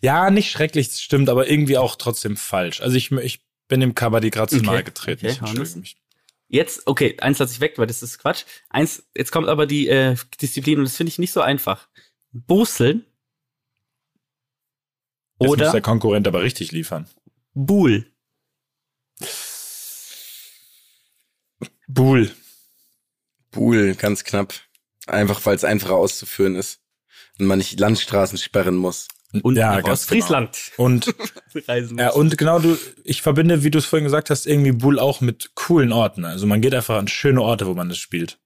Ja, 0.00 0.30
nicht 0.30 0.50
schrecklich, 0.50 0.88
das 0.88 1.00
stimmt, 1.00 1.28
aber 1.28 1.48
irgendwie 1.48 1.78
auch 1.78 1.96
trotzdem 1.96 2.36
falsch. 2.36 2.80
Also 2.80 2.96
ich, 2.96 3.12
ich 3.12 3.40
bin 3.68 3.80
dem 3.80 3.94
Kabaddi 3.94 4.30
gerade 4.30 4.50
zu 4.50 4.56
Okay. 4.56 4.66
nahe 4.66 4.84
getreten. 4.84 5.26
Okay, 5.26 5.34
Ich 5.34 5.38
entschuldige 5.40 5.78
mich. 5.78 5.96
Jetzt, 6.48 6.86
okay, 6.86 7.16
eins 7.20 7.38
lasse 7.38 7.54
ich 7.54 7.60
weg, 7.60 7.78
weil 7.78 7.86
das 7.86 8.02
ist 8.02 8.18
Quatsch. 8.18 8.44
Eins, 8.68 9.08
jetzt 9.16 9.32
kommt 9.32 9.48
aber 9.48 9.66
die 9.66 9.88
äh, 9.88 10.16
Disziplin 10.40 10.78
und 10.78 10.84
das 10.84 10.96
finde 10.96 11.08
ich 11.08 11.18
nicht 11.18 11.32
so 11.32 11.40
einfach. 11.40 11.88
Boseln 12.32 13.06
Jetzt 15.38 15.48
muss 15.48 15.58
oder 15.58 15.72
der 15.72 15.80
Konkurrent 15.80 16.28
aber 16.28 16.42
richtig 16.42 16.70
liefern. 16.72 17.08
Buhl. 17.54 18.11
Buhl. 21.88 22.30
Pool, 23.50 23.94
ganz 23.94 24.24
knapp. 24.24 24.54
Einfach, 25.06 25.44
weil 25.44 25.56
es 25.56 25.64
einfacher 25.64 25.94
auszuführen 25.94 26.54
ist. 26.54 26.80
Und 27.38 27.46
man 27.46 27.58
nicht 27.58 27.78
Landstraßen 27.78 28.38
sperren 28.38 28.76
muss. 28.76 29.08
Und 29.42 29.56
ja, 29.56 29.76
nach 29.76 29.82
ganz 29.84 30.00
Ostfriesland 30.00 30.58
Genau. 30.76 30.84
Und 30.86 31.14
reisen 31.68 31.98
Ja, 31.98 32.06
muss. 32.08 32.16
und 32.16 32.38
genau 32.38 32.58
du, 32.58 32.76
ich 33.02 33.22
verbinde, 33.22 33.64
wie 33.64 33.70
du 33.70 33.78
es 33.78 33.86
vorhin 33.86 34.04
gesagt 34.04 34.28
hast, 34.30 34.46
irgendwie 34.46 34.72
Bull 34.72 34.98
auch 34.98 35.20
mit 35.22 35.52
coolen 35.54 35.92
Orten. 35.92 36.24
Also 36.24 36.46
man 36.46 36.60
geht 36.60 36.74
einfach 36.74 36.96
an 36.98 37.08
schöne 37.08 37.40
Orte, 37.42 37.66
wo 37.66 37.74
man 37.74 37.88
das 37.88 37.98
spielt. 37.98 38.38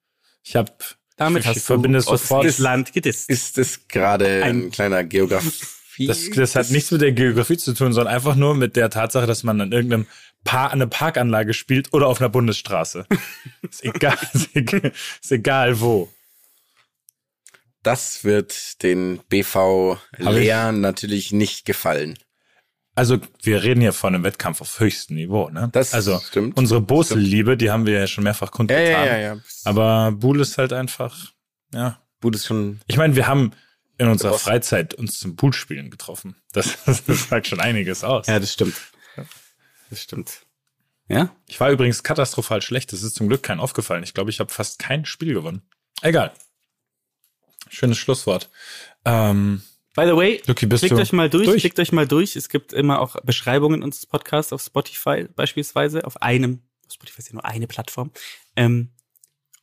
Ich 0.45 0.55
habe, 0.55 0.73
Damit 1.17 1.43
ich 1.43 1.49
hast 1.49 1.63
verbinde 1.65 1.99
du 1.99 2.01
es 2.01 2.05
sofort. 2.05 2.47
Ostfriesland 2.47 2.93
gedisst. 2.93 3.29
Ist 3.29 3.59
das 3.59 3.89
gerade 3.89 4.45
ein, 4.45 4.67
Ein- 4.67 4.71
kleiner 4.71 5.03
Geografie? 5.05 6.07
Das, 6.07 6.29
das 6.31 6.55
hat 6.55 6.71
nichts 6.71 6.91
mit 6.91 7.01
der 7.01 7.13
Geografie 7.13 7.57
zu 7.57 7.73
tun, 7.73 7.93
sondern 7.95 8.15
einfach 8.15 8.35
nur 8.37 8.55
mit 8.55 8.77
der 8.77 8.91
Tatsache, 8.91 9.27
dass 9.27 9.43
man 9.43 9.59
an 9.63 9.73
irgendeinem 9.73 10.07
Par 10.47 10.73
eine 10.73 10.87
Parkanlage 10.87 11.53
spielt 11.53 11.93
oder 11.93 12.07
auf 12.07 12.21
einer 12.21 12.31
Bundesstraße. 12.31 13.07
ist 13.63 13.85
egal, 13.85 14.17
ist 14.33 14.57
egal, 14.57 14.93
ist 15.23 15.33
egal 15.33 15.81
wo. 15.81 16.11
Das 17.83 18.25
wird 18.25 18.83
den 18.83 19.21
BV 19.29 19.99
Lehren 20.17 20.81
natürlich 20.81 21.33
nicht 21.33 21.67
gefallen. 21.67 22.19
Also 22.95 23.19
wir 23.43 23.63
reden 23.63 23.83
hier 23.83 23.93
von 23.93 24.15
einem 24.15 24.25
Wettkampf 24.25 24.63
auf 24.63 24.81
höchstem 24.81 25.17
Niveau, 25.17 25.51
ne? 25.51 25.69
Das 25.73 25.93
also 25.93 26.19
stimmt. 26.19 26.57
unsere 26.57 26.81
Bosel-Liebe, 26.81 27.59
die 27.59 27.71
haben 27.71 27.85
wir 27.85 28.01
ja 28.01 28.07
schon 28.07 28.25
mehrfach 28.25 28.47
Ja, 28.47 28.53
kundgetan. 28.53 28.89
ja, 28.89 29.05
ja, 29.05 29.19
ja. 29.19 29.37
Aber 29.65 30.13
Bull 30.13 30.41
ist 30.41 30.57
halt 30.57 30.73
einfach, 30.73 31.33
ja, 31.75 32.01
Gut 32.27 32.35
ist 32.35 32.47
schon. 32.47 32.81
Ich 32.87 32.97
meine, 32.97 33.15
wir 33.15 33.27
haben 33.27 33.53
in 33.99 34.09
unserer. 34.09 34.39
Freizeit 34.39 34.95
uns 34.95 35.19
zum 35.19 35.37
Poolspielen 35.37 35.91
getroffen. 35.91 36.37
Das, 36.53 36.77
das 37.07 37.29
sagt 37.29 37.47
schon 37.47 37.61
einiges 37.61 38.05
aus. 38.05 38.27
Ja, 38.27 38.41
das 38.41 38.53
stimmt. 38.53 38.75
Das 39.91 40.03
stimmt. 40.03 40.47
Ja? 41.09 41.35
Ich 41.47 41.61
war 41.61 41.71
übrigens 41.71 42.03
katastrophal 42.03 42.63
schlecht. 42.63 42.93
Das 42.93 43.03
ist 43.03 43.15
zum 43.15 43.29
Glück 43.29 43.43
kein 43.43 43.61
aufgefallen. 43.61 44.03
Ich 44.03 44.15
glaube, 44.15 44.31
ich 44.31 44.41
habe 44.41 44.53
fast 44.53 44.79
kein 44.79 45.05
Spiel 45.05 45.35
gewonnen. 45.35 45.63
Egal. 46.03 46.33
Schönes 47.69 47.99
Schlusswort. 47.99 48.51
Ähm, 49.05 49.63
By 49.95 50.05
the 50.05 50.17
way, 50.17 50.43
Lucky, 50.47 50.67
bist 50.67 50.83
klickt 50.83 51.01
euch 51.01 51.13
mal 51.13 51.31
durch, 51.31 51.47
durch? 51.47 51.63
klickt 51.63 51.79
euch 51.81 51.91
mal 51.91 52.07
durch. 52.07 52.37
Es 52.37 52.49
gibt 52.49 52.73
immer 52.73 53.01
auch 53.01 53.17
Beschreibungen 53.23 53.83
unseres 53.83 54.07
Podcasts 54.07 54.53
auf 54.53 54.61
Spotify 54.61 55.27
beispielsweise, 55.35 56.05
auf 56.05 56.21
einem, 56.21 56.63
Spotify 56.93 57.21
ist 57.21 57.29
ja 57.29 57.35
nur 57.35 57.47
eine 57.47 57.67
Plattform. 57.67 58.13
Ähm, 58.57 58.91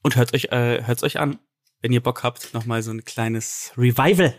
und 0.01 0.15
hört 0.15 0.33
euch, 0.33 0.45
äh, 0.45 0.83
hört's 0.83 1.03
euch 1.03 1.19
an, 1.19 1.39
wenn 1.81 1.93
ihr 1.93 2.01
Bock 2.01 2.23
habt, 2.23 2.53
nochmal 2.53 2.81
so 2.81 2.91
ein 2.91 3.05
kleines 3.05 3.73
Revival 3.77 4.33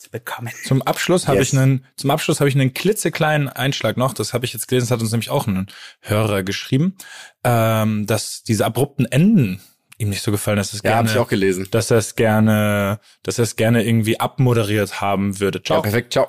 zu 0.00 0.10
bekommen. 0.10 0.50
zum 0.64 0.82
Abschluss 0.82 1.28
habe 1.28 1.38
Yes. 1.38 1.52
ich 1.52 1.58
einen, 1.58 1.84
zum 1.96 2.10
Abschluss 2.10 2.40
habe 2.40 2.48
ich 2.48 2.54
einen 2.56 2.72
klitzekleinen 2.74 3.48
Einschlag 3.48 3.96
noch. 3.96 4.14
Das 4.14 4.32
habe 4.32 4.44
ich 4.46 4.52
jetzt 4.52 4.66
gelesen. 4.66 4.86
Das 4.86 4.90
hat 4.92 5.00
uns 5.02 5.10
nämlich 5.12 5.30
auch 5.30 5.46
ein 5.46 5.66
Hörer 6.00 6.42
geschrieben, 6.42 6.96
ähm, 7.44 8.06
dass 8.06 8.42
diese 8.42 8.64
abrupten 8.64 9.04
Enden 9.06 9.60
ihm 9.98 10.08
nicht 10.08 10.22
so 10.22 10.30
gefallen, 10.32 10.56
dass 10.56 10.72
es 10.72 10.82
Ja, 10.82 10.92
gerne, 10.94 11.10
ich 11.10 11.18
auch 11.18 11.28
gelesen. 11.28 11.68
dass 11.70 11.90
er 11.90 11.98
es 11.98 12.16
gerne, 12.16 12.98
dass 13.22 13.38
er 13.38 13.42
es 13.44 13.56
gerne 13.56 13.84
irgendwie 13.84 14.18
abmoderiert 14.18 15.02
haben 15.02 15.38
würde. 15.38 15.58
Ja, 15.58 15.64
Ciao. 15.64 15.82
perfekt. 15.82 16.14
Ciao. 16.14 16.28